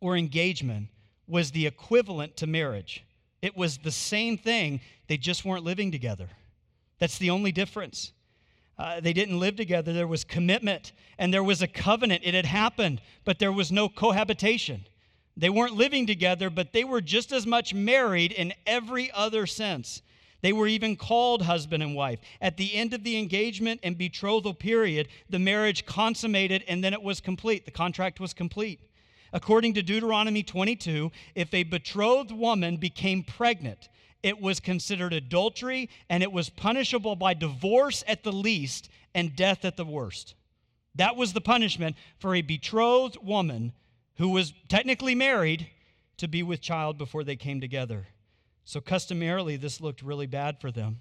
or 0.00 0.16
engagement 0.16 0.88
was 1.28 1.50
the 1.50 1.66
equivalent 1.66 2.36
to 2.38 2.46
marriage. 2.46 3.04
It 3.42 3.56
was 3.56 3.78
the 3.78 3.90
same 3.90 4.38
thing, 4.38 4.80
they 5.08 5.16
just 5.16 5.44
weren't 5.44 5.64
living 5.64 5.92
together. 5.92 6.28
That's 6.98 7.18
the 7.18 7.30
only 7.30 7.52
difference. 7.52 8.12
Uh, 8.78 9.00
they 9.00 9.12
didn't 9.12 9.40
live 9.40 9.56
together. 9.56 9.92
There 9.92 10.06
was 10.06 10.24
commitment 10.24 10.92
and 11.18 11.32
there 11.32 11.44
was 11.44 11.62
a 11.62 11.66
covenant. 11.66 12.22
It 12.24 12.34
had 12.34 12.46
happened, 12.46 13.00
but 13.24 13.38
there 13.38 13.52
was 13.52 13.72
no 13.72 13.88
cohabitation. 13.88 14.86
They 15.36 15.50
weren't 15.50 15.74
living 15.74 16.06
together, 16.06 16.50
but 16.50 16.72
they 16.72 16.84
were 16.84 17.00
just 17.00 17.32
as 17.32 17.46
much 17.46 17.74
married 17.74 18.32
in 18.32 18.52
every 18.66 19.10
other 19.12 19.46
sense. 19.46 20.02
They 20.42 20.52
were 20.52 20.66
even 20.66 20.96
called 20.96 21.42
husband 21.42 21.82
and 21.82 21.94
wife. 21.94 22.20
At 22.40 22.56
the 22.56 22.74
end 22.74 22.94
of 22.94 23.02
the 23.02 23.18
engagement 23.18 23.80
and 23.82 23.96
betrothal 23.96 24.54
period, 24.54 25.08
the 25.28 25.38
marriage 25.38 25.86
consummated 25.86 26.64
and 26.68 26.84
then 26.84 26.92
it 26.92 27.02
was 27.02 27.20
complete. 27.20 27.64
The 27.64 27.70
contract 27.70 28.20
was 28.20 28.34
complete. 28.34 28.80
According 29.36 29.74
to 29.74 29.82
Deuteronomy 29.82 30.42
22, 30.42 31.12
if 31.34 31.52
a 31.52 31.64
betrothed 31.64 32.32
woman 32.32 32.78
became 32.78 33.22
pregnant, 33.22 33.90
it 34.22 34.40
was 34.40 34.60
considered 34.60 35.12
adultery 35.12 35.90
and 36.08 36.22
it 36.22 36.32
was 36.32 36.48
punishable 36.48 37.16
by 37.16 37.34
divorce 37.34 38.02
at 38.08 38.22
the 38.22 38.32
least 38.32 38.88
and 39.14 39.36
death 39.36 39.66
at 39.66 39.76
the 39.76 39.84
worst. 39.84 40.34
That 40.94 41.16
was 41.16 41.34
the 41.34 41.42
punishment 41.42 41.96
for 42.18 42.34
a 42.34 42.40
betrothed 42.40 43.18
woman 43.22 43.74
who 44.14 44.30
was 44.30 44.54
technically 44.70 45.14
married 45.14 45.66
to 46.16 46.28
be 46.28 46.42
with 46.42 46.62
child 46.62 46.96
before 46.96 47.22
they 47.22 47.36
came 47.36 47.60
together. 47.60 48.06
So, 48.64 48.80
customarily, 48.80 49.56
this 49.56 49.82
looked 49.82 50.00
really 50.00 50.26
bad 50.26 50.62
for 50.62 50.70
them. 50.70 51.00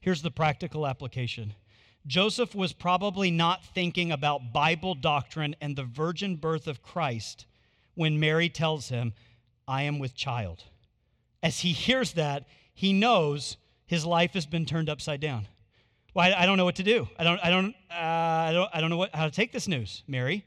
Here's 0.00 0.22
the 0.22 0.30
practical 0.30 0.86
application 0.86 1.54
Joseph 2.06 2.54
was 2.54 2.72
probably 2.72 3.30
not 3.30 3.64
thinking 3.64 4.10
about 4.10 4.52
Bible 4.52 4.94
doctrine 4.94 5.54
and 5.60 5.76
the 5.76 5.84
virgin 5.84 6.36
birth 6.36 6.66
of 6.66 6.82
Christ 6.82 7.46
when 7.94 8.18
Mary 8.18 8.48
tells 8.48 8.88
him, 8.88 9.12
I 9.68 9.82
am 9.82 9.98
with 9.98 10.14
child. 10.14 10.64
As 11.42 11.60
he 11.60 11.72
hears 11.72 12.14
that, 12.14 12.44
he 12.74 12.92
knows 12.92 13.56
his 13.86 14.04
life 14.04 14.32
has 14.34 14.46
been 14.46 14.64
turned 14.64 14.88
upside 14.88 15.20
down. 15.20 15.46
Well, 16.14 16.32
I, 16.32 16.42
I 16.42 16.46
don't 16.46 16.56
know 16.56 16.64
what 16.64 16.76
to 16.76 16.82
do. 16.82 17.08
I 17.18 17.24
don't, 17.24 17.40
I 17.42 17.50
don't, 17.50 17.74
uh, 17.90 17.94
I 17.94 18.52
don't, 18.52 18.70
I 18.74 18.80
don't 18.80 18.90
know 18.90 18.96
what, 18.96 19.14
how 19.14 19.24
to 19.24 19.30
take 19.30 19.52
this 19.52 19.68
news, 19.68 20.02
Mary. 20.06 20.44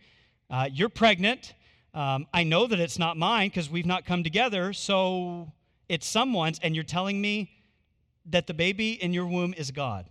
Uh, 0.49 0.69
you're 0.71 0.89
pregnant. 0.89 1.53
Um, 1.93 2.27
I 2.33 2.43
know 2.43 2.67
that 2.67 2.79
it's 2.79 2.99
not 2.99 3.17
mine 3.17 3.49
because 3.49 3.69
we've 3.69 3.85
not 3.85 4.05
come 4.05 4.23
together. 4.23 4.73
So 4.73 5.51
it's 5.87 6.05
someone's, 6.05 6.59
and 6.61 6.75
you're 6.75 6.83
telling 6.83 7.21
me 7.21 7.51
that 8.25 8.47
the 8.47 8.53
baby 8.53 8.91
in 8.91 9.13
your 9.13 9.25
womb 9.25 9.53
is 9.55 9.71
God. 9.71 10.05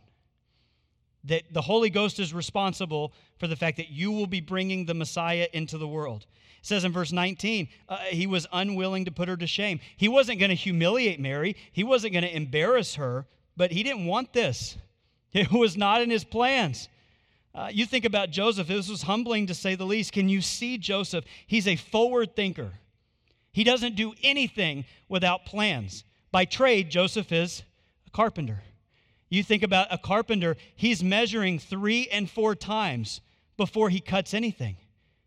That 1.24 1.44
the 1.52 1.62
Holy 1.62 1.90
Ghost 1.90 2.18
is 2.18 2.34
responsible 2.34 3.12
for 3.38 3.46
the 3.46 3.56
fact 3.56 3.76
that 3.78 3.88
you 3.88 4.12
will 4.12 4.26
be 4.26 4.40
bringing 4.40 4.84
the 4.84 4.94
Messiah 4.94 5.48
into 5.52 5.78
the 5.78 5.88
world. 5.88 6.26
It 6.60 6.66
says 6.66 6.84
in 6.84 6.92
verse 6.92 7.12
19, 7.12 7.68
uh, 7.88 7.96
he 7.98 8.26
was 8.26 8.46
unwilling 8.52 9.04
to 9.06 9.10
put 9.10 9.28
her 9.28 9.36
to 9.36 9.46
shame. 9.46 9.80
He 9.96 10.08
wasn't 10.08 10.38
going 10.38 10.50
to 10.50 10.54
humiliate 10.54 11.20
Mary, 11.20 11.56
he 11.72 11.84
wasn't 11.84 12.12
going 12.12 12.24
to 12.24 12.34
embarrass 12.34 12.96
her, 12.96 13.26
but 13.56 13.72
he 13.72 13.82
didn't 13.82 14.06
want 14.06 14.32
this. 14.32 14.76
It 15.34 15.50
was 15.50 15.76
not 15.76 16.00
in 16.00 16.10
his 16.10 16.22
plans. 16.22 16.88
Uh, 17.54 17.68
you 17.72 17.86
think 17.86 18.04
about 18.04 18.30
Joseph, 18.30 18.68
this 18.68 18.88
was 18.88 19.02
humbling 19.02 19.48
to 19.48 19.54
say 19.54 19.74
the 19.74 19.84
least. 19.84 20.12
Can 20.12 20.28
you 20.28 20.40
see 20.40 20.78
Joseph? 20.78 21.24
He's 21.46 21.66
a 21.66 21.74
forward 21.74 22.36
thinker. 22.36 22.70
He 23.52 23.62
doesn't 23.62 23.94
do 23.94 24.14
anything 24.22 24.84
without 25.08 25.44
plans. 25.44 26.04
By 26.32 26.44
trade, 26.44 26.90
Joseph 26.90 27.30
is 27.30 27.62
a 28.06 28.10
carpenter. 28.10 28.62
You 29.34 29.42
think 29.42 29.64
about 29.64 29.88
a 29.90 29.98
carpenter, 29.98 30.56
he's 30.76 31.02
measuring 31.02 31.58
three 31.58 32.08
and 32.08 32.30
four 32.30 32.54
times 32.54 33.20
before 33.56 33.90
he 33.90 33.98
cuts 33.98 34.32
anything. 34.32 34.76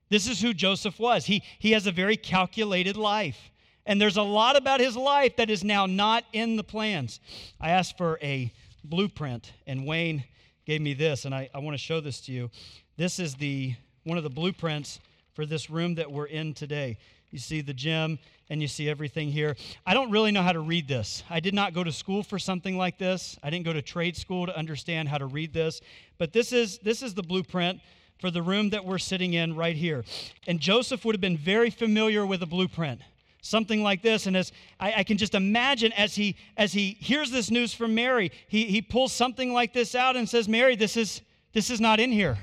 This 0.10 0.30
is 0.30 0.40
who 0.40 0.54
Joseph 0.54 0.98
was. 0.98 1.26
He, 1.26 1.44
he 1.60 1.74
has 1.74 1.88
a 1.88 1.92
very 1.92 2.16
calculated 2.16 2.96
life. 2.96 3.52
And 3.86 4.00
there's 4.00 4.16
a 4.16 4.24
lot 4.24 4.56
about 4.56 4.80
his 4.80 4.96
life 4.96 5.36
that 5.36 5.50
is 5.50 5.62
now 5.62 5.86
not 5.86 6.24
in 6.32 6.56
the 6.56 6.64
plans. 6.64 7.20
I 7.60 7.72
asked 7.72 7.98
for 7.98 8.18
a 8.22 8.54
blueprint, 8.84 9.52
and 9.66 9.86
Wayne 9.86 10.24
gave 10.66 10.80
me 10.82 10.94
this, 10.94 11.26
and 11.26 11.36
I, 11.36 11.50
I 11.54 11.60
want 11.60 11.74
to 11.74 11.78
show 11.78 12.00
this 12.00 12.22
to 12.22 12.32
you. 12.32 12.50
This 12.96 13.20
is 13.20 13.36
the 13.36 13.76
one 14.04 14.18
of 14.18 14.24
the 14.24 14.30
blueprints 14.30 15.02
for 15.34 15.46
this 15.46 15.70
room 15.70 15.96
that 15.96 16.10
we're 16.10 16.28
in 16.28 16.54
today. 16.54 16.98
You 17.32 17.40
see 17.40 17.60
the 17.60 17.74
gym 17.74 18.20
and 18.50 18.62
you 18.62 18.68
see 18.68 18.90
everything 18.90 19.30
here. 19.30 19.56
I 19.86 19.94
don't 19.94 20.12
really 20.12 20.32
know 20.32 20.42
how 20.42 20.54
to 20.54 20.60
read 20.60 20.88
this. 20.88 21.24
I 21.30 21.40
did 21.40 21.54
not 21.54 21.74
go 21.74 21.84
to 21.84 21.92
school 21.92 22.24
for 22.24 22.40
something 22.40 22.78
like 22.78 22.98
this. 22.98 23.38
I 23.44 23.50
didn't 23.50 23.66
go 23.66 23.74
to 23.74 23.82
trade 23.82 24.16
school 24.16 24.46
to 24.46 24.58
understand 24.58 25.10
how 25.10 25.18
to 25.18 25.26
read 25.26 25.54
this. 25.54 25.82
But 26.18 26.34
this 26.34 26.54
is 26.54 26.78
this 26.80 27.02
is 27.02 27.14
the 27.14 27.24
blueprint 27.24 27.82
for 28.20 28.32
the 28.32 28.42
room 28.42 28.70
that 28.72 28.86
we're 28.86 28.98
sitting 28.98 29.34
in 29.34 29.56
right 29.56 29.76
here. 29.76 30.04
And 30.48 30.60
Joseph 30.60 31.06
would 31.06 31.14
have 31.14 31.22
been 31.22 31.38
very 31.38 31.70
familiar 31.70 32.26
with 32.26 32.42
a 32.42 32.48
blueprint. 32.48 33.02
Something 33.42 33.84
like 33.84 34.02
this, 34.02 34.26
and 34.26 34.36
as 34.36 34.52
I, 34.80 34.94
I 34.98 35.04
can 35.04 35.18
just 35.18 35.34
imagine 35.36 35.94
as 35.94 36.16
he 36.16 36.36
as 36.58 36.74
he 36.74 36.98
hears 37.00 37.32
this 37.32 37.50
news 37.50 37.74
from 37.74 37.96
Mary, 37.96 38.32
he, 38.48 38.66
he 38.66 38.82
pulls 38.82 39.14
something 39.14 39.54
like 39.54 39.74
this 39.74 39.96
out 39.96 40.18
and 40.18 40.28
says, 40.28 40.50
Mary, 40.50 40.76
this 40.76 40.98
is 40.98 41.22
this 41.54 41.70
is 41.70 41.80
not 41.80 42.00
in 42.00 42.12
here. 42.12 42.38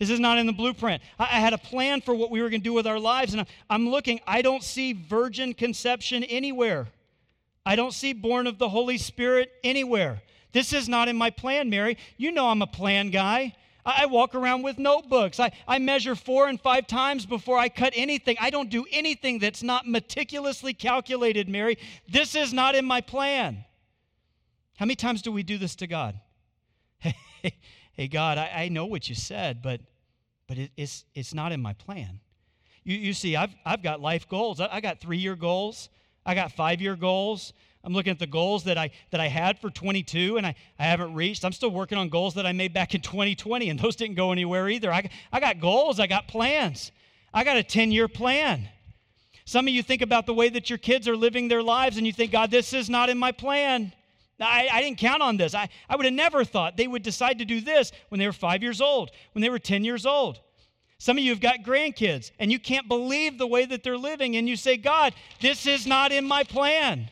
This 0.00 0.10
is 0.10 0.18
not 0.18 0.38
in 0.38 0.46
the 0.46 0.52
blueprint. 0.52 1.02
I, 1.18 1.24
I 1.24 1.40
had 1.40 1.52
a 1.52 1.58
plan 1.58 2.00
for 2.00 2.14
what 2.14 2.30
we 2.30 2.42
were 2.42 2.48
going 2.48 2.62
to 2.62 2.64
do 2.64 2.72
with 2.72 2.86
our 2.86 2.98
lives, 2.98 3.34
and 3.34 3.46
I'm 3.68 3.90
looking. 3.90 4.18
I 4.26 4.42
don't 4.42 4.64
see 4.64 4.94
virgin 4.94 5.54
conception 5.54 6.24
anywhere. 6.24 6.88
I 7.64 7.76
don't 7.76 7.92
see 7.92 8.14
born 8.14 8.48
of 8.48 8.58
the 8.58 8.70
Holy 8.70 8.98
Spirit 8.98 9.52
anywhere. 9.62 10.22
This 10.52 10.72
is 10.72 10.88
not 10.88 11.08
in 11.08 11.16
my 11.16 11.30
plan, 11.30 11.70
Mary. 11.70 11.98
You 12.16 12.32
know 12.32 12.48
I'm 12.48 12.62
a 12.62 12.66
plan 12.66 13.10
guy. 13.10 13.54
I 13.84 14.06
walk 14.06 14.34
around 14.34 14.62
with 14.62 14.78
notebooks. 14.78 15.38
I, 15.38 15.52
I 15.68 15.78
measure 15.78 16.14
four 16.14 16.48
and 16.48 16.60
five 16.60 16.86
times 16.86 17.24
before 17.26 17.58
I 17.58 17.68
cut 17.68 17.92
anything. 17.96 18.36
I 18.40 18.50
don't 18.50 18.70
do 18.70 18.84
anything 18.90 19.38
that's 19.38 19.62
not 19.62 19.86
meticulously 19.86 20.74
calculated, 20.74 21.48
Mary. 21.48 21.78
This 22.08 22.34
is 22.34 22.52
not 22.52 22.74
in 22.74 22.84
my 22.84 23.00
plan. 23.00 23.64
How 24.76 24.86
many 24.86 24.96
times 24.96 25.22
do 25.22 25.32
we 25.32 25.42
do 25.42 25.58
this 25.58 25.76
to 25.76 25.86
God? 25.86 26.18
Hey, 27.42 27.54
hey 27.92 28.06
God, 28.06 28.36
I, 28.36 28.50
I 28.54 28.68
know 28.68 28.84
what 28.84 29.08
you 29.08 29.14
said, 29.14 29.62
but 29.62 29.80
but 30.50 30.58
it, 30.58 30.72
it's, 30.76 31.04
it's 31.14 31.32
not 31.32 31.52
in 31.52 31.62
my 31.62 31.72
plan. 31.74 32.18
You, 32.82 32.96
you 32.96 33.12
see, 33.12 33.36
I've, 33.36 33.54
I've 33.64 33.84
got 33.84 34.00
life 34.00 34.28
goals. 34.28 34.60
I, 34.60 34.68
I 34.68 34.80
got 34.80 34.98
three 34.98 35.18
year 35.18 35.36
goals, 35.36 35.88
I 36.26 36.34
got 36.34 36.50
five 36.50 36.80
year 36.80 36.96
goals. 36.96 37.52
I'm 37.84 37.92
looking 37.92 38.10
at 38.10 38.18
the 38.18 38.26
goals 38.26 38.64
that 38.64 38.76
I 38.76 38.90
that 39.10 39.20
I 39.20 39.28
had 39.28 39.60
for 39.60 39.70
22 39.70 40.38
and 40.38 40.44
I, 40.44 40.56
I 40.76 40.82
haven't 40.82 41.14
reached. 41.14 41.44
I'm 41.44 41.52
still 41.52 41.70
working 41.70 41.96
on 41.96 42.08
goals 42.08 42.34
that 42.34 42.46
I 42.46 42.52
made 42.52 42.74
back 42.74 42.96
in 42.96 43.00
2020 43.00 43.70
and 43.70 43.78
those 43.78 43.94
didn't 43.94 44.16
go 44.16 44.32
anywhere 44.32 44.68
either. 44.68 44.92
I, 44.92 45.08
I 45.32 45.38
got 45.38 45.60
goals, 45.60 46.00
I 46.00 46.08
got 46.08 46.26
plans. 46.26 46.90
I 47.32 47.44
got 47.44 47.56
a 47.56 47.62
10-year 47.62 48.08
plan. 48.08 48.68
Some 49.44 49.68
of 49.68 49.72
you 49.72 49.84
think 49.84 50.02
about 50.02 50.26
the 50.26 50.34
way 50.34 50.48
that 50.48 50.68
your 50.68 50.78
kids 50.78 51.06
are 51.06 51.16
living 51.16 51.46
their 51.46 51.62
lives 51.62 51.96
and 51.96 52.04
you 52.04 52.12
think, 52.12 52.32
God, 52.32 52.50
this 52.50 52.72
is 52.72 52.90
not 52.90 53.08
in 53.08 53.18
my 53.18 53.30
plan. 53.30 53.92
I, 54.40 54.68
I 54.72 54.80
didn't 54.80 54.98
count 54.98 55.22
on 55.22 55.36
this. 55.36 55.54
I, 55.54 55.68
I 55.88 55.96
would 55.96 56.06
have 56.06 56.14
never 56.14 56.44
thought 56.44 56.76
they 56.76 56.88
would 56.88 57.02
decide 57.02 57.38
to 57.38 57.44
do 57.44 57.60
this 57.60 57.92
when 58.08 58.18
they 58.18 58.26
were 58.26 58.32
five 58.32 58.62
years 58.62 58.80
old, 58.80 59.10
when 59.32 59.42
they 59.42 59.50
were 59.50 59.58
10 59.58 59.84
years 59.84 60.06
old. 60.06 60.40
Some 60.98 61.18
of 61.18 61.24
you 61.24 61.30
have 61.30 61.40
got 61.40 61.62
grandkids 61.62 62.30
and 62.38 62.50
you 62.52 62.58
can't 62.58 62.88
believe 62.88 63.38
the 63.38 63.46
way 63.46 63.64
that 63.64 63.82
they're 63.82 63.96
living, 63.96 64.36
and 64.36 64.48
you 64.48 64.56
say, 64.56 64.76
God, 64.76 65.14
this 65.40 65.66
is 65.66 65.86
not 65.86 66.12
in 66.12 66.26
my 66.26 66.44
plan. 66.44 67.10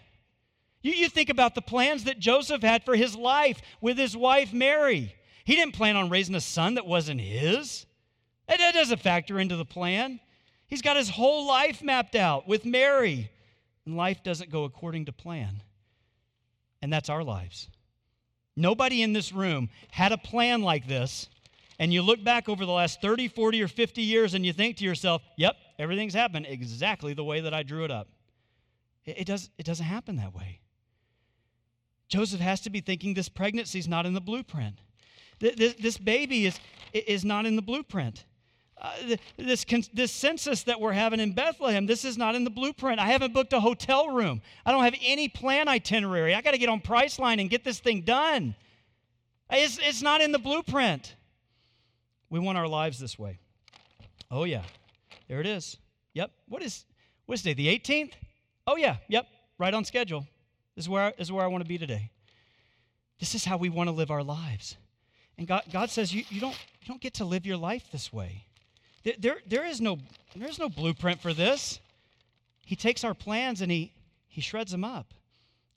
You, 0.83 0.93
you 0.93 1.09
think 1.09 1.31
about 1.31 1.55
the 1.55 1.63
plans 1.63 2.05
that 2.05 2.19
Joseph 2.19 2.63
had 2.63 2.85
for 2.85 2.97
his 2.97 3.17
life 3.17 3.61
with 3.81 3.99
his 3.99 4.17
wife 4.17 4.53
Mary. 4.53 5.15
He 5.45 5.55
didn't 5.55 5.75
plan 5.75 5.97
on 5.97 6.11
raising 6.11 6.35
a 6.35 6.41
son 6.41 6.75
that 6.75 6.87
wasn't 6.87 7.21
his. 7.21 7.87
That, 8.47 8.59
that 8.59 8.75
doesn't 8.75 9.01
factor 9.01 9.39
into 9.39 9.57
the 9.57 9.65
plan. 9.65 10.21
He's 10.67 10.83
got 10.83 10.97
his 10.97 11.09
whole 11.09 11.47
life 11.47 11.83
mapped 11.83 12.15
out 12.15 12.47
with 12.47 12.67
Mary, 12.67 13.31
and 13.87 13.97
life 13.97 14.23
doesn't 14.23 14.51
go 14.51 14.65
according 14.65 15.07
to 15.07 15.13
plan 15.13 15.63
and 16.83 16.93
that's 16.93 17.09
our 17.09 17.25
lives. 17.25 17.69
Nobody 18.57 19.03
in 19.03 19.13
this 19.13 19.33
room 19.33 19.69
had 19.91 20.13
a 20.13 20.19
plan 20.19 20.63
like 20.63 20.89
this, 20.89 21.29
and 21.79 21.93
you 21.93 22.03
look 22.03 22.23
back 22.25 22.49
over 22.49 22.67
the 22.67 22.73
last 22.73 23.01
30, 23.01 23.29
40, 23.29 23.63
or 23.63 23.69
50 23.69 24.03
years 24.03 24.35
and 24.35 24.45
you 24.45 24.53
think 24.53 24.79
to 24.79 24.85
yourself, 24.85 25.23
yep, 25.37 25.57
everything's 25.79 26.15
happened 26.15 26.47
exactly 26.49 27.15
the 27.15 27.25
way 27.25 27.41
that 27.41 27.55
I 27.55 27.63
drew 27.63 27.85
it 27.85 27.91
up. 27.91 28.09
It, 29.05 29.21
it, 29.21 29.27
does, 29.27 29.51
it 29.59 29.65
doesn't 29.65 29.87
happen 29.87 30.17
that 30.17 30.35
way. 30.35 30.61
Joseph 32.09 32.41
has 32.41 32.61
to 32.63 32.71
be 32.71 32.81
thinking 32.81 33.15
this 33.15 33.29
pregnancy 33.29 33.79
is 33.79 33.87
not 33.87 34.07
in 34.07 34.15
the 34.15 34.21
blueprint. 34.21 34.81
This, 35.39 35.75
this 35.75 35.99
baby 35.99 36.47
is, 36.47 36.59
is 36.93 37.25
not 37.25 37.47
in 37.47 37.55
the 37.55 37.63
blueprint. 37.63 38.25
Uh, 38.81 39.17
this, 39.37 39.65
this 39.93 40.13
census 40.13 40.63
that 40.63 40.81
we're 40.81 40.93
having 40.93 41.19
in 41.19 41.33
Bethlehem, 41.33 41.87
this 41.87 42.05
is 42.05 42.17
not 42.17 42.37
in 42.37 42.45
the 42.45 42.51
blueprint. 42.51 43.01
I 43.01 43.07
haven't 43.07 43.35
booked 43.35 43.53
a 43.53 43.59
hotel 43.59 44.11
room. 44.11 44.41
I 44.65 44.71
don't 44.71 44.85
have 44.85 44.95
any 45.03 45.29
plan 45.29 45.67
itinerary. 45.67 46.35
I 46.35 46.41
got 46.43 46.53
to 46.53 46.59
get 46.59 46.69
on 46.69 46.81
Priceline 46.81 47.41
and 47.41 47.51
get 47.51 47.65
this 47.65 47.81
thing 47.81 48.03
done. 48.03 48.55
It's, 49.51 49.79
it's 49.83 50.03
not 50.03 50.21
in 50.21 50.31
the 50.31 50.39
blueprint. 50.39 51.17
We 52.31 52.39
want 52.39 52.57
our 52.57 52.69
lives 52.69 53.01
this 53.01 53.19
way. 53.19 53.39
Oh, 54.31 54.45
yeah. 54.45 54.63
There 55.29 55.41
it 55.41 55.47
is. 55.47 55.77
Yep. 56.15 56.31
What 56.49 56.63
is, 56.63 56.85
what 57.27 57.35
is 57.35 57.43
today? 57.43 57.55
The 57.55 57.79
18th? 57.79 58.13
Oh, 58.67 58.77
yeah. 58.77 58.97
Yep. 59.09 59.27
Right 59.59 59.75
on 59.75 59.85
schedule. 59.85 60.27
This 60.77 60.85
is 60.85 60.89
where, 60.89 61.05
I, 61.05 61.11
this 61.11 61.29
is 61.29 61.33
where 61.33 61.45
I 61.45 61.49
want 61.49 61.65
to 61.65 61.69
be 61.69 61.79
today. 61.79 62.11
This 63.19 63.35
is 63.35 63.45
how 63.45 63.57
we 63.57 63.71
want 63.71 63.89
to 63.89 63.93
live 63.93 64.11
our 64.11 64.23
lives. 64.23 64.77
And 65.37 65.49
God, 65.49 65.63
God 65.73 65.91
says 65.91 66.15
you, 66.15 66.25
you, 66.29 66.41
don't, 66.41 66.57
you 66.81 66.87
don't 66.87 67.01
get 67.01 67.15
to 67.15 67.25
live 67.25 67.47
your 67.47 67.57
life 67.57 67.85
this 67.91 68.13
way. 68.13 68.45
There, 69.05 69.39
there, 69.47 69.65
is 69.65 69.81
no, 69.81 69.99
there 70.35 70.49
is 70.49 70.59
no 70.59 70.69
blueprint 70.69 71.21
for 71.21 71.33
this. 71.33 71.81
He 72.65 72.77
takes 72.77 73.05
our 73.05 73.15
plans 73.15 73.61
and 73.61 73.71
he, 73.71 73.93
he 74.29 74.41
shreds 74.41 74.73
them 74.73 74.85
up. 74.85 75.15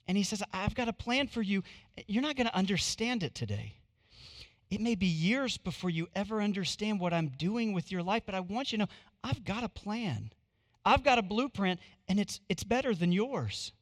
And 0.08 0.16
he 0.16 0.24
says, 0.24 0.42
I've 0.52 0.74
got 0.74 0.88
a 0.88 0.92
plan 0.92 1.28
for 1.28 1.42
you. 1.42 1.62
You're 2.06 2.22
not 2.22 2.36
going 2.36 2.48
to 2.48 2.56
understand 2.56 3.22
it 3.22 3.34
today. 3.34 3.76
It 4.70 4.80
may 4.80 4.94
be 4.94 5.06
years 5.06 5.58
before 5.58 5.90
you 5.90 6.08
ever 6.14 6.40
understand 6.40 6.98
what 6.98 7.12
I'm 7.12 7.28
doing 7.28 7.72
with 7.72 7.92
your 7.92 8.02
life, 8.02 8.22
but 8.24 8.34
I 8.34 8.40
want 8.40 8.72
you 8.72 8.78
to 8.78 8.84
know 8.84 8.90
I've 9.22 9.44
got 9.44 9.64
a 9.64 9.68
plan. 9.68 10.32
I've 10.84 11.04
got 11.04 11.18
a 11.18 11.22
blueprint, 11.22 11.78
and 12.08 12.18
it's, 12.18 12.40
it's 12.48 12.64
better 12.64 12.94
than 12.94 13.12
yours. 13.12 13.72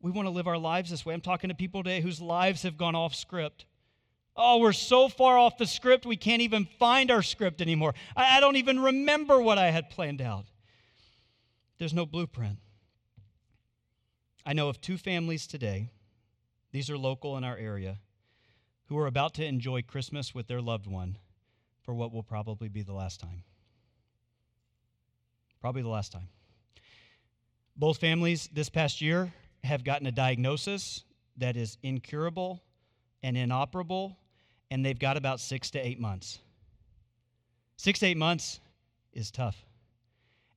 We 0.00 0.10
want 0.10 0.26
to 0.26 0.30
live 0.30 0.46
our 0.46 0.58
lives 0.58 0.90
this 0.90 1.04
way. 1.04 1.14
I'm 1.14 1.20
talking 1.20 1.48
to 1.48 1.54
people 1.54 1.82
today 1.82 2.00
whose 2.00 2.20
lives 2.20 2.62
have 2.62 2.76
gone 2.76 2.94
off 2.94 3.14
script. 3.14 3.64
Oh, 4.42 4.56
we're 4.56 4.72
so 4.72 5.08
far 5.08 5.36
off 5.36 5.58
the 5.58 5.66
script, 5.66 6.06
we 6.06 6.16
can't 6.16 6.40
even 6.40 6.64
find 6.78 7.10
our 7.10 7.22
script 7.22 7.60
anymore. 7.60 7.94
I, 8.16 8.38
I 8.38 8.40
don't 8.40 8.56
even 8.56 8.80
remember 8.80 9.38
what 9.40 9.58
I 9.58 9.70
had 9.70 9.90
planned 9.90 10.22
out. 10.22 10.46
There's 11.78 11.92
no 11.92 12.06
blueprint. 12.06 12.56
I 14.46 14.54
know 14.54 14.70
of 14.70 14.80
two 14.80 14.96
families 14.96 15.46
today, 15.46 15.90
these 16.72 16.88
are 16.88 16.96
local 16.96 17.36
in 17.36 17.44
our 17.44 17.56
area, 17.56 17.98
who 18.86 18.96
are 18.98 19.06
about 19.06 19.34
to 19.34 19.44
enjoy 19.44 19.82
Christmas 19.82 20.34
with 20.34 20.46
their 20.46 20.62
loved 20.62 20.86
one 20.86 21.18
for 21.82 21.94
what 21.94 22.10
will 22.10 22.22
probably 22.22 22.68
be 22.68 22.82
the 22.82 22.94
last 22.94 23.20
time. 23.20 23.42
Probably 25.60 25.82
the 25.82 25.88
last 25.88 26.12
time. 26.12 26.28
Both 27.76 27.98
families 27.98 28.48
this 28.52 28.70
past 28.70 29.02
year 29.02 29.32
have 29.64 29.84
gotten 29.84 30.06
a 30.06 30.12
diagnosis 30.12 31.04
that 31.36 31.58
is 31.58 31.76
incurable 31.82 32.62
and 33.22 33.36
inoperable, 33.36 34.16
and 34.70 34.84
they've 34.84 34.98
got 34.98 35.16
about 35.16 35.40
six 35.40 35.70
to 35.72 35.84
eight 35.84 35.98
months. 35.98 36.38
Six 37.76 37.98
to 38.00 38.06
eight 38.06 38.16
months 38.16 38.60
is 39.12 39.30
tough. 39.30 39.64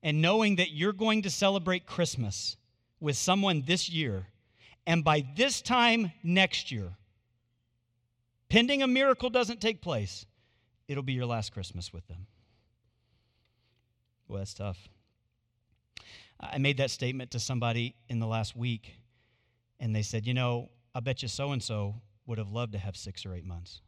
And 0.02 0.20
knowing 0.20 0.56
that 0.56 0.70
you're 0.70 0.92
going 0.92 1.22
to 1.22 1.30
celebrate 1.30 1.86
Christmas 1.86 2.56
with 3.00 3.16
someone 3.16 3.64
this 3.66 3.88
year, 3.88 4.26
and 4.86 5.02
by 5.02 5.24
this 5.34 5.62
time 5.62 6.12
next 6.22 6.70
year, 6.70 6.92
pending 8.48 8.82
a 8.82 8.86
miracle 8.86 9.30
doesn't 9.30 9.60
take 9.60 9.80
place, 9.80 10.26
it'll 10.86 11.02
be 11.02 11.14
your 11.14 11.26
last 11.26 11.52
Christmas 11.52 11.92
with 11.92 12.06
them. 12.06 12.26
Well, 14.28 14.38
that's 14.38 14.54
tough. 14.54 14.88
I 16.38 16.58
made 16.58 16.76
that 16.76 16.90
statement 16.90 17.30
to 17.32 17.40
somebody 17.40 17.94
in 18.08 18.18
the 18.18 18.26
last 18.26 18.56
week, 18.56 18.96
And 19.80 19.94
they 19.94 20.02
said, 20.02 20.26
You 20.26 20.34
know, 20.34 20.68
I 20.94 21.00
bet 21.00 21.22
you 21.22 21.28
so 21.28 21.52
and 21.52 21.62
so 21.62 21.96
would 22.26 22.38
have 22.38 22.50
loved 22.50 22.72
to 22.72 22.78
have 22.78 22.96
six 22.96 23.24
or 23.24 23.34
eight 23.34 23.44
months 23.44 23.80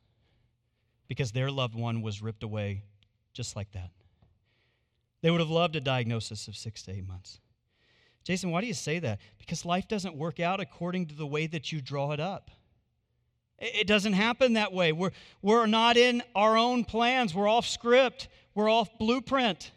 because 1.09 1.33
their 1.33 1.51
loved 1.51 1.75
one 1.75 2.03
was 2.03 2.23
ripped 2.23 2.43
away 2.43 2.83
just 3.33 3.57
like 3.57 3.71
that. 3.73 3.91
They 5.23 5.31
would 5.31 5.41
have 5.41 5.51
loved 5.51 5.77
a 5.77 5.81
diagnosis 5.81 6.49
of 6.49 6.57
six 6.57 6.83
to 6.85 6.93
eight 6.93 7.07
months. 7.07 7.41
Jason, 8.25 8.51
why 8.51 8.61
do 8.61 8.67
you 8.67 8.75
say 8.75 8.99
that? 8.99 9.21
Because 9.39 9.65
life 9.65 9.87
doesn't 9.87 10.17
work 10.17 10.41
out 10.41 10.61
according 10.61 11.07
to 11.07 11.15
the 11.15 11.27
way 11.27 11.47
that 11.47 11.71
you 11.71 11.81
draw 11.81 12.13
it 12.13 12.21
up. 12.21 12.51
It 13.59 13.87
doesn't 13.87 14.13
happen 14.15 14.55
that 14.55 14.73
way. 14.73 14.93
We're, 14.93 15.13
we're 15.43 15.67
not 15.67 15.97
in 15.97 16.23
our 16.35 16.57
own 16.57 16.85
plans. 16.85 17.35
We're 17.35 17.49
off 17.49 17.67
script. 17.67 18.29
We're 18.55 18.69
off 18.69 18.99
blueprint. 18.99 19.71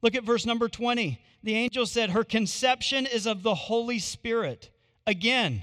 Look 0.00 0.14
at 0.14 0.24
verse 0.24 0.46
number 0.46 0.68
20. 0.68 1.20
The 1.42 1.54
angel 1.54 1.86
said, 1.86 2.10
Her 2.10 2.24
conception 2.24 3.06
is 3.06 3.26
of 3.26 3.42
the 3.42 3.54
Holy 3.54 3.98
Spirit. 3.98 4.70
Again, 5.06 5.62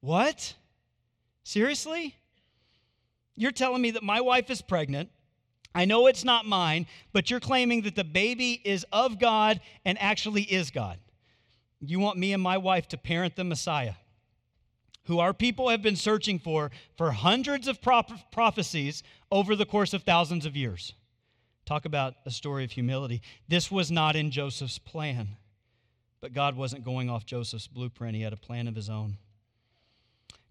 what? 0.00 0.54
Seriously? 1.44 2.16
You're 3.36 3.52
telling 3.52 3.82
me 3.82 3.92
that 3.92 4.02
my 4.02 4.20
wife 4.20 4.50
is 4.50 4.62
pregnant. 4.62 5.10
I 5.74 5.84
know 5.86 6.06
it's 6.06 6.24
not 6.24 6.44
mine, 6.44 6.86
but 7.12 7.30
you're 7.30 7.40
claiming 7.40 7.82
that 7.82 7.96
the 7.96 8.04
baby 8.04 8.60
is 8.64 8.84
of 8.92 9.18
God 9.18 9.60
and 9.84 10.00
actually 10.00 10.42
is 10.42 10.70
God. 10.70 10.98
You 11.80 11.98
want 11.98 12.18
me 12.18 12.32
and 12.32 12.42
my 12.42 12.58
wife 12.58 12.88
to 12.88 12.98
parent 12.98 13.36
the 13.36 13.44
Messiah, 13.44 13.94
who 15.04 15.18
our 15.18 15.32
people 15.32 15.70
have 15.70 15.82
been 15.82 15.96
searching 15.96 16.38
for 16.38 16.70
for 16.96 17.12
hundreds 17.12 17.68
of 17.68 17.80
prophecies 17.80 19.02
over 19.30 19.56
the 19.56 19.66
course 19.66 19.94
of 19.94 20.02
thousands 20.02 20.46
of 20.46 20.56
years. 20.56 20.92
Talk 21.64 21.84
about 21.84 22.14
a 22.26 22.30
story 22.30 22.64
of 22.64 22.72
humility. 22.72 23.22
This 23.48 23.70
was 23.70 23.90
not 23.90 24.14
in 24.14 24.30
Joseph's 24.30 24.78
plan, 24.78 25.28
but 26.20 26.34
God 26.34 26.54
wasn't 26.54 26.84
going 26.84 27.08
off 27.08 27.24
Joseph's 27.24 27.66
blueprint, 27.66 28.14
he 28.14 28.22
had 28.22 28.32
a 28.32 28.36
plan 28.36 28.68
of 28.68 28.76
his 28.76 28.90
own. 28.90 29.16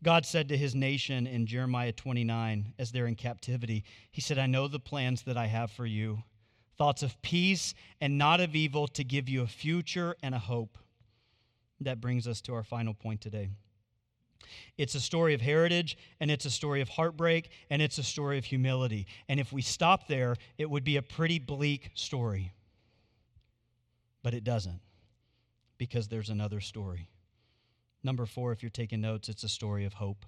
God 0.03 0.25
said 0.25 0.49
to 0.49 0.57
his 0.57 0.73
nation 0.73 1.27
in 1.27 1.45
Jeremiah 1.45 1.91
29, 1.91 2.73
as 2.79 2.91
they're 2.91 3.05
in 3.05 3.15
captivity, 3.15 3.83
He 4.11 4.21
said, 4.21 4.39
I 4.39 4.47
know 4.47 4.67
the 4.67 4.79
plans 4.79 5.23
that 5.23 5.37
I 5.37 5.47
have 5.47 5.71
for 5.71 5.85
you 5.85 6.23
thoughts 6.77 7.03
of 7.03 7.21
peace 7.21 7.75
and 7.99 8.17
not 8.17 8.41
of 8.41 8.55
evil 8.55 8.87
to 8.87 9.03
give 9.03 9.29
you 9.29 9.43
a 9.43 9.47
future 9.47 10.15
and 10.23 10.33
a 10.33 10.39
hope. 10.39 10.79
That 11.79 12.01
brings 12.01 12.27
us 12.27 12.41
to 12.41 12.55
our 12.55 12.63
final 12.63 12.95
point 12.95 13.21
today. 13.21 13.49
It's 14.79 14.95
a 14.95 14.99
story 14.99 15.35
of 15.35 15.41
heritage, 15.41 15.95
and 16.19 16.31
it's 16.31 16.45
a 16.45 16.49
story 16.49 16.81
of 16.81 16.89
heartbreak, 16.89 17.51
and 17.69 17.83
it's 17.83 17.99
a 17.99 18.03
story 18.03 18.39
of 18.39 18.45
humility. 18.45 19.05
And 19.29 19.39
if 19.39 19.53
we 19.53 19.61
stop 19.61 20.07
there, 20.07 20.35
it 20.57 20.67
would 20.71 20.83
be 20.83 20.97
a 20.97 21.03
pretty 21.03 21.37
bleak 21.37 21.91
story. 21.93 22.51
But 24.23 24.33
it 24.33 24.43
doesn't, 24.43 24.81
because 25.77 26.07
there's 26.07 26.31
another 26.31 26.61
story. 26.61 27.10
Number 28.03 28.25
four, 28.25 28.51
if 28.51 28.63
you're 28.63 28.69
taking 28.69 29.01
notes, 29.01 29.29
it's 29.29 29.43
a 29.43 29.49
story 29.49 29.85
of 29.85 29.93
hope. 29.93 30.25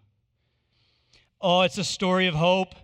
Oh, 1.41 1.61
it's 1.61 1.77
a 1.77 1.83
story 1.83 2.27
of 2.27 2.35
hope. 2.35 2.75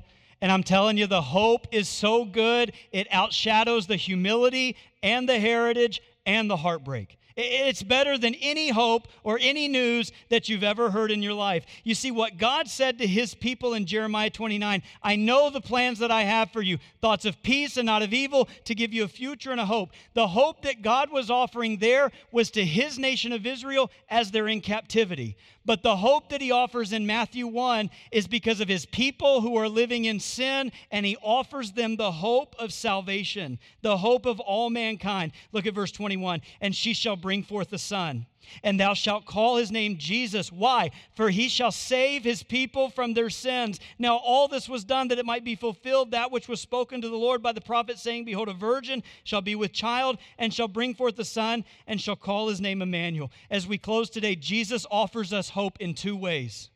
And 0.41 0.51
I'm 0.51 0.63
telling 0.63 0.97
you, 0.97 1.05
the 1.05 1.21
hope 1.21 1.67
is 1.71 1.87
so 1.89 2.23
good, 2.25 2.71
it 2.91 3.09
outshadows 3.09 3.87
the 3.87 3.97
humility 3.97 4.77
and 5.03 5.27
the 5.27 5.39
heritage 5.39 6.01
and 6.25 6.49
the 6.49 6.57
heartbreak. 6.57 7.18
It's 7.41 7.83
better 7.83 8.17
than 8.17 8.35
any 8.35 8.69
hope 8.69 9.07
or 9.23 9.39
any 9.41 9.69
news 9.69 10.11
that 10.29 10.49
you've 10.49 10.63
ever 10.63 10.91
heard 10.91 11.09
in 11.09 11.23
your 11.23 11.33
life. 11.33 11.65
You 11.85 11.95
see, 11.95 12.11
what 12.11 12.37
God 12.37 12.67
said 12.67 12.97
to 12.97 13.07
his 13.07 13.33
people 13.33 13.73
in 13.73 13.85
Jeremiah 13.85 14.29
29 14.29 14.83
I 15.01 15.15
know 15.15 15.49
the 15.49 15.61
plans 15.61 15.99
that 15.99 16.11
I 16.11 16.23
have 16.23 16.51
for 16.51 16.61
you, 16.61 16.79
thoughts 17.01 17.23
of 17.23 17.41
peace 17.41 17.77
and 17.77 17.85
not 17.85 18.01
of 18.01 18.13
evil, 18.13 18.49
to 18.65 18.75
give 18.75 18.93
you 18.93 19.05
a 19.05 19.07
future 19.07 19.51
and 19.51 19.61
a 19.61 19.65
hope. 19.65 19.91
The 20.15 20.27
hope 20.27 20.63
that 20.63 20.81
God 20.81 21.11
was 21.11 21.29
offering 21.29 21.77
there 21.77 22.11
was 22.31 22.51
to 22.51 22.65
his 22.65 22.99
nation 22.99 23.31
of 23.31 23.45
Israel 23.45 23.89
as 24.09 24.31
they're 24.31 24.49
in 24.49 24.59
captivity. 24.59 25.37
But 25.69 25.83
the 25.83 25.97
hope 25.97 26.29
that 26.29 26.41
he 26.41 26.49
offers 26.49 26.93
in 26.93 27.05
Matthew 27.05 27.45
1 27.45 27.91
is 28.11 28.25
because 28.25 28.59
of 28.59 28.67
his 28.67 28.87
people 28.87 29.41
who 29.41 29.55
are 29.57 29.69
living 29.69 30.05
in 30.05 30.19
sin, 30.19 30.71
and 30.89 31.05
he 31.05 31.15
offers 31.21 31.73
them 31.73 31.95
the 31.95 32.11
hope 32.11 32.55
of 32.57 32.73
salvation, 32.73 33.59
the 33.83 33.97
hope 33.97 34.25
of 34.25 34.39
all 34.39 34.71
mankind. 34.71 35.31
Look 35.51 35.67
at 35.67 35.75
verse 35.75 35.91
21 35.91 36.41
And 36.59 36.75
she 36.75 36.95
shall 36.95 37.15
bring 37.15 37.43
forth 37.43 37.71
a 37.71 37.77
son 37.77 38.25
and 38.63 38.79
thou 38.79 38.93
shalt 38.93 39.25
call 39.25 39.57
his 39.57 39.71
name 39.71 39.97
Jesus. 39.97 40.51
Why? 40.51 40.91
For 41.15 41.29
he 41.29 41.49
shall 41.49 41.71
save 41.71 42.23
his 42.23 42.43
people 42.43 42.89
from 42.89 43.13
their 43.13 43.29
sins. 43.29 43.79
Now, 43.97 44.17
all 44.17 44.47
this 44.47 44.67
was 44.67 44.83
done 44.83 45.07
that 45.09 45.19
it 45.19 45.25
might 45.25 45.43
be 45.43 45.55
fulfilled 45.55 46.11
that 46.11 46.31
which 46.31 46.47
was 46.47 46.61
spoken 46.61 47.01
to 47.01 47.09
the 47.09 47.15
Lord 47.15 47.41
by 47.41 47.51
the 47.51 47.61
prophet, 47.61 47.99
saying, 47.99 48.25
Behold, 48.25 48.49
a 48.49 48.53
virgin 48.53 49.03
shall 49.23 49.41
be 49.41 49.55
with 49.55 49.73
child, 49.73 50.17
and 50.37 50.53
shall 50.53 50.67
bring 50.67 50.93
forth 50.93 51.17
a 51.19 51.25
son, 51.25 51.63
and 51.87 51.99
shall 52.01 52.15
call 52.15 52.47
his 52.49 52.61
name 52.61 52.81
Emmanuel. 52.81 53.31
As 53.49 53.67
we 53.67 53.77
close 53.77 54.09
today, 54.09 54.35
Jesus 54.35 54.85
offers 54.89 55.33
us 55.33 55.49
hope 55.49 55.77
in 55.79 55.93
two 55.93 56.15
ways. 56.15 56.69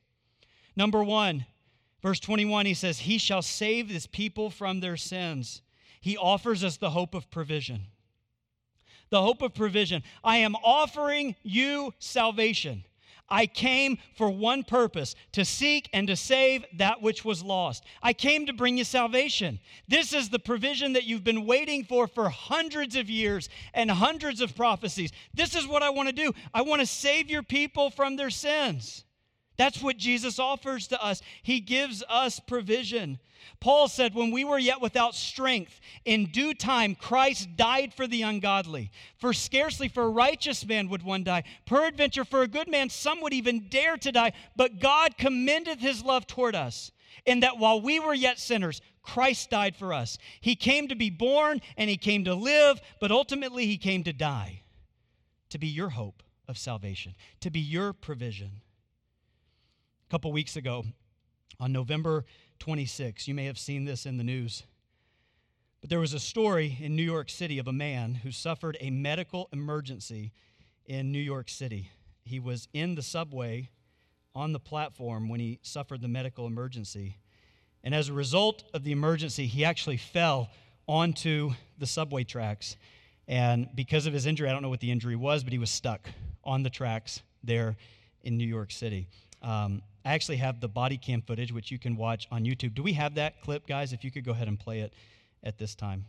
Number 0.75 1.03
one, 1.03 1.45
verse 2.01 2.19
21, 2.19 2.65
he 2.65 2.73
says, 2.73 2.99
He 2.99 3.17
shall 3.17 3.41
save 3.41 3.89
his 3.89 4.07
people 4.07 4.49
from 4.49 4.79
their 4.79 4.97
sins. 4.97 5.61
He 6.01 6.17
offers 6.17 6.63
us 6.63 6.77
the 6.77 6.89
hope 6.89 7.13
of 7.13 7.29
provision 7.29 7.87
the 9.13 9.21
hope 9.21 9.43
of 9.43 9.53
provision. 9.53 10.01
I 10.23 10.37
am 10.37 10.55
offering 10.55 11.35
you 11.43 11.93
salvation. 11.99 12.83
I 13.29 13.45
came 13.45 13.99
for 14.17 14.27
one 14.27 14.63
purpose 14.63 15.13
to 15.33 15.45
seek 15.45 15.87
and 15.93 16.07
to 16.07 16.15
save 16.15 16.65
that 16.77 16.99
which 16.99 17.23
was 17.23 17.43
lost. 17.43 17.83
I 18.01 18.13
came 18.13 18.47
to 18.47 18.53
bring 18.53 18.75
you 18.75 18.83
salvation. 18.83 19.59
This 19.87 20.13
is 20.13 20.29
the 20.29 20.39
provision 20.39 20.93
that 20.93 21.03
you've 21.03 21.23
been 21.23 21.45
waiting 21.45 21.83
for 21.83 22.07
for 22.07 22.27
hundreds 22.29 22.95
of 22.95 23.07
years 23.07 23.49
and 23.75 23.91
hundreds 23.91 24.41
of 24.41 24.55
prophecies. 24.55 25.11
This 25.31 25.55
is 25.55 25.67
what 25.67 25.83
I 25.83 25.91
want 25.91 26.09
to 26.09 26.15
do. 26.15 26.33
I 26.51 26.63
want 26.63 26.81
to 26.81 26.87
save 26.87 27.29
your 27.29 27.43
people 27.43 27.91
from 27.91 28.15
their 28.15 28.31
sins. 28.31 29.03
That's 29.57 29.81
what 29.81 29.97
Jesus 29.97 30.39
offers 30.39 30.87
to 30.87 31.03
us. 31.03 31.21
He 31.43 31.59
gives 31.59 32.03
us 32.09 32.39
provision. 32.39 33.19
Paul 33.59 33.87
said, 33.87 34.15
When 34.15 34.31
we 34.31 34.43
were 34.43 34.57
yet 34.57 34.81
without 34.81 35.15
strength, 35.15 35.79
in 36.05 36.25
due 36.25 36.53
time 36.53 36.95
Christ 36.95 37.55
died 37.55 37.93
for 37.93 38.07
the 38.07 38.23
ungodly. 38.23 38.91
For 39.17 39.33
scarcely 39.33 39.87
for 39.87 40.03
a 40.03 40.09
righteous 40.09 40.65
man 40.65 40.89
would 40.89 41.03
one 41.03 41.23
die. 41.23 41.43
Peradventure, 41.65 42.25
for 42.25 42.41
a 42.41 42.47
good 42.47 42.67
man, 42.67 42.89
some 42.89 43.21
would 43.21 43.33
even 43.33 43.67
dare 43.69 43.97
to 43.97 44.11
die. 44.11 44.33
But 44.55 44.79
God 44.79 45.17
commendeth 45.17 45.79
his 45.79 46.03
love 46.03 46.25
toward 46.25 46.55
us, 46.55 46.91
in 47.25 47.41
that 47.41 47.59
while 47.59 47.79
we 47.79 47.99
were 47.99 48.13
yet 48.13 48.39
sinners, 48.39 48.81
Christ 49.03 49.49
died 49.51 49.75
for 49.75 49.93
us. 49.93 50.17
He 50.41 50.55
came 50.55 50.87
to 50.87 50.95
be 50.95 51.09
born 51.09 51.61
and 51.77 51.89
he 51.89 51.97
came 51.97 52.23
to 52.23 52.33
live, 52.33 52.81
but 52.99 53.11
ultimately 53.11 53.67
he 53.67 53.77
came 53.77 54.03
to 54.05 54.13
die, 54.13 54.61
to 55.49 55.59
be 55.59 55.67
your 55.67 55.89
hope 55.89 56.23
of 56.47 56.57
salvation, 56.57 57.13
to 57.41 57.51
be 57.51 57.59
your 57.59 57.93
provision 57.93 58.62
couple 60.13 60.31
weeks 60.31 60.55
ago 60.55 60.85
on 61.59 61.73
November 61.73 62.23
26. 62.59 63.27
You 63.27 63.33
may 63.33 63.45
have 63.45 63.57
seen 63.57 63.85
this 63.85 64.05
in 64.05 64.17
the 64.17 64.23
news. 64.23 64.61
But 65.81 65.89
there 65.89 65.99
was 65.99 66.13
a 66.13 66.19
story 66.19 66.77
in 66.79 66.95
New 66.95 67.01
York 67.01 67.31
City 67.31 67.57
of 67.57 67.67
a 67.67 67.73
man 67.73 68.13
who 68.13 68.31
suffered 68.31 68.77
a 68.79 68.91
medical 68.91 69.49
emergency 69.51 70.31
in 70.85 71.11
New 71.11 71.17
York 71.17 71.49
City. 71.49 71.89
He 72.25 72.39
was 72.39 72.67
in 72.73 72.93
the 72.93 73.01
subway 73.01 73.71
on 74.35 74.53
the 74.53 74.59
platform 74.59 75.29
when 75.29 75.39
he 75.39 75.57
suffered 75.63 76.03
the 76.03 76.07
medical 76.07 76.45
emergency. 76.45 77.17
And 77.83 77.95
as 77.95 78.07
a 78.07 78.13
result 78.13 78.65
of 78.71 78.83
the 78.83 78.91
emergency, 78.91 79.47
he 79.47 79.65
actually 79.65 79.97
fell 79.97 80.51
onto 80.87 81.53
the 81.79 81.87
subway 81.87 82.23
tracks. 82.23 82.77
And 83.27 83.67
because 83.73 84.05
of 84.05 84.13
his 84.13 84.27
injury, 84.27 84.47
I 84.47 84.51
don't 84.51 84.61
know 84.61 84.69
what 84.69 84.79
the 84.79 84.91
injury 84.91 85.15
was, 85.15 85.43
but 85.43 85.53
he 85.53 85.57
was 85.57 85.71
stuck 85.71 86.07
on 86.43 86.61
the 86.61 86.69
tracks 86.69 87.23
there 87.43 87.77
in 88.21 88.37
New 88.37 88.45
York 88.45 88.69
City. 88.69 89.07
Um, 89.41 89.81
I 90.05 90.13
actually 90.13 90.37
have 90.37 90.59
the 90.59 90.67
body 90.67 90.97
cam 90.97 91.21
footage, 91.21 91.51
which 91.51 91.71
you 91.71 91.79
can 91.79 91.95
watch 91.95 92.27
on 92.31 92.43
YouTube. 92.43 92.73
Do 92.73 92.83
we 92.83 92.93
have 92.93 93.15
that 93.15 93.41
clip, 93.41 93.67
guys? 93.67 93.93
If 93.93 94.03
you 94.03 94.11
could 94.11 94.25
go 94.25 94.31
ahead 94.31 94.47
and 94.47 94.59
play 94.59 94.81
it 94.81 94.93
at 95.43 95.57
this 95.57 95.75
time. 95.75 96.05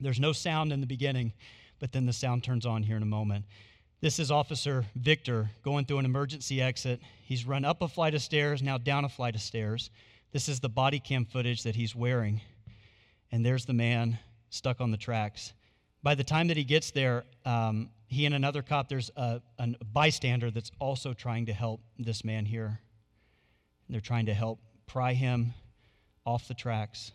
There's 0.00 0.20
no 0.20 0.32
sound 0.32 0.72
in 0.72 0.80
the 0.80 0.86
beginning, 0.86 1.32
but 1.78 1.92
then 1.92 2.06
the 2.06 2.12
sound 2.12 2.44
turns 2.44 2.66
on 2.66 2.82
here 2.82 2.96
in 2.96 3.02
a 3.02 3.06
moment. 3.06 3.44
This 4.00 4.18
is 4.18 4.30
Officer 4.32 4.84
Victor 4.96 5.50
going 5.62 5.84
through 5.84 5.98
an 5.98 6.04
emergency 6.04 6.60
exit. 6.60 7.00
He's 7.22 7.46
run 7.46 7.64
up 7.64 7.82
a 7.82 7.88
flight 7.88 8.14
of 8.14 8.22
stairs, 8.22 8.60
now 8.60 8.76
down 8.76 9.04
a 9.04 9.08
flight 9.08 9.36
of 9.36 9.40
stairs. 9.40 9.90
This 10.32 10.48
is 10.48 10.60
the 10.60 10.68
body 10.68 10.98
cam 10.98 11.24
footage 11.24 11.62
that 11.62 11.76
he's 11.76 11.94
wearing. 11.94 12.40
And 13.30 13.46
there's 13.46 13.64
the 13.64 13.72
man 13.72 14.18
stuck 14.50 14.80
on 14.80 14.90
the 14.90 14.96
tracks. 14.96 15.52
By 16.02 16.16
the 16.16 16.24
time 16.24 16.48
that 16.48 16.56
he 16.56 16.64
gets 16.64 16.90
there, 16.90 17.24
um, 17.44 17.90
he 18.12 18.26
and 18.26 18.34
another 18.34 18.60
cop, 18.60 18.88
there's 18.88 19.10
a, 19.16 19.40
a 19.58 19.68
bystander 19.90 20.50
that's 20.50 20.70
also 20.78 21.14
trying 21.14 21.46
to 21.46 21.52
help 21.54 21.80
this 21.98 22.24
man 22.24 22.44
here. 22.44 22.80
They're 23.88 24.02
trying 24.02 24.26
to 24.26 24.34
help 24.34 24.60
pry 24.86 25.14
him 25.14 25.54
off 26.26 26.46
the 26.46 26.52
tracks. 26.52 27.12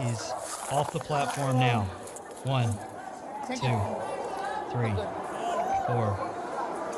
He's 0.00 0.32
off 0.72 0.92
the 0.94 0.98
platform 0.98 1.58
now. 1.58 1.82
One, 2.44 2.72
two, 3.48 3.78
three, 4.72 4.94
four, 5.86 6.29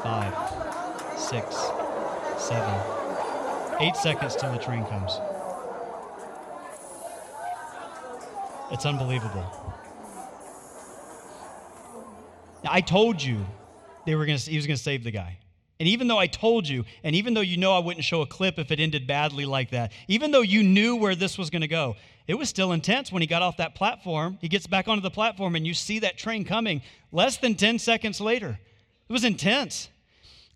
five, 0.03 0.35
six, 1.19 1.57
seven, 2.39 3.03
Eight 3.83 3.97
seconds 3.97 4.37
till 4.37 4.53
the 4.53 4.59
train 4.59 4.85
comes. 4.85 5.19
It's 8.71 8.87
unbelievable. 8.87 9.45
Now, 12.63 12.71
I 12.71 12.81
told 12.81 13.21
you 13.21 13.45
they 14.07 14.15
were 14.15 14.25
gonna, 14.25 14.39
he 14.39 14.57
was 14.57 14.69
going 14.69 14.77
to 14.77 14.83
save 14.83 15.03
the 15.03 15.11
guy. 15.11 15.39
And 15.81 15.89
even 15.89 16.07
though 16.07 16.19
I 16.19 16.29
told 16.29 16.69
you, 16.69 16.85
and 17.03 17.17
even 17.17 17.35
though 17.35 17.41
you 17.41 17.57
know 17.57 17.73
I 17.73 17.81
wouldn't 17.81 18.05
show 18.05 18.21
a 18.21 18.27
clip 18.27 18.57
if 18.61 18.71
it 18.71 18.79
ended 18.79 19.09
badly 19.09 19.47
like 19.47 19.71
that, 19.71 19.91
even 20.07 20.31
though 20.31 20.43
you 20.43 20.63
knew 20.63 20.95
where 20.95 21.17
this 21.17 21.37
was 21.37 21.51
going 21.51 21.63
to 21.63 21.69
go, 21.69 21.97
it 22.29 22.35
was 22.35 22.49
still 22.49 22.71
intense 22.71 23.11
when 23.11 23.21
he 23.21 23.27
got 23.27 23.43
off 23.43 23.57
that 23.57 23.75
platform. 23.75 24.39
He 24.41 24.49
gets 24.49 24.69
back 24.69 24.87
onto 24.87 25.03
the 25.03 25.11
platform, 25.11 25.57
and 25.57 25.67
you 25.67 25.75
see 25.75 25.99
that 26.01 26.19
train 26.19 26.45
coming 26.45 26.83
less 27.11 27.39
than 27.39 27.57
10 27.57 27.81
seconds 27.81 28.21
later. 28.21 28.61
It 29.09 29.13
was 29.13 29.25
intense. 29.25 29.89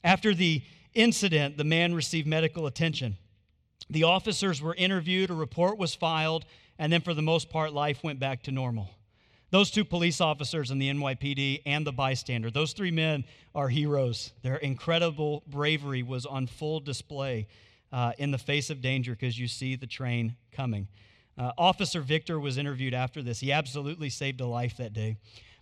After 0.04 0.34
the 0.34 0.62
incident, 0.94 1.56
the 1.56 1.64
man 1.64 1.94
received 1.94 2.26
medical 2.26 2.66
attention. 2.66 3.16
The 3.88 4.04
officers 4.04 4.60
were 4.60 4.74
interviewed, 4.74 5.30
a 5.30 5.34
report 5.34 5.78
was 5.78 5.94
filed, 5.94 6.44
and 6.78 6.92
then 6.92 7.00
for 7.00 7.14
the 7.14 7.22
most 7.22 7.50
part, 7.50 7.72
life 7.72 8.02
went 8.02 8.18
back 8.18 8.42
to 8.44 8.50
normal. 8.50 8.90
Those 9.50 9.70
two 9.70 9.84
police 9.84 10.20
officers 10.20 10.70
in 10.70 10.78
the 10.78 10.90
NYPD 10.90 11.62
and 11.66 11.86
the 11.86 11.92
bystander, 11.92 12.50
those 12.50 12.72
three 12.72 12.90
men 12.90 13.24
are 13.54 13.68
heroes. 13.68 14.32
Their 14.42 14.56
incredible 14.56 15.44
bravery 15.46 16.02
was 16.02 16.26
on 16.26 16.48
full 16.48 16.80
display 16.80 17.46
uh, 17.92 18.12
in 18.18 18.32
the 18.32 18.38
face 18.38 18.70
of 18.70 18.82
danger 18.82 19.12
because 19.12 19.38
you 19.38 19.46
see 19.46 19.76
the 19.76 19.86
train 19.86 20.36
coming. 20.52 20.88
Uh, 21.38 21.52
Officer 21.56 22.00
Victor 22.00 22.40
was 22.40 22.58
interviewed 22.58 22.94
after 22.94 23.22
this. 23.22 23.40
He 23.40 23.52
absolutely 23.52 24.10
saved 24.10 24.40
a 24.40 24.46
life 24.46 24.78
that 24.78 24.92
day. 24.92 25.16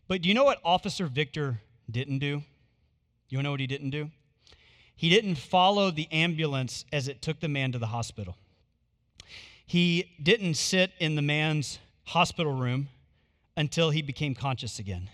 But 0.09 0.23
do 0.23 0.29
you 0.29 0.35
know 0.35 0.45
what 0.45 0.61
Officer 0.65 1.07
Victor 1.07 1.61
didn't 1.91 2.21
do? 2.21 2.43
You 3.29 3.43
know 3.43 3.51
what 3.51 3.61
he 3.61 3.67
didn't 3.67 3.91
do? 3.91 4.11
He 4.97 5.09
didn't 5.09 5.37
follow 5.37 5.91
the 5.91 6.09
ambulance 6.13 6.85
as 6.93 7.09
it 7.09 7.21
took 7.21 7.41
the 7.41 7.49
man 7.49 7.73
to 7.73 7.79
the 7.79 7.89
hospital. 7.89 8.37
He 9.67 10.11
didn't 10.23 10.55
sit 10.55 10.93
in 10.99 11.15
the 11.15 11.23
man's 11.23 11.79
hospital 12.05 12.53
room 12.53 12.89
until 13.57 13.91
he 13.91 14.03
became 14.03 14.35
conscious 14.35 14.79
again. 14.79 15.09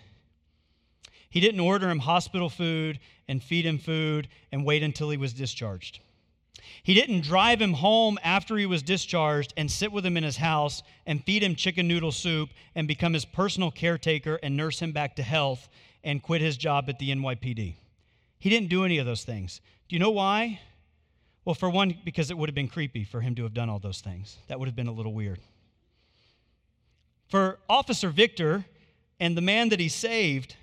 He 1.29 1.39
didn't 1.39 1.61
order 1.61 1.89
him 1.89 1.99
hospital 1.99 2.49
food 2.49 2.99
and 3.27 3.41
feed 3.41 3.65
him 3.65 3.77
food 3.77 4.27
and 4.51 4.65
wait 4.65 4.83
until 4.83 5.09
he 5.09 5.17
was 5.17 5.33
discharged. 5.33 5.99
He 6.83 6.93
didn't 6.93 7.21
drive 7.21 7.61
him 7.61 7.73
home 7.73 8.19
after 8.23 8.57
he 8.57 8.65
was 8.65 8.83
discharged 8.83 9.53
and 9.55 9.71
sit 9.71 9.91
with 9.91 10.05
him 10.05 10.17
in 10.17 10.23
his 10.23 10.37
house 10.37 10.83
and 11.05 11.23
feed 11.23 11.43
him 11.43 11.55
chicken 11.55 11.87
noodle 11.87 12.11
soup 12.11 12.49
and 12.75 12.87
become 12.87 13.13
his 13.13 13.25
personal 13.25 13.71
caretaker 13.71 14.39
and 14.43 14.57
nurse 14.57 14.81
him 14.81 14.91
back 14.91 15.15
to 15.15 15.23
health 15.23 15.69
and 16.03 16.23
quit 16.23 16.41
his 16.41 16.57
job 16.57 16.89
at 16.89 16.99
the 16.99 17.11
NYPD. 17.11 17.75
He 18.41 18.49
didn't 18.49 18.69
do 18.69 18.83
any 18.83 18.97
of 18.97 19.05
those 19.05 19.23
things. 19.23 19.61
Do 19.87 19.95
you 19.95 19.99
know 19.99 20.09
why? 20.09 20.59
Well, 21.45 21.53
for 21.53 21.69
one, 21.69 21.95
because 22.03 22.31
it 22.31 22.37
would 22.37 22.49
have 22.49 22.55
been 22.55 22.67
creepy 22.67 23.03
for 23.03 23.21
him 23.21 23.35
to 23.35 23.43
have 23.43 23.53
done 23.53 23.69
all 23.69 23.77
those 23.77 24.01
things. 24.01 24.37
That 24.47 24.59
would 24.59 24.67
have 24.67 24.75
been 24.75 24.87
a 24.87 24.91
little 24.91 25.13
weird. 25.13 25.39
For 27.29 27.59
Officer 27.69 28.09
Victor 28.09 28.65
and 29.19 29.37
the 29.37 29.41
man 29.41 29.69
that 29.69 29.79
he 29.79 29.89
saved, 29.89 30.55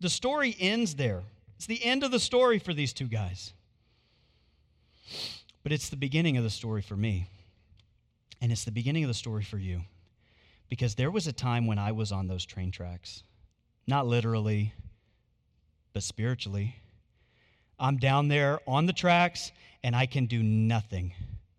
the 0.00 0.10
story 0.10 0.54
ends 0.60 0.96
there. 0.96 1.22
It's 1.56 1.64
the 1.64 1.82
end 1.82 2.04
of 2.04 2.10
the 2.10 2.20
story 2.20 2.58
for 2.58 2.74
these 2.74 2.92
two 2.92 3.06
guys. 3.06 3.54
But 5.62 5.72
it's 5.72 5.88
the 5.88 5.96
beginning 5.96 6.36
of 6.36 6.44
the 6.44 6.50
story 6.50 6.82
for 6.82 6.96
me. 6.96 7.26
And 8.42 8.52
it's 8.52 8.64
the 8.64 8.70
beginning 8.70 9.02
of 9.02 9.08
the 9.08 9.14
story 9.14 9.44
for 9.44 9.56
you. 9.56 9.80
Because 10.68 10.94
there 10.94 11.10
was 11.10 11.26
a 11.26 11.32
time 11.32 11.66
when 11.66 11.78
I 11.78 11.92
was 11.92 12.12
on 12.12 12.26
those 12.26 12.44
train 12.44 12.70
tracks. 12.70 13.22
Not 13.86 14.06
literally, 14.06 14.74
but 15.94 16.02
spiritually. 16.02 16.76
I'm 17.82 17.96
down 17.96 18.28
there 18.28 18.60
on 18.66 18.86
the 18.86 18.92
tracks 18.92 19.50
and 19.82 19.96
I 19.96 20.06
can 20.06 20.26
do 20.26 20.40
nothing 20.40 21.12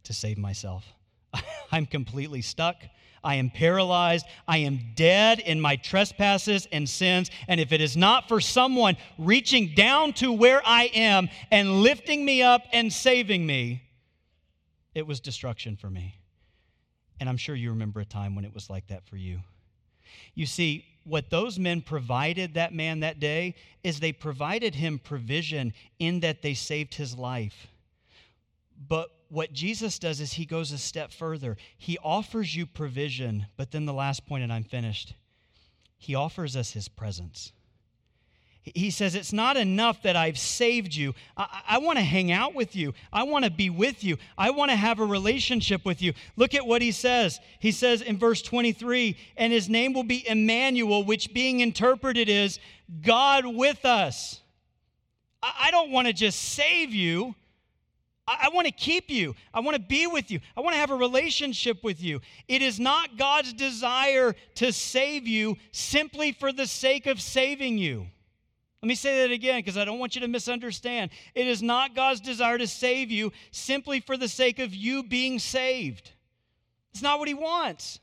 to 0.06 0.14
save 0.14 0.38
myself. 0.38 0.86
I'm 1.72 1.86
completely 1.86 2.42
stuck. 2.42 2.78
I 3.26 3.36
am 3.36 3.50
paralyzed. 3.50 4.26
I 4.48 4.60
am 4.60 4.80
dead 4.96 5.40
in 5.40 5.60
my 5.60 5.76
trespasses 5.76 6.66
and 6.72 6.88
sins. 6.90 7.30
And 7.50 7.60
if 7.60 7.74
it 7.74 7.82
is 7.82 7.98
not 7.98 8.30
for 8.30 8.40
someone 8.40 8.96
reaching 9.18 9.74
down 9.76 10.14
to 10.14 10.32
where 10.32 10.62
I 10.66 10.90
am 10.94 11.28
and 11.52 11.82
lifting 11.82 12.24
me 12.24 12.42
up 12.42 12.64
and 12.72 12.92
saving 12.92 13.46
me, 13.46 13.84
it 14.96 15.06
was 15.06 15.20
destruction 15.20 15.76
for 15.76 15.90
me. 15.90 16.16
And 17.20 17.28
I'm 17.28 17.38
sure 17.38 17.56
you 17.56 17.72
remember 17.72 18.00
a 18.00 18.06
time 18.06 18.34
when 18.34 18.46
it 18.46 18.54
was 18.54 18.70
like 18.70 18.88
that 18.88 19.06
for 19.06 19.18
you. 19.18 19.40
You 20.34 20.46
see, 20.46 20.86
what 21.04 21.30
those 21.30 21.60
men 21.60 21.82
provided 21.82 22.54
that 22.54 22.74
man 22.74 23.02
that 23.02 23.20
day 23.20 23.56
is 23.84 24.00
they 24.00 24.14
provided 24.14 24.76
him 24.76 25.00
provision 25.00 25.74
in 26.00 26.22
that 26.22 26.42
they 26.42 26.54
saved 26.54 26.96
his 26.96 27.18
life. 27.18 27.68
But 28.88 29.10
what 29.30 29.54
Jesus 29.54 30.00
does 30.00 30.22
is 30.22 30.34
he 30.34 30.46
goes 30.46 30.72
a 30.72 30.78
step 30.78 31.12
further. 31.12 31.58
He 31.78 31.98
offers 32.04 32.56
you 32.56 32.66
provision, 32.66 33.48
but 33.58 33.72
then 33.72 33.86
the 33.86 33.94
last 33.94 34.26
point, 34.26 34.44
and 34.44 34.54
I'm 34.54 34.64
finished, 34.64 35.14
he 35.98 36.16
offers 36.16 36.56
us 36.56 36.72
his 36.72 36.88
presence. 36.88 37.52
He 38.64 38.92
says, 38.92 39.14
It's 39.14 39.34
not 39.34 39.58
enough 39.58 40.04
that 40.04 40.16
I've 40.16 40.38
saved 40.38 40.96
you. 40.96 41.14
I, 41.36 41.62
I 41.68 41.78
want 41.80 41.98
to 41.98 42.04
hang 42.04 42.32
out 42.32 42.56
with 42.56 42.76
you. 42.76 42.94
I 43.12 43.24
want 43.24 43.44
to 43.44 43.52
be 43.52 43.70
with 43.70 44.04
you. 44.04 44.18
I 44.38 44.52
want 44.52 44.72
to 44.72 44.78
have 44.78 45.00
a 45.00 45.06
relationship 45.06 45.84
with 45.86 46.02
you. 46.02 46.14
Look 46.38 46.54
at 46.54 46.66
what 46.66 46.82
he 46.82 46.94
says. 46.94 47.40
He 47.60 47.72
says 47.72 48.02
in 48.02 48.18
verse 48.18 48.42
23 48.42 49.18
and 49.36 49.52
his 49.52 49.68
name 49.68 49.92
will 49.92 50.04
be 50.04 50.26
Emmanuel, 50.28 51.04
which 51.04 51.34
being 51.34 51.60
interpreted 51.60 52.30
is 52.30 52.60
God 53.02 53.46
with 53.46 53.84
us. 53.84 54.40
I, 55.42 55.54
I 55.64 55.72
don't 55.72 55.92
want 55.92 56.08
to 56.08 56.14
just 56.14 56.42
save 56.42 56.94
you. 56.94 57.36
I, 58.26 58.50
want 58.54 58.68
to 58.68 58.72
keep 58.72 59.10
you. 59.10 59.36
I 59.54 59.60
want 59.60 59.76
to 59.76 59.82
be 59.82 60.08
with 60.08 60.32
you. 60.32 60.40
I 60.56 60.62
want 60.62 60.76
to 60.76 60.80
have 60.80 60.92
a 60.92 60.96
relationship 60.96 61.84
with 61.84 62.02
you. 62.02 62.22
It 62.48 62.62
is 62.62 62.80
not 62.80 63.18
God's 63.18 63.52
desire 63.52 64.34
to 64.56 64.72
save 64.72 65.28
you 65.28 65.58
simply 65.74 66.32
for 66.32 66.54
the 66.54 66.66
sake 66.66 67.06
of 67.06 67.20
saving 67.20 67.78
you. 67.78 68.08
Let 68.84 68.90
me 68.90 68.96
say 68.96 69.22
that 69.22 69.32
again 69.32 69.60
because 69.60 69.78
I 69.78 69.86
don't 69.86 69.98
want 69.98 70.14
you 70.14 70.20
to 70.22 70.28
misunderstand. 70.28 71.12
It 71.36 71.48
is 71.48 71.64
not 71.64 71.96
God's 71.96 72.20
desire 72.20 72.58
to 72.58 72.68
save 72.68 73.12
you 73.12 73.32
simply 73.50 74.02
for 74.02 74.18
the 74.18 74.28
sake 74.28 74.60
of 74.60 74.76
you 74.76 75.04
being 75.04 75.40
saved. 75.40 76.12
It's 76.92 77.02
not 77.02 77.18
what 77.18 77.30
He 77.30 77.34
wants. 77.34 78.02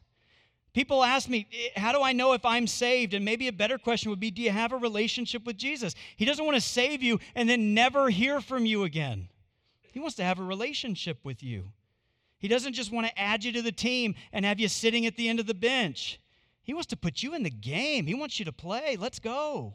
People 0.73 1.05
ask 1.05 1.29
me, 1.29 1.47
eh, 1.53 1.79
How 1.79 1.93
do 1.93 2.01
I 2.01 2.15
know 2.15 2.33
if 2.33 2.47
I'm 2.47 2.67
saved? 2.67 3.13
And 3.13 3.27
maybe 3.27 3.47
a 3.47 3.53
better 3.53 3.77
question 3.77 4.09
would 4.09 4.21
be, 4.21 4.31
Do 4.31 4.41
you 4.41 4.53
have 4.53 4.73
a 4.73 4.79
relationship 4.79 5.45
with 5.45 5.59
Jesus? 5.59 5.95
He 6.17 6.25
doesn't 6.25 6.47
want 6.47 6.57
to 6.57 6.63
save 6.63 7.03
you 7.03 7.21
and 7.35 7.47
then 7.47 7.75
never 7.75 8.09
hear 8.09 8.41
from 8.41 8.65
you 8.65 8.85
again. 8.85 9.29
He 9.93 10.01
wants 10.01 10.17
to 10.17 10.25
have 10.25 10.39
a 10.39 10.45
relationship 10.45 11.19
with 11.25 11.43
you. 11.43 11.73
He 12.39 12.49
doesn't 12.49 12.73
just 12.73 12.91
want 12.91 13.07
to 13.07 13.21
add 13.21 13.45
you 13.45 13.53
to 13.53 13.61
the 13.61 13.71
team 13.71 14.15
and 14.33 14.47
have 14.47 14.59
you 14.59 14.69
sitting 14.69 15.05
at 15.05 15.17
the 15.17 15.29
end 15.29 15.41
of 15.41 15.47
the 15.47 15.53
bench. 15.53 16.19
He 16.63 16.73
wants 16.73 16.87
to 16.87 16.97
put 16.97 17.23
you 17.23 17.35
in 17.35 17.43
the 17.43 17.51
game. 17.51 18.07
He 18.07 18.15
wants 18.15 18.39
you 18.39 18.47
to 18.47 18.53
play. 18.53 18.97
Let's 18.99 19.19
go. 19.19 19.75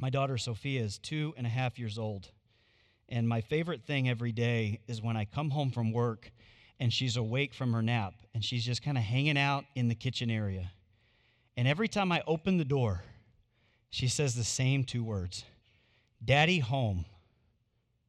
My 0.00 0.08
daughter 0.08 0.38
Sophia 0.38 0.80
is 0.80 0.98
two 0.98 1.34
and 1.36 1.46
a 1.46 1.50
half 1.50 1.78
years 1.78 1.98
old. 1.98 2.30
And 3.10 3.28
my 3.28 3.42
favorite 3.42 3.84
thing 3.84 4.08
every 4.08 4.32
day 4.32 4.80
is 4.88 5.02
when 5.02 5.16
I 5.16 5.26
come 5.26 5.50
home 5.50 5.70
from 5.70 5.92
work 5.92 6.32
and 6.78 6.90
she's 6.90 7.18
awake 7.18 7.52
from 7.52 7.74
her 7.74 7.82
nap 7.82 8.14
and 8.32 8.42
she's 8.42 8.64
just 8.64 8.82
kind 8.82 8.96
of 8.96 9.04
hanging 9.04 9.36
out 9.36 9.66
in 9.74 9.88
the 9.88 9.94
kitchen 9.94 10.30
area. 10.30 10.72
And 11.56 11.68
every 11.68 11.88
time 11.88 12.10
I 12.12 12.22
open 12.26 12.56
the 12.56 12.64
door, 12.64 13.02
she 13.90 14.08
says 14.08 14.34
the 14.34 14.44
same 14.44 14.84
two 14.84 15.04
words 15.04 15.44
Daddy 16.24 16.60
home. 16.60 17.04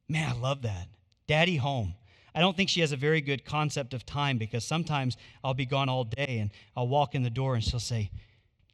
Man, 0.08 0.30
I 0.30 0.40
love 0.40 0.62
that. 0.62 0.88
Daddy 1.26 1.56
home. 1.56 1.94
I 2.34 2.40
don't 2.40 2.56
think 2.56 2.70
she 2.70 2.80
has 2.80 2.92
a 2.92 2.96
very 2.96 3.20
good 3.20 3.44
concept 3.44 3.92
of 3.92 4.06
time 4.06 4.38
because 4.38 4.64
sometimes 4.64 5.18
I'll 5.44 5.52
be 5.52 5.66
gone 5.66 5.90
all 5.90 6.04
day 6.04 6.38
and 6.38 6.50
I'll 6.74 6.88
walk 6.88 7.14
in 7.14 7.22
the 7.22 7.30
door 7.30 7.54
and 7.54 7.62
she'll 7.62 7.80
say, 7.80 8.10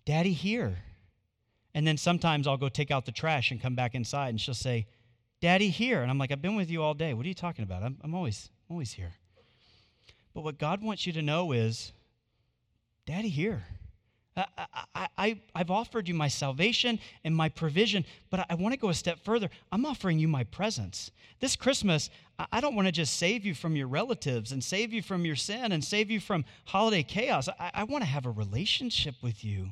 Daddy 0.05 0.33
here. 0.33 0.79
And 1.79 1.87
then 1.87 1.97
sometimes 1.97 2.49
I'll 2.49 2.57
go 2.57 2.69
take 2.69 2.91
out 2.91 3.07
the 3.07 3.13
trash 3.13 3.53
and 3.53 3.63
come 3.63 3.77
back 3.77 3.95
inside 3.95 4.31
and 4.31 4.41
she'll 4.41 4.53
say, 4.53 4.89
Daddy 5.41 5.69
here. 5.69 6.03
And 6.03 6.11
I'm 6.11 6.19
like, 6.19 6.33
I've 6.33 6.43
been 6.43 6.57
with 6.57 6.73
you 6.73 6.83
all 6.83 6.93
day. 6.93 7.15
What 7.15 7.25
are 7.25 7.29
you 7.29 7.35
talking 7.37 7.63
about? 7.63 7.85
I'm, 7.85 7.97
I'm 8.03 8.17
always, 8.17 8.51
always 8.69 8.91
here. 8.91 9.13
But 10.35 10.43
what 10.43 10.59
God 10.59 10.83
wants 10.83 11.07
you 11.07 11.13
to 11.13 11.23
know 11.23 11.53
is, 11.53 11.93
Daddy 13.07 13.29
here. 13.29 13.63
I, 14.37 15.07
I, 15.17 15.41
I've 15.55 15.71
offered 15.71 16.09
you 16.09 16.15
my 16.15 16.27
salvation 16.27 16.99
and 17.23 17.37
my 17.37 17.49
provision, 17.49 18.05
but 18.29 18.45
I 18.51 18.57
want 18.57 18.75
to 18.75 18.81
go 18.81 18.89
a 18.89 18.95
step 18.95 19.21
further. 19.25 19.49
I'm 19.71 19.87
offering 19.87 20.19
you 20.19 20.27
my 20.27 20.43
presence. 20.43 21.13
This 21.39 21.55
Christmas, 21.55 22.11
I 22.51 22.61
don't 22.61 22.75
want 22.75 22.89
to 22.89 22.93
just 22.93 23.15
save 23.15 23.47
you 23.47 23.55
from 23.55 23.77
your 23.77 23.87
relatives 23.87 24.51
and 24.51 24.65
save 24.65 24.93
you 24.93 25.01
from 25.01 25.25
your 25.25 25.37
sin 25.37 25.71
and 25.71 25.85
save 25.85 26.11
you 26.11 26.19
from 26.19 26.45
holiday 26.65 27.05
chaos. 27.05 27.49
I, 27.49 27.71
I 27.73 27.85
want 27.85 28.03
to 28.03 28.11
have 28.11 28.27
a 28.27 28.33
relationship 28.33 29.15
with 29.23 29.45
you. 29.45 29.71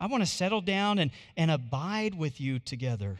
I 0.00 0.06
want 0.06 0.22
to 0.22 0.28
settle 0.28 0.62
down 0.62 0.98
and, 0.98 1.10
and 1.36 1.50
abide 1.50 2.14
with 2.14 2.40
you 2.40 2.58
together. 2.58 3.18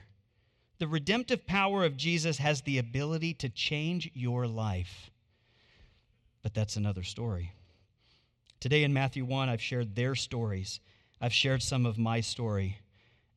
The 0.79 0.89
redemptive 0.89 1.47
power 1.47 1.85
of 1.85 1.99
Jesus 1.99 2.39
has 2.39 2.63
the 2.63 2.79
ability 2.79 3.35
to 3.35 3.51
change 3.51 4.11
your 4.15 4.47
life. 4.47 5.11
But 6.43 6.55
that's 6.55 6.77
another 6.77 7.03
story. 7.03 7.53
Today 8.61 8.83
in 8.83 8.95
Matthew 8.95 9.27
1, 9.27 9.51
I've 9.51 9.61
shared 9.61 9.95
their 9.95 10.15
stories. 10.15 10.81
I've 11.21 11.35
shared 11.35 11.63
some 11.63 11.85
of 11.85 11.99
my 11.99 12.23
story. 12.23 12.79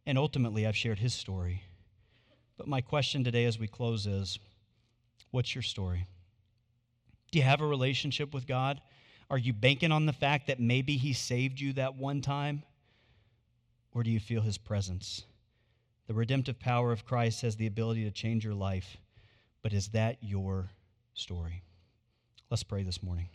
And 0.06 0.18
ultimately, 0.18 0.66
I've 0.66 0.78
shared 0.78 1.00
his 1.00 1.14
story. 1.14 1.64
But 2.58 2.68
my 2.68 2.80
question 2.80 3.26
today 3.26 3.44
as 3.44 3.60
we 3.60 3.68
close 3.68 4.08
is 4.08 4.40
What's 5.32 5.56
your 5.56 5.64
story? 5.64 6.08
Do 7.32 7.40
you 7.40 7.44
have 7.44 7.60
a 7.60 7.66
relationship 7.66 8.34
with 8.34 8.46
God? 8.46 8.80
Are 9.30 9.38
you 9.38 9.52
banking 9.52 9.92
on 9.92 10.06
the 10.06 10.14
fact 10.14 10.48
that 10.48 10.60
maybe 10.60 10.96
He 10.96 11.12
saved 11.12 11.60
you 11.60 11.74
that 11.74 11.96
one 11.96 12.22
time? 12.22 12.64
Or 13.94 14.04
do 14.04 14.10
you 14.10 14.20
feel 14.20 14.42
His 14.42 14.58
presence? 14.58 15.24
The 16.08 16.14
redemptive 16.14 16.60
power 16.60 16.92
of 16.92 17.06
Christ 17.06 17.42
has 17.44 17.56
the 17.56 17.68
ability 17.68 18.04
to 18.04 18.12
change 18.12 18.44
your 18.44 18.56
life, 18.56 18.98
but 19.62 19.72
is 19.72 19.90
that 19.90 20.18
your 20.22 20.72
story? 21.14 21.64
Let's 22.50 22.64
pray 22.64 22.84
this 22.84 23.02
morning. 23.02 23.30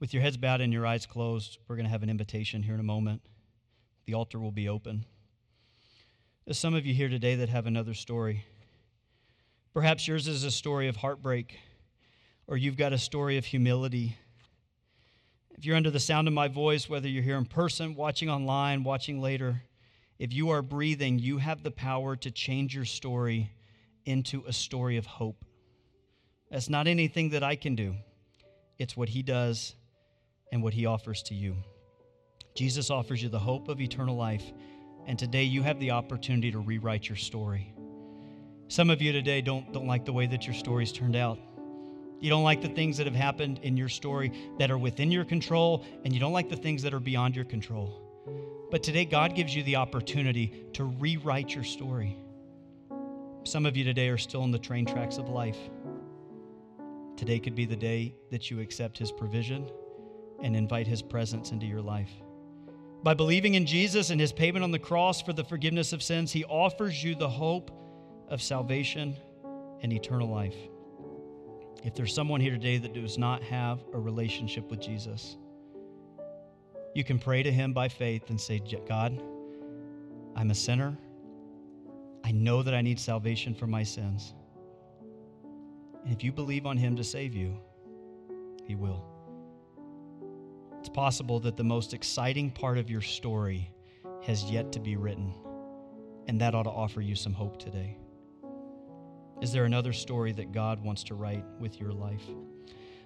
With 0.00 0.14
your 0.14 0.22
heads 0.22 0.38
bowed 0.38 0.62
and 0.62 0.72
your 0.72 0.86
eyes 0.86 1.04
closed, 1.04 1.58
we're 1.68 1.76
going 1.76 1.84
to 1.84 1.90
have 1.90 2.02
an 2.02 2.10
invitation 2.10 2.62
here 2.62 2.74
in 2.74 2.80
a 2.80 2.84
moment. 2.84 3.20
The 4.06 4.14
altar 4.14 4.40
will 4.40 4.50
be 4.50 4.68
open. 4.68 5.04
There's 6.46 6.58
some 6.58 6.74
of 6.74 6.86
you 6.86 6.94
here 6.94 7.10
today 7.10 7.34
that 7.36 7.50
have 7.50 7.66
another 7.66 7.94
story. 7.94 8.44
Perhaps 9.74 10.08
yours 10.08 10.26
is 10.26 10.42
a 10.42 10.50
story 10.50 10.88
of 10.88 10.96
heartbreak, 10.96 11.58
or 12.46 12.56
you've 12.56 12.78
got 12.78 12.92
a 12.94 12.98
story 12.98 13.36
of 13.36 13.44
humility. 13.44 14.16
If 15.60 15.66
you're 15.66 15.76
under 15.76 15.90
the 15.90 16.00
sound 16.00 16.26
of 16.26 16.32
my 16.32 16.48
voice, 16.48 16.88
whether 16.88 17.06
you're 17.06 17.22
here 17.22 17.36
in 17.36 17.44
person, 17.44 17.94
watching 17.94 18.30
online, 18.30 18.82
watching 18.82 19.20
later, 19.20 19.62
if 20.18 20.32
you 20.32 20.48
are 20.48 20.62
breathing, 20.62 21.18
you 21.18 21.36
have 21.36 21.62
the 21.62 21.70
power 21.70 22.16
to 22.16 22.30
change 22.30 22.74
your 22.74 22.86
story 22.86 23.52
into 24.06 24.42
a 24.48 24.54
story 24.54 24.96
of 24.96 25.04
hope. 25.04 25.44
That's 26.50 26.70
not 26.70 26.86
anything 26.86 27.28
that 27.32 27.42
I 27.42 27.56
can 27.56 27.74
do, 27.74 27.94
it's 28.78 28.96
what 28.96 29.10
He 29.10 29.22
does 29.22 29.74
and 30.50 30.62
what 30.62 30.72
he 30.72 30.86
offers 30.86 31.22
to 31.24 31.34
you. 31.34 31.56
Jesus 32.54 32.88
offers 32.88 33.22
you 33.22 33.28
the 33.28 33.38
hope 33.38 33.68
of 33.68 33.82
eternal 33.82 34.16
life, 34.16 34.54
and 35.04 35.18
today 35.18 35.44
you 35.44 35.62
have 35.62 35.78
the 35.78 35.90
opportunity 35.90 36.50
to 36.52 36.58
rewrite 36.58 37.06
your 37.06 37.16
story. 37.16 37.74
Some 38.68 38.88
of 38.88 39.02
you 39.02 39.12
today 39.12 39.42
don't, 39.42 39.70
don't 39.74 39.86
like 39.86 40.06
the 40.06 40.14
way 40.14 40.24
that 40.24 40.46
your 40.46 40.54
story's 40.54 40.90
turned 40.90 41.16
out. 41.16 41.38
You 42.20 42.30
don't 42.30 42.44
like 42.44 42.60
the 42.62 42.68
things 42.68 42.96
that 42.98 43.06
have 43.06 43.14
happened 43.14 43.60
in 43.62 43.76
your 43.76 43.88
story 43.88 44.32
that 44.58 44.70
are 44.70 44.78
within 44.78 45.10
your 45.10 45.24
control, 45.24 45.84
and 46.04 46.12
you 46.12 46.20
don't 46.20 46.32
like 46.32 46.48
the 46.48 46.56
things 46.56 46.82
that 46.82 46.94
are 46.94 47.00
beyond 47.00 47.34
your 47.34 47.44
control. 47.44 48.06
But 48.70 48.82
today, 48.82 49.04
God 49.04 49.34
gives 49.34 49.54
you 49.54 49.62
the 49.62 49.76
opportunity 49.76 50.66
to 50.74 50.84
rewrite 50.84 51.54
your 51.54 51.64
story. 51.64 52.16
Some 53.44 53.66
of 53.66 53.76
you 53.76 53.84
today 53.84 54.08
are 54.08 54.18
still 54.18 54.44
in 54.44 54.50
the 54.50 54.58
train 54.58 54.84
tracks 54.84 55.16
of 55.16 55.28
life. 55.28 55.58
Today 57.16 57.38
could 57.38 57.54
be 57.54 57.64
the 57.64 57.76
day 57.76 58.14
that 58.30 58.50
you 58.50 58.60
accept 58.60 58.98
His 58.98 59.10
provision 59.10 59.70
and 60.42 60.56
invite 60.56 60.86
his 60.86 61.02
presence 61.02 61.52
into 61.52 61.66
your 61.66 61.82
life. 61.82 62.10
By 63.02 63.14
believing 63.14 63.54
in 63.54 63.66
Jesus 63.66 64.10
and 64.10 64.20
his 64.20 64.32
payment 64.32 64.62
on 64.62 64.70
the 64.70 64.78
cross 64.78 65.22
for 65.22 65.32
the 65.32 65.44
forgiveness 65.44 65.92
of 65.92 66.02
sins, 66.02 66.32
he 66.32 66.44
offers 66.44 67.02
you 67.02 67.14
the 67.14 67.28
hope 67.28 67.70
of 68.28 68.42
salvation 68.42 69.16
and 69.82 69.92
eternal 69.92 70.28
life. 70.28 70.56
If 71.84 71.94
there's 71.94 72.14
someone 72.14 72.40
here 72.40 72.52
today 72.52 72.78
that 72.78 72.92
does 72.92 73.16
not 73.16 73.42
have 73.44 73.82
a 73.94 73.98
relationship 73.98 74.70
with 74.70 74.80
Jesus, 74.80 75.36
you 76.94 77.04
can 77.04 77.18
pray 77.18 77.42
to 77.42 77.52
him 77.52 77.72
by 77.72 77.88
faith 77.88 78.30
and 78.30 78.40
say, 78.40 78.60
God, 78.88 79.22
I'm 80.36 80.50
a 80.50 80.54
sinner. 80.54 80.98
I 82.24 82.32
know 82.32 82.62
that 82.62 82.74
I 82.74 82.82
need 82.82 82.98
salvation 82.98 83.54
for 83.54 83.66
my 83.66 83.82
sins. 83.82 84.34
And 86.04 86.12
if 86.12 86.24
you 86.24 86.32
believe 86.32 86.66
on 86.66 86.76
him 86.76 86.96
to 86.96 87.04
save 87.04 87.34
you, 87.34 87.56
he 88.66 88.74
will. 88.74 89.04
It's 90.80 90.88
possible 90.88 91.40
that 91.40 91.56
the 91.56 91.64
most 91.64 91.92
exciting 91.94 92.50
part 92.50 92.78
of 92.78 92.90
your 92.90 93.02
story 93.02 93.70
has 94.22 94.44
yet 94.44 94.72
to 94.72 94.80
be 94.80 94.96
written, 94.96 95.32
and 96.26 96.40
that 96.40 96.54
ought 96.54 96.64
to 96.64 96.70
offer 96.70 97.00
you 97.00 97.14
some 97.14 97.34
hope 97.34 97.58
today. 97.58 97.96
Is 99.40 99.52
there 99.52 99.64
another 99.64 99.92
story 99.92 100.32
that 100.32 100.52
God 100.52 100.82
wants 100.84 101.02
to 101.04 101.14
write 101.14 101.44
with 101.58 101.80
your 101.80 101.92
life? 101.92 102.24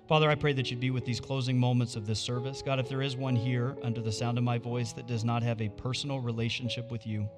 Father, 0.09 0.29
I 0.29 0.35
pray 0.35 0.53
that 0.53 0.71
you'd 0.71 0.81
be 0.81 0.91
with 0.91 1.05
these 1.05 1.21
closing 1.21 1.59
moments 1.59 1.97
of 1.97 2.07
this 2.07 2.19
service. 2.19 2.61
God, 2.61 2.79
if 2.79 2.89
there 2.89 3.03
is 3.03 3.17
one 3.17 3.37
here 3.37 3.77
under 3.83 4.03
the 4.03 4.13
sound 4.13 4.37
of 4.37 4.45
my 4.45 4.59
voice 4.59 4.93
that 4.93 5.07
does 5.07 5.25
not 5.25 5.43
have 5.43 5.63
a 5.63 5.69
personal 5.71 6.21
relationship 6.21 6.91
with 6.91 7.07
you, 7.07 7.29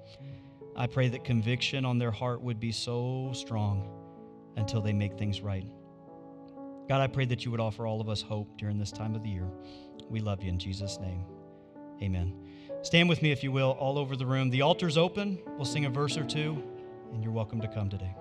I 0.75 0.87
pray 0.87 1.07
that 1.09 1.23
conviction 1.23 1.85
on 1.85 1.97
their 1.97 2.11
heart 2.11 2.41
would 2.41 2.59
be 2.59 2.71
so 2.71 3.31
strong 3.33 3.87
until 4.57 4.81
they 4.81 4.93
make 4.93 5.17
things 5.17 5.41
right. 5.41 5.67
God, 6.89 7.01
I 7.01 7.07
pray 7.07 7.25
that 7.25 7.45
you 7.45 7.51
would 7.51 7.59
offer 7.59 7.85
all 7.85 8.01
of 8.01 8.09
us 8.09 8.21
hope 8.21 8.57
during 8.57 8.77
this 8.77 8.91
time 8.91 9.15
of 9.15 9.23
the 9.23 9.29
year. 9.29 9.47
We 10.09 10.19
love 10.19 10.43
you 10.43 10.49
in 10.49 10.59
Jesus' 10.59 10.99
name. 10.99 11.23
Amen. 12.01 12.33
Stand 12.81 13.09
with 13.09 13.21
me, 13.21 13.31
if 13.31 13.43
you 13.43 13.51
will, 13.51 13.71
all 13.79 13.97
over 13.97 14.15
the 14.15 14.25
room. 14.25 14.49
The 14.49 14.61
altar's 14.61 14.97
open. 14.97 15.39
We'll 15.55 15.65
sing 15.65 15.85
a 15.85 15.89
verse 15.89 16.17
or 16.17 16.25
two, 16.25 16.61
and 17.13 17.23
you're 17.23 17.33
welcome 17.33 17.61
to 17.61 17.67
come 17.67 17.89
today. 17.89 18.15